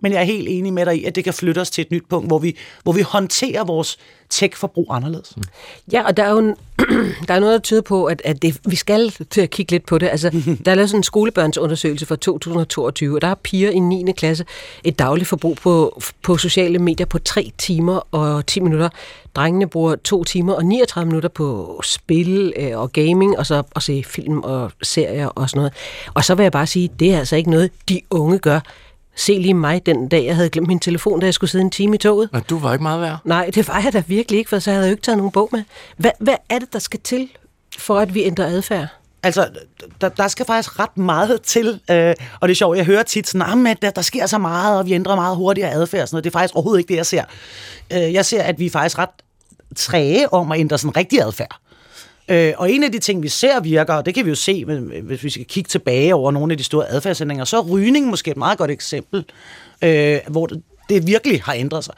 Men 0.00 0.12
jeg 0.12 0.20
er 0.20 0.24
helt 0.24 0.48
enig 0.48 0.72
med 0.72 0.86
dig 0.86 0.96
i, 0.96 1.04
at 1.04 1.14
det 1.14 1.24
kan 1.24 1.34
flytte 1.34 1.58
os 1.58 1.70
til 1.70 1.82
et 1.82 1.90
nyt 1.90 2.04
punkt, 2.10 2.28
hvor 2.28 2.38
vi, 2.38 2.56
hvor 2.82 2.92
vi 2.92 3.02
håndterer 3.02 3.64
vores 3.64 3.98
tech-forbrug 4.30 4.86
anderledes. 4.90 5.36
Mm. 5.36 5.42
Ja, 5.92 6.06
og 6.06 6.16
der 6.16 6.22
er 6.22 6.30
jo 6.30 6.38
en, 6.38 6.54
der 7.28 7.34
er 7.34 7.38
noget, 7.38 7.52
der 7.52 7.58
tyder 7.58 7.80
på, 7.80 8.04
at, 8.04 8.22
at 8.24 8.42
det, 8.42 8.60
vi 8.64 8.76
skal 8.76 9.10
til 9.30 9.40
at 9.40 9.50
kigge 9.50 9.72
lidt 9.72 9.86
på 9.86 9.98
det. 9.98 10.08
Altså, 10.08 10.30
der 10.64 10.70
er 10.70 10.74
lavet 10.74 10.90
sådan 10.90 10.98
en 10.98 11.02
skolebørnsundersøgelse 11.02 12.06
fra 12.06 12.16
2022, 12.16 13.16
og 13.16 13.22
der 13.22 13.28
har 13.28 13.34
piger 13.34 13.70
i 13.70 13.78
9. 13.78 14.12
klasse 14.12 14.44
et 14.84 14.98
dagligt 14.98 15.28
forbrug 15.28 15.56
på, 15.56 16.02
på 16.22 16.36
sociale 16.36 16.78
medier 16.78 17.06
på 17.06 17.18
3 17.18 17.52
timer 17.58 18.00
og 18.14 18.46
10 18.46 18.60
minutter. 18.60 18.88
Drengene 19.34 19.68
bruger 19.68 19.96
2 19.96 20.24
timer 20.24 20.52
og 20.52 20.64
39 20.64 21.06
minutter 21.06 21.28
på 21.28 21.80
spil 21.84 22.52
øh, 22.56 22.78
og 22.78 22.92
gaming, 22.92 23.38
og 23.38 23.46
så 23.46 23.62
og 23.74 23.82
se 23.82 24.04
film 24.06 24.38
og 24.38 24.72
serier 24.82 25.26
og 25.26 25.50
sådan 25.50 25.58
noget. 25.58 25.72
Og 26.14 26.24
så 26.24 26.34
vil 26.34 26.42
jeg 26.42 26.52
bare 26.52 26.66
sige, 26.66 26.90
det 26.98 27.14
er 27.14 27.18
altså 27.18 27.36
ikke 27.36 27.50
noget, 27.50 27.70
de 27.88 28.00
unge 28.10 28.38
gør. 28.38 28.60
Se 29.18 29.38
lige 29.38 29.54
mig 29.54 29.86
den 29.86 30.08
dag, 30.08 30.24
jeg 30.24 30.36
havde 30.36 30.50
glemt 30.50 30.68
min 30.68 30.78
telefon, 30.78 31.20
da 31.20 31.26
jeg 31.26 31.34
skulle 31.34 31.50
sidde 31.50 31.64
en 31.64 31.70
time 31.70 31.94
i 31.94 31.98
toget. 31.98 32.28
Men 32.32 32.42
du 32.50 32.58
var 32.58 32.72
ikke 32.72 32.82
meget 32.82 33.00
værd. 33.00 33.18
Nej, 33.24 33.50
det 33.54 33.68
var 33.68 33.80
jeg 33.80 33.92
da 33.92 34.02
virkelig 34.06 34.38
ikke, 34.38 34.48
for 34.48 34.58
så 34.58 34.70
havde 34.70 34.82
jeg 34.82 34.90
jo 34.90 34.92
ikke 34.92 35.02
taget 35.02 35.18
nogen 35.18 35.32
bog 35.32 35.48
med. 35.52 35.62
Hvad, 35.96 36.10
hvad 36.18 36.34
er 36.48 36.58
det, 36.58 36.72
der 36.72 36.78
skal 36.78 37.00
til, 37.00 37.28
for 37.78 37.98
at 37.98 38.14
vi 38.14 38.24
ændrer 38.24 38.46
adfærd? 38.46 38.86
Altså, 39.22 39.48
der, 40.00 40.08
der 40.08 40.28
skal 40.28 40.46
faktisk 40.46 40.78
ret 40.78 40.96
meget 40.96 41.42
til, 41.42 41.80
øh, 41.90 42.14
og 42.40 42.48
det 42.48 42.54
er 42.54 42.56
sjovt, 42.56 42.76
jeg 42.76 42.84
hører 42.84 43.02
tit 43.02 43.28
sådan, 43.28 43.66
at 43.66 43.82
der, 43.82 43.90
der 43.90 44.02
sker 44.02 44.26
så 44.26 44.38
meget, 44.38 44.78
og 44.78 44.86
vi 44.86 44.92
ændrer 44.92 45.14
meget 45.14 45.36
hurtigere 45.36 45.70
adfærd, 45.70 46.02
og 46.02 46.08
sådan 46.08 46.16
noget. 46.16 46.24
det 46.24 46.30
er 46.30 46.38
faktisk 46.38 46.54
overhovedet 46.54 46.78
ikke 46.80 46.88
det, 46.88 46.96
jeg 46.96 47.06
ser. 47.06 47.24
Øh, 47.92 48.12
jeg 48.12 48.24
ser, 48.24 48.42
at 48.42 48.58
vi 48.58 48.66
er 48.66 48.70
faktisk 48.70 48.98
ret 48.98 49.08
træge 49.76 50.32
om 50.32 50.52
at 50.52 50.60
ændre 50.60 50.78
sådan 50.78 50.96
rigtig 50.96 51.20
adfærd. 51.22 51.60
Øh, 52.28 52.52
og 52.56 52.70
en 52.70 52.84
af 52.84 52.92
de 52.92 52.98
ting, 52.98 53.22
vi 53.22 53.28
ser 53.28 53.60
virker, 53.60 53.94
og 53.94 54.06
det 54.06 54.14
kan 54.14 54.24
vi 54.24 54.30
jo 54.30 54.34
se, 54.34 54.64
øh, 54.68 55.06
hvis 55.06 55.24
vi 55.24 55.30
skal 55.30 55.44
kigge 55.44 55.68
tilbage 55.68 56.14
over 56.14 56.30
nogle 56.30 56.52
af 56.52 56.58
de 56.58 56.64
store 56.64 56.88
adfærdsændringer, 56.88 57.44
så 57.44 57.56
er 57.56 57.62
rygning 57.62 58.06
måske 58.06 58.30
et 58.30 58.36
meget 58.36 58.58
godt 58.58 58.70
eksempel, 58.70 59.24
øh, 59.84 60.18
hvor 60.28 60.46
det, 60.46 60.62
det 60.88 61.06
virkelig 61.06 61.42
har 61.42 61.54
ændret 61.54 61.84
sig. 61.84 61.94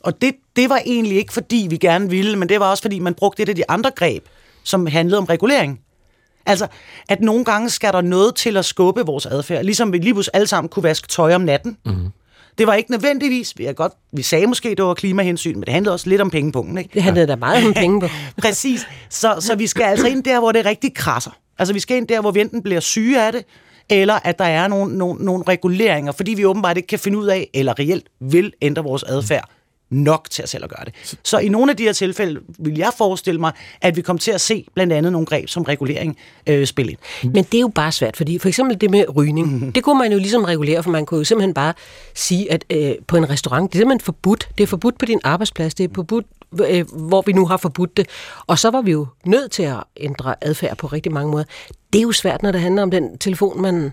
Og 0.00 0.22
det, 0.22 0.34
det 0.56 0.70
var 0.70 0.80
egentlig 0.86 1.16
ikke, 1.16 1.32
fordi 1.32 1.66
vi 1.70 1.76
gerne 1.76 2.10
ville, 2.10 2.36
men 2.36 2.48
det 2.48 2.60
var 2.60 2.70
også, 2.70 2.82
fordi 2.82 2.98
man 2.98 3.14
brugte 3.14 3.42
et 3.42 3.48
af 3.48 3.54
de 3.54 3.70
andre 3.70 3.90
greb, 3.96 4.24
som 4.64 4.86
handlede 4.86 5.18
om 5.18 5.24
regulering. 5.24 5.80
Altså, 6.46 6.66
at 7.08 7.20
nogle 7.20 7.44
gange 7.44 7.70
skal 7.70 7.92
der 7.92 8.00
noget 8.00 8.34
til 8.34 8.56
at 8.56 8.64
skubbe 8.64 9.06
vores 9.06 9.26
adfærd, 9.26 9.64
ligesom 9.64 9.92
vi 9.92 9.98
lige 9.98 10.14
pludselig 10.14 10.34
alle 10.34 10.46
sammen 10.46 10.68
kunne 10.68 10.82
vaske 10.82 11.08
tøj 11.08 11.34
om 11.34 11.40
natten. 11.40 11.76
Mm-hmm. 11.84 12.10
Det 12.58 12.66
var 12.66 12.74
ikke 12.74 12.90
nødvendigvis, 12.90 13.54
vi, 13.56 13.64
er 13.64 13.72
godt, 13.72 13.92
vi 14.12 14.22
sagde 14.22 14.46
måske, 14.46 14.74
det 14.74 14.84
var 14.84 14.94
klimahensyn, 14.94 15.54
men 15.54 15.62
det 15.62 15.72
handlede 15.72 15.94
også 15.94 16.08
lidt 16.08 16.20
om 16.20 16.30
pengepunkten. 16.30 16.78
Ikke? 16.78 16.90
Det 16.94 17.02
handlede 17.02 17.26
da 17.26 17.36
meget 17.36 17.66
om 17.66 17.74
penge 17.82 18.00
på. 18.00 18.08
Præcis. 18.38 18.86
Så, 19.10 19.36
så 19.40 19.54
vi 19.54 19.66
skal 19.66 19.82
altså 19.82 20.06
ind 20.06 20.24
der, 20.24 20.40
hvor 20.40 20.52
det 20.52 20.64
rigtig 20.64 20.94
krasser. 20.94 21.30
Altså 21.58 21.74
vi 21.74 21.80
skal 21.80 21.96
ind 21.96 22.08
der, 22.08 22.20
hvor 22.20 22.30
vi 22.30 22.40
enten 22.40 22.62
bliver 22.62 22.80
syge 22.80 23.26
af 23.26 23.32
det, 23.32 23.44
eller 23.90 24.18
at 24.24 24.38
der 24.38 24.44
er 24.44 24.68
nogle, 24.68 24.98
nogle, 24.98 25.24
nogle 25.24 25.44
reguleringer, 25.48 26.12
fordi 26.12 26.34
vi 26.34 26.44
åbenbart 26.44 26.76
ikke 26.76 26.86
kan 26.86 26.98
finde 26.98 27.18
ud 27.18 27.26
af, 27.26 27.50
eller 27.54 27.78
reelt 27.78 28.06
vil 28.20 28.52
ændre 28.62 28.82
vores 28.82 29.02
adfærd 29.02 29.50
nok 29.90 30.30
til 30.30 30.42
at 30.42 30.48
selv 30.48 30.64
at 30.64 30.70
gøre 30.70 30.84
det. 30.84 31.18
Så 31.24 31.38
i 31.38 31.48
nogle 31.48 31.70
af 31.70 31.76
de 31.76 31.82
her 31.82 31.92
tilfælde 31.92 32.40
vil 32.58 32.78
jeg 32.78 32.90
forestille 32.98 33.40
mig, 33.40 33.52
at 33.80 33.96
vi 33.96 34.02
kommer 34.02 34.18
til 34.20 34.30
at 34.30 34.40
se 34.40 34.66
blandt 34.74 34.92
andet 34.92 35.12
nogle 35.12 35.26
greb 35.26 35.48
som 35.48 35.62
regulering 35.62 36.16
øh, 36.46 36.66
spille 36.66 36.90
ind. 36.92 36.98
Men 37.22 37.44
det 37.44 37.54
er 37.54 37.60
jo 37.60 37.68
bare 37.68 37.92
svært, 37.92 38.16
fordi 38.16 38.38
for 38.38 38.48
eksempel 38.48 38.80
det 38.80 38.90
med 38.90 39.16
rygning, 39.16 39.52
mm-hmm. 39.52 39.72
det 39.72 39.84
kunne 39.84 39.98
man 39.98 40.12
jo 40.12 40.18
ligesom 40.18 40.44
regulere, 40.44 40.82
for 40.82 40.90
man 40.90 41.06
kunne 41.06 41.18
jo 41.18 41.24
simpelthen 41.24 41.54
bare 41.54 41.74
sige, 42.14 42.52
at 42.52 42.64
øh, 42.70 42.94
på 43.06 43.16
en 43.16 43.30
restaurant, 43.30 43.72
det 43.72 43.78
er 43.78 43.80
simpelthen 43.80 44.04
forbudt. 44.04 44.48
Det 44.58 44.62
er 44.62 44.68
forbudt 44.68 44.98
på 44.98 45.06
din 45.06 45.20
arbejdsplads, 45.24 45.74
det 45.74 45.90
er 45.90 45.94
forbudt, 45.94 46.26
øh, 46.68 46.84
hvor 46.92 47.22
vi 47.26 47.32
nu 47.32 47.46
har 47.46 47.56
forbudt 47.56 47.96
det. 47.96 48.06
Og 48.46 48.58
så 48.58 48.70
var 48.70 48.82
vi 48.82 48.90
jo 48.90 49.06
nødt 49.26 49.50
til 49.50 49.62
at 49.62 49.76
ændre 49.96 50.34
adfærd 50.40 50.76
på 50.76 50.86
rigtig 50.86 51.12
mange 51.12 51.30
måder. 51.30 51.44
Det 51.92 51.98
er 51.98 52.02
jo 52.02 52.12
svært, 52.12 52.42
når 52.42 52.52
det 52.52 52.60
handler 52.60 52.82
om 52.82 52.90
den 52.90 53.18
telefon, 53.18 53.62
man 53.62 53.92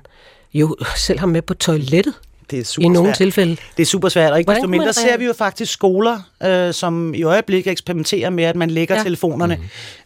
jo 0.53 0.75
selv 0.95 1.19
har 1.19 1.27
med 1.27 1.41
på 1.41 1.53
toilettet. 1.53 2.13
Det 2.51 2.59
er 2.59 2.63
super 2.63 2.85
I 2.85 2.89
nogle 2.89 3.07
svært. 3.07 3.17
tilfælde. 3.17 3.57
Det 3.77 3.83
er 3.83 3.85
super 3.87 4.09
svært, 4.09 4.31
og 4.31 4.39
ikke 4.39 4.51
desto 4.51 4.67
mindre 4.67 4.93
ser 4.93 5.17
vi 5.17 5.25
jo 5.25 5.33
faktisk 5.33 5.73
skoler, 5.73 6.19
øh, 6.43 6.73
som 6.73 7.13
i 7.13 7.23
øjeblikket 7.23 7.71
eksperimenterer 7.71 8.29
med, 8.29 8.43
at 8.43 8.55
man 8.55 8.71
lægger 8.71 8.95
Ja. 8.95 9.03
telefonerne. 9.03 9.59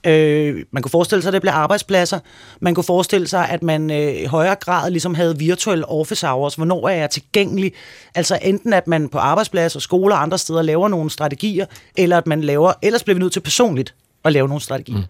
Mm. 0.06 0.10
Øh, 0.12 0.66
man 0.72 0.84
kunne 0.84 0.90
forestille 0.92 1.22
sig, 1.22 1.30
at 1.30 1.34
det 1.34 1.42
bliver 1.42 1.54
arbejdspladser. 1.54 2.20
Man 2.62 2.76
kunne 2.76 2.84
forestille 2.84 3.28
sig, 3.28 3.50
at 3.50 3.64
man 3.64 3.92
øh, 3.92 4.22
i 4.22 4.26
højere 4.26 4.56
grad 4.56 4.92
ligesom 4.92 5.16
havde 5.16 5.38
virtuelle 5.38 5.90
office 5.90 6.28
hours. 6.28 6.56
Hvornår 6.56 6.90
er 6.90 6.96
jeg 6.96 7.10
tilgængelig? 7.10 7.72
Altså 8.16 8.40
enten 8.42 8.74
at 8.74 8.88
man 8.88 9.10
på 9.10 9.18
arbejdspladser, 9.18 9.80
skoler 9.80 10.16
og 10.16 10.22
andre 10.22 10.38
steder 10.38 10.62
laver 10.62 10.88
nogle 10.88 11.10
strategier, 11.10 11.66
eller 11.98 12.18
at 12.18 12.28
man 12.28 12.42
laver, 12.42 12.74
ellers 12.82 13.04
bliver 13.04 13.16
vi 13.16 13.20
nødt 13.20 13.34
til 13.34 13.40
personligt 13.40 13.94
at 14.26 14.34
lave 14.34 14.48
nogle 14.48 14.62
strategier. 14.62 14.98
Mm. 14.98 15.04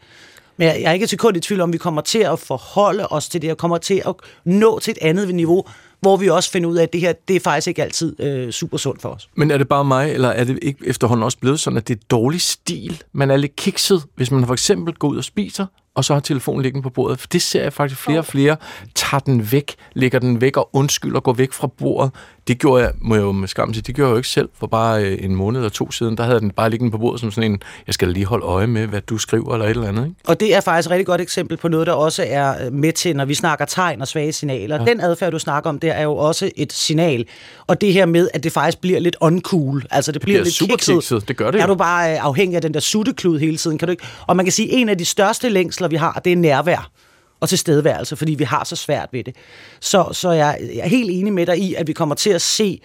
Men 0.58 0.68
jeg 0.68 0.82
jeg 0.82 0.90
er 0.90 0.94
ikke 0.94 1.04
et 1.04 1.10
sekund 1.10 1.38
i 1.38 1.40
tvivl 1.40 1.62
om, 1.62 1.74
vi 1.74 1.78
kommer 1.78 2.02
til 2.02 2.20
at 2.20 2.40
forholde 2.40 3.08
os 3.08 3.30
til 3.30 3.42
det, 3.42 3.52
og 3.52 3.58
kommer 3.58 3.78
til 3.78 4.02
at 4.08 4.14
nå 4.46 4.80
til 4.80 4.92
et 4.92 4.98
andet 5.02 5.36
niveau, 5.36 5.66
hvor 6.02 6.18
vi 6.18 6.30
også 6.30 6.52
finder 6.52 6.70
ud 6.70 6.76
af, 6.76 6.84
at 6.84 6.94
det 6.94 7.02
her, 7.02 7.14
det 7.28 7.36
er 7.36 7.40
faktisk 7.40 7.68
ikke 7.68 7.84
altid 7.84 8.20
øh, 8.20 8.52
super 8.52 8.78
sundt 8.78 9.02
for 9.02 9.10
os. 9.10 9.30
Men 9.36 9.52
er 9.52 9.58
det 9.58 9.68
bare 9.68 9.86
mig, 9.86 10.12
eller 10.12 10.30
er 10.30 10.44
det 10.44 10.60
ikke 10.62 10.88
efterhånden 10.88 11.24
også 11.24 11.38
blevet 11.38 11.60
sådan, 11.60 11.78
at 11.78 11.88
det 11.88 11.96
er 11.96 12.02
dårlig 12.10 12.42
stil? 12.42 13.04
Man 13.14 13.32
er 13.32 13.38
lidt 13.38 13.56
kikset, 13.56 14.04
hvis 14.16 14.32
man 14.32 14.46
for 14.46 14.54
eksempel 14.54 14.94
går 14.94 15.08
ud 15.08 15.18
og 15.18 15.24
spiser, 15.24 15.66
og 15.96 16.06
så 16.06 16.14
har 16.14 16.20
telefonen 16.20 16.62
liggende 16.62 16.84
på 16.84 16.90
bordet. 16.90 17.20
For 17.20 17.28
det 17.28 17.42
ser 17.42 17.64
jeg 17.64 17.74
faktisk 17.74 18.02
flere 18.02 18.20
og 18.20 18.26
flere. 18.26 18.56
Tager 18.96 19.20
den 19.20 19.52
væk, 19.52 19.76
lægger 19.94 20.20
den 20.20 20.42
væk 20.42 20.58
og 20.58 20.70
undskylder, 20.74 21.20
går 21.20 21.34
væk 21.34 21.54
fra 21.54 21.68
bordet. 21.68 22.12
Det 22.48 22.60
gjorde 22.60 22.84
jeg, 22.84 22.92
må 23.02 23.16
jeg 23.16 23.22
jo 23.22 23.32
med 23.32 23.48
skam 23.48 23.74
sige, 23.74 23.84
det 23.88 23.96
gjorde 23.96 24.08
jeg 24.08 24.14
jo 24.14 24.18
ikke 24.18 24.30
selv 24.30 24.50
for 24.60 24.68
bare 24.68 25.04
øh, 25.04 25.18
en 25.22 25.36
måned 25.36 25.60
eller 25.60 25.70
to 25.70 25.92
siden. 25.92 26.18
Der 26.18 26.24
havde 26.24 26.40
den 26.40 26.52
bare 26.52 26.70
liggende 26.70 26.92
på 26.92 26.98
bordet 26.98 27.20
som 27.20 27.32
sådan 27.32 27.52
en, 27.52 27.62
jeg 27.88 27.94
skal 27.94 28.08
lige 28.08 28.26
holde 28.26 28.46
øje 28.46 28.68
med, 28.68 28.88
hvad 28.88 29.02
du 29.02 29.18
skriver 29.18 29.54
eller 29.54 29.66
et 29.66 29.70
eller 29.70 29.88
andet. 29.88 30.06
Ikke? 30.06 30.16
Og 30.28 30.40
det 30.40 30.56
er 30.56 30.62
faktisk 30.62 30.88
et 30.88 30.92
rigtig 30.92 31.06
godt 31.06 31.22
eksempel 31.22 31.58
på 31.58 31.68
noget, 31.68 31.88
der 31.88 31.94
også 31.94 32.26
er 32.28 32.66
øh, 32.66 32.74
med 32.74 32.94
til, 32.94 33.16
når 33.16 33.26
vi 33.26 33.34
snakker 33.34 33.66
tegn 33.66 34.02
og 34.02 34.08
svage 34.08 34.32
signaler. 34.32 34.80
Ja. 34.80 34.86
Den 34.86 35.02
adfærd, 35.02 35.32
du 35.32 35.40
snakker 35.40 35.70
om, 35.70 35.80
der 35.80 35.94
er 35.94 36.04
jo 36.04 36.16
også 36.16 36.52
et 36.56 36.74
signal. 36.74 37.26
Og 37.68 37.82
det 37.82 37.94
her 37.94 38.06
med, 38.06 38.30
at 38.34 38.44
det 38.44 38.52
faktisk 38.52 38.82
bliver 38.82 39.00
lidt 39.00 39.16
uncool. 39.22 39.86
Altså 39.92 40.12
det, 40.12 40.22
bliver 40.22 40.44
lidt 40.44 40.54
super 40.54 40.76
kikset. 40.76 40.96
kikset. 40.96 41.28
Det 41.28 41.38
gør 41.38 41.52
det 41.52 41.62
Er 41.62 41.66
jo. 41.66 41.74
du 41.74 41.76
bare 41.78 42.12
øh, 42.14 42.26
afhængig 42.26 42.56
af 42.56 42.62
den 42.62 42.74
der 42.74 42.80
sutteklud 42.80 43.40
hele 43.40 43.58
tiden? 43.58 43.78
Kan 43.78 43.88
du 43.88 43.92
ikke? 43.92 44.04
Og 44.28 44.36
man 44.36 44.46
kan 44.46 44.52
sige, 44.52 44.72
at 44.74 44.80
en 44.80 44.90
af 44.90 44.98
de 44.98 45.06
største 45.06 45.50
længsler, 45.50 45.88
vi 45.92 45.96
har, 45.96 46.22
det 46.26 46.32
er 46.32 46.38
nærvær 46.38 46.92
og 47.40 47.50
tilstedeværelse, 47.50 48.16
fordi 48.16 48.34
vi 48.34 48.44
har 48.44 48.64
så 48.64 48.76
svært 48.76 49.10
ved 49.12 49.24
det. 49.24 49.36
Så, 49.80 50.10
så 50.12 50.32
jeg, 50.32 50.60
jeg 50.76 50.84
er 50.84 50.88
helt 50.88 51.10
enig 51.12 51.34
med 51.34 51.46
dig 51.46 51.58
i, 51.58 51.74
at 51.74 51.88
vi 51.88 51.94
kommer 51.94 52.16
til 52.16 52.30
at 52.30 52.42
se 52.42 52.82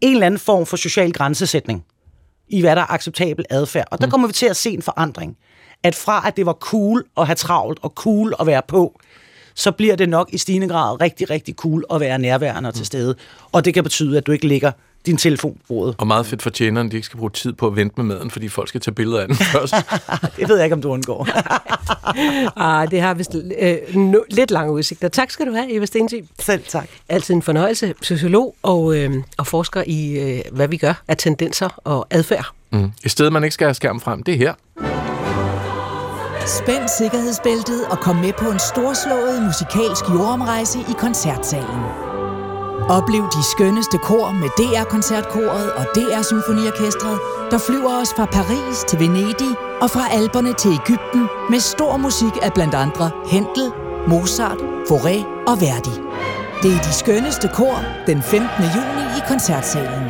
en 0.00 0.12
eller 0.12 0.26
anden 0.26 0.40
form 0.40 0.66
for 0.66 0.76
social 0.76 1.12
grænsesætning 1.12 1.84
i, 2.48 2.60
hvad 2.60 2.76
der 2.76 2.82
er 2.82 2.92
acceptabel 2.92 3.44
adfærd. 3.50 3.88
Og 3.90 4.00
der 4.00 4.06
mm. 4.06 4.10
kommer 4.10 4.26
vi 4.26 4.32
til 4.32 4.46
at 4.46 4.56
se 4.56 4.70
en 4.70 4.82
forandring. 4.82 5.36
At 5.82 5.94
fra 5.94 6.24
at 6.26 6.36
det 6.36 6.46
var 6.46 6.52
cool 6.52 7.04
at 7.16 7.26
have 7.26 7.36
travlt 7.36 7.78
og 7.82 7.92
cool 7.96 8.34
at 8.40 8.46
være 8.46 8.62
på, 8.68 9.00
så 9.54 9.72
bliver 9.72 9.96
det 9.96 10.08
nok 10.08 10.28
i 10.32 10.38
stigende 10.38 10.68
grad 10.68 11.00
rigtig, 11.00 11.30
rigtig 11.30 11.54
cool 11.54 11.84
at 11.90 12.00
være 12.00 12.18
nærværende 12.18 12.68
og 12.68 12.74
til 12.74 12.86
stede. 12.86 13.14
Og 13.52 13.64
det 13.64 13.74
kan 13.74 13.82
betyde, 13.82 14.16
at 14.16 14.26
du 14.26 14.32
ikke 14.32 14.48
lægger 14.48 14.72
din 15.06 15.16
telefon 15.16 15.52
på 15.52 15.60
bordet. 15.68 15.94
Og 15.98 16.06
meget 16.06 16.26
fedt 16.26 16.42
for 16.42 16.50
tjeneren, 16.50 16.90
de 16.90 16.96
ikke 16.96 17.06
skal 17.06 17.18
bruge 17.18 17.30
tid 17.30 17.52
på 17.52 17.66
at 17.66 17.76
vente 17.76 17.94
med 17.96 18.04
maden, 18.04 18.30
fordi 18.30 18.48
folk 18.48 18.68
skal 18.68 18.80
tage 18.80 18.94
billeder 18.94 19.20
af 19.20 19.26
den 19.28 19.36
først. 19.54 19.74
det 20.36 20.48
ved 20.48 20.56
jeg 20.56 20.64
ikke, 20.64 20.74
om 20.74 20.82
du 20.82 20.88
undgår. 20.88 21.28
ah, 22.66 22.90
det 22.90 23.00
har 23.00 23.14
vist 23.14 23.36
øh, 23.58 23.76
no, 23.94 24.18
lidt 24.30 24.50
lange 24.50 24.72
udsigter. 24.72 25.08
Tak 25.08 25.30
skal 25.30 25.46
du 25.46 25.52
have, 25.52 25.72
Eva 25.72 25.86
Stensig. 25.86 26.24
Selv 26.38 26.62
tak. 26.68 26.88
Altid 27.08 27.34
en 27.34 27.42
fornøjelse. 27.42 27.94
Sociolog 28.02 28.54
og, 28.62 28.96
øh, 28.96 29.14
og 29.38 29.46
forsker 29.46 29.82
i, 29.86 30.18
øh, 30.18 30.40
hvad 30.52 30.68
vi 30.68 30.76
gør 30.76 31.02
af 31.08 31.16
tendenser 31.16 31.68
og 31.84 32.06
adfærd. 32.10 32.46
Mm. 32.70 32.92
Et 33.04 33.10
sted, 33.10 33.30
man 33.30 33.44
ikke 33.44 33.54
skal 33.54 33.66
have 33.66 33.74
skærm 33.74 34.00
frem, 34.00 34.22
det 34.22 34.34
er 34.34 34.38
her. 34.38 34.54
Spænd 36.46 36.88
sikkerhedsbæltet 36.98 37.86
og 37.90 37.98
kom 37.98 38.16
med 38.16 38.32
på 38.32 38.50
en 38.50 38.58
storslået 38.58 39.42
musikalsk 39.42 40.08
jordomrejse 40.08 40.78
i 40.78 40.92
koncertsalen. 40.98 42.05
Oplev 42.88 43.22
de 43.22 43.42
skønneste 43.52 43.98
kor 43.98 44.30
med 44.30 44.48
DR-koncertkoret 44.58 45.72
og 45.72 45.84
DR-symfoniorkestret, 45.94 47.18
der 47.50 47.58
flyver 47.58 48.00
os 48.00 48.08
fra 48.16 48.24
Paris 48.24 48.84
til 48.88 48.98
Venedig 49.00 49.52
og 49.82 49.90
fra 49.90 50.04
Alperne 50.18 50.52
til 50.54 50.70
Ægypten 50.80 51.22
med 51.50 51.60
stor 51.60 51.96
musik 51.96 52.34
af 52.42 52.52
blandt 52.54 52.74
andre 52.74 53.10
Händel, 53.32 53.68
Mozart, 54.10 54.60
Fauré 54.88 55.16
og 55.50 55.56
Verdi. 55.60 55.94
Det 56.62 56.70
er 56.76 56.82
de 56.88 56.92
skønneste 56.92 57.48
kor 57.54 57.76
den 58.06 58.22
15. 58.22 58.46
juni 58.76 59.04
i 59.18 59.20
koncertsalen. 59.28 60.04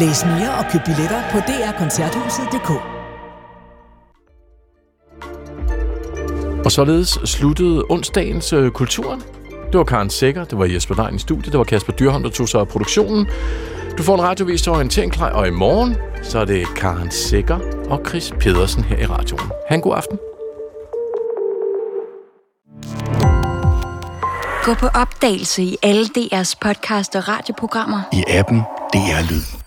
Læs 0.00 0.24
mere 0.24 0.50
og 0.58 0.64
køb 0.72 0.80
billetter 0.84 1.20
på 1.32 1.38
drkoncerthuset.dk. 1.48 2.70
Og 6.64 6.72
således 6.72 7.08
sluttede 7.24 7.84
onsdagens 7.88 8.52
øh, 8.52 8.70
Kulturen. 8.70 9.22
Det 9.72 9.78
var 9.78 9.84
Karen 9.84 10.10
Sækker, 10.10 10.44
det 10.44 10.58
var 10.58 10.64
Jesper 10.64 10.94
Dein 10.94 11.14
i 11.14 11.18
studiet, 11.18 11.52
det 11.52 11.58
var 11.58 11.64
Kasper 11.64 11.92
Dyrholm, 11.92 12.22
der 12.22 12.30
tog 12.30 12.48
sig 12.48 12.60
af 12.60 12.68
produktionen. 12.68 13.26
Du 13.98 14.02
får 14.02 14.14
en 14.14 14.22
radiovis 14.22 14.62
til 14.62 14.72
orientering 14.72 15.12
klar, 15.12 15.30
og 15.30 15.48
i 15.48 15.50
morgen, 15.50 15.96
så 16.22 16.38
er 16.38 16.44
det 16.44 16.66
Karen 16.76 17.10
Sækker 17.10 17.58
og 17.90 18.00
Chris 18.08 18.32
Pedersen 18.40 18.84
her 18.84 18.98
i 18.98 19.06
radioen. 19.06 19.50
Ha' 19.68 19.74
en 19.74 19.80
god 19.80 19.96
aften. 19.96 20.18
Gå 24.64 24.74
på 24.74 24.86
opdagelse 24.86 25.62
i 25.62 25.76
alle 25.82 26.04
DR's 26.18 26.54
podcast 26.60 27.16
og 27.16 27.28
radioprogrammer. 27.28 28.00
I 28.12 28.24
appen 28.28 28.58
DR 28.92 29.30
Lyd. 29.30 29.57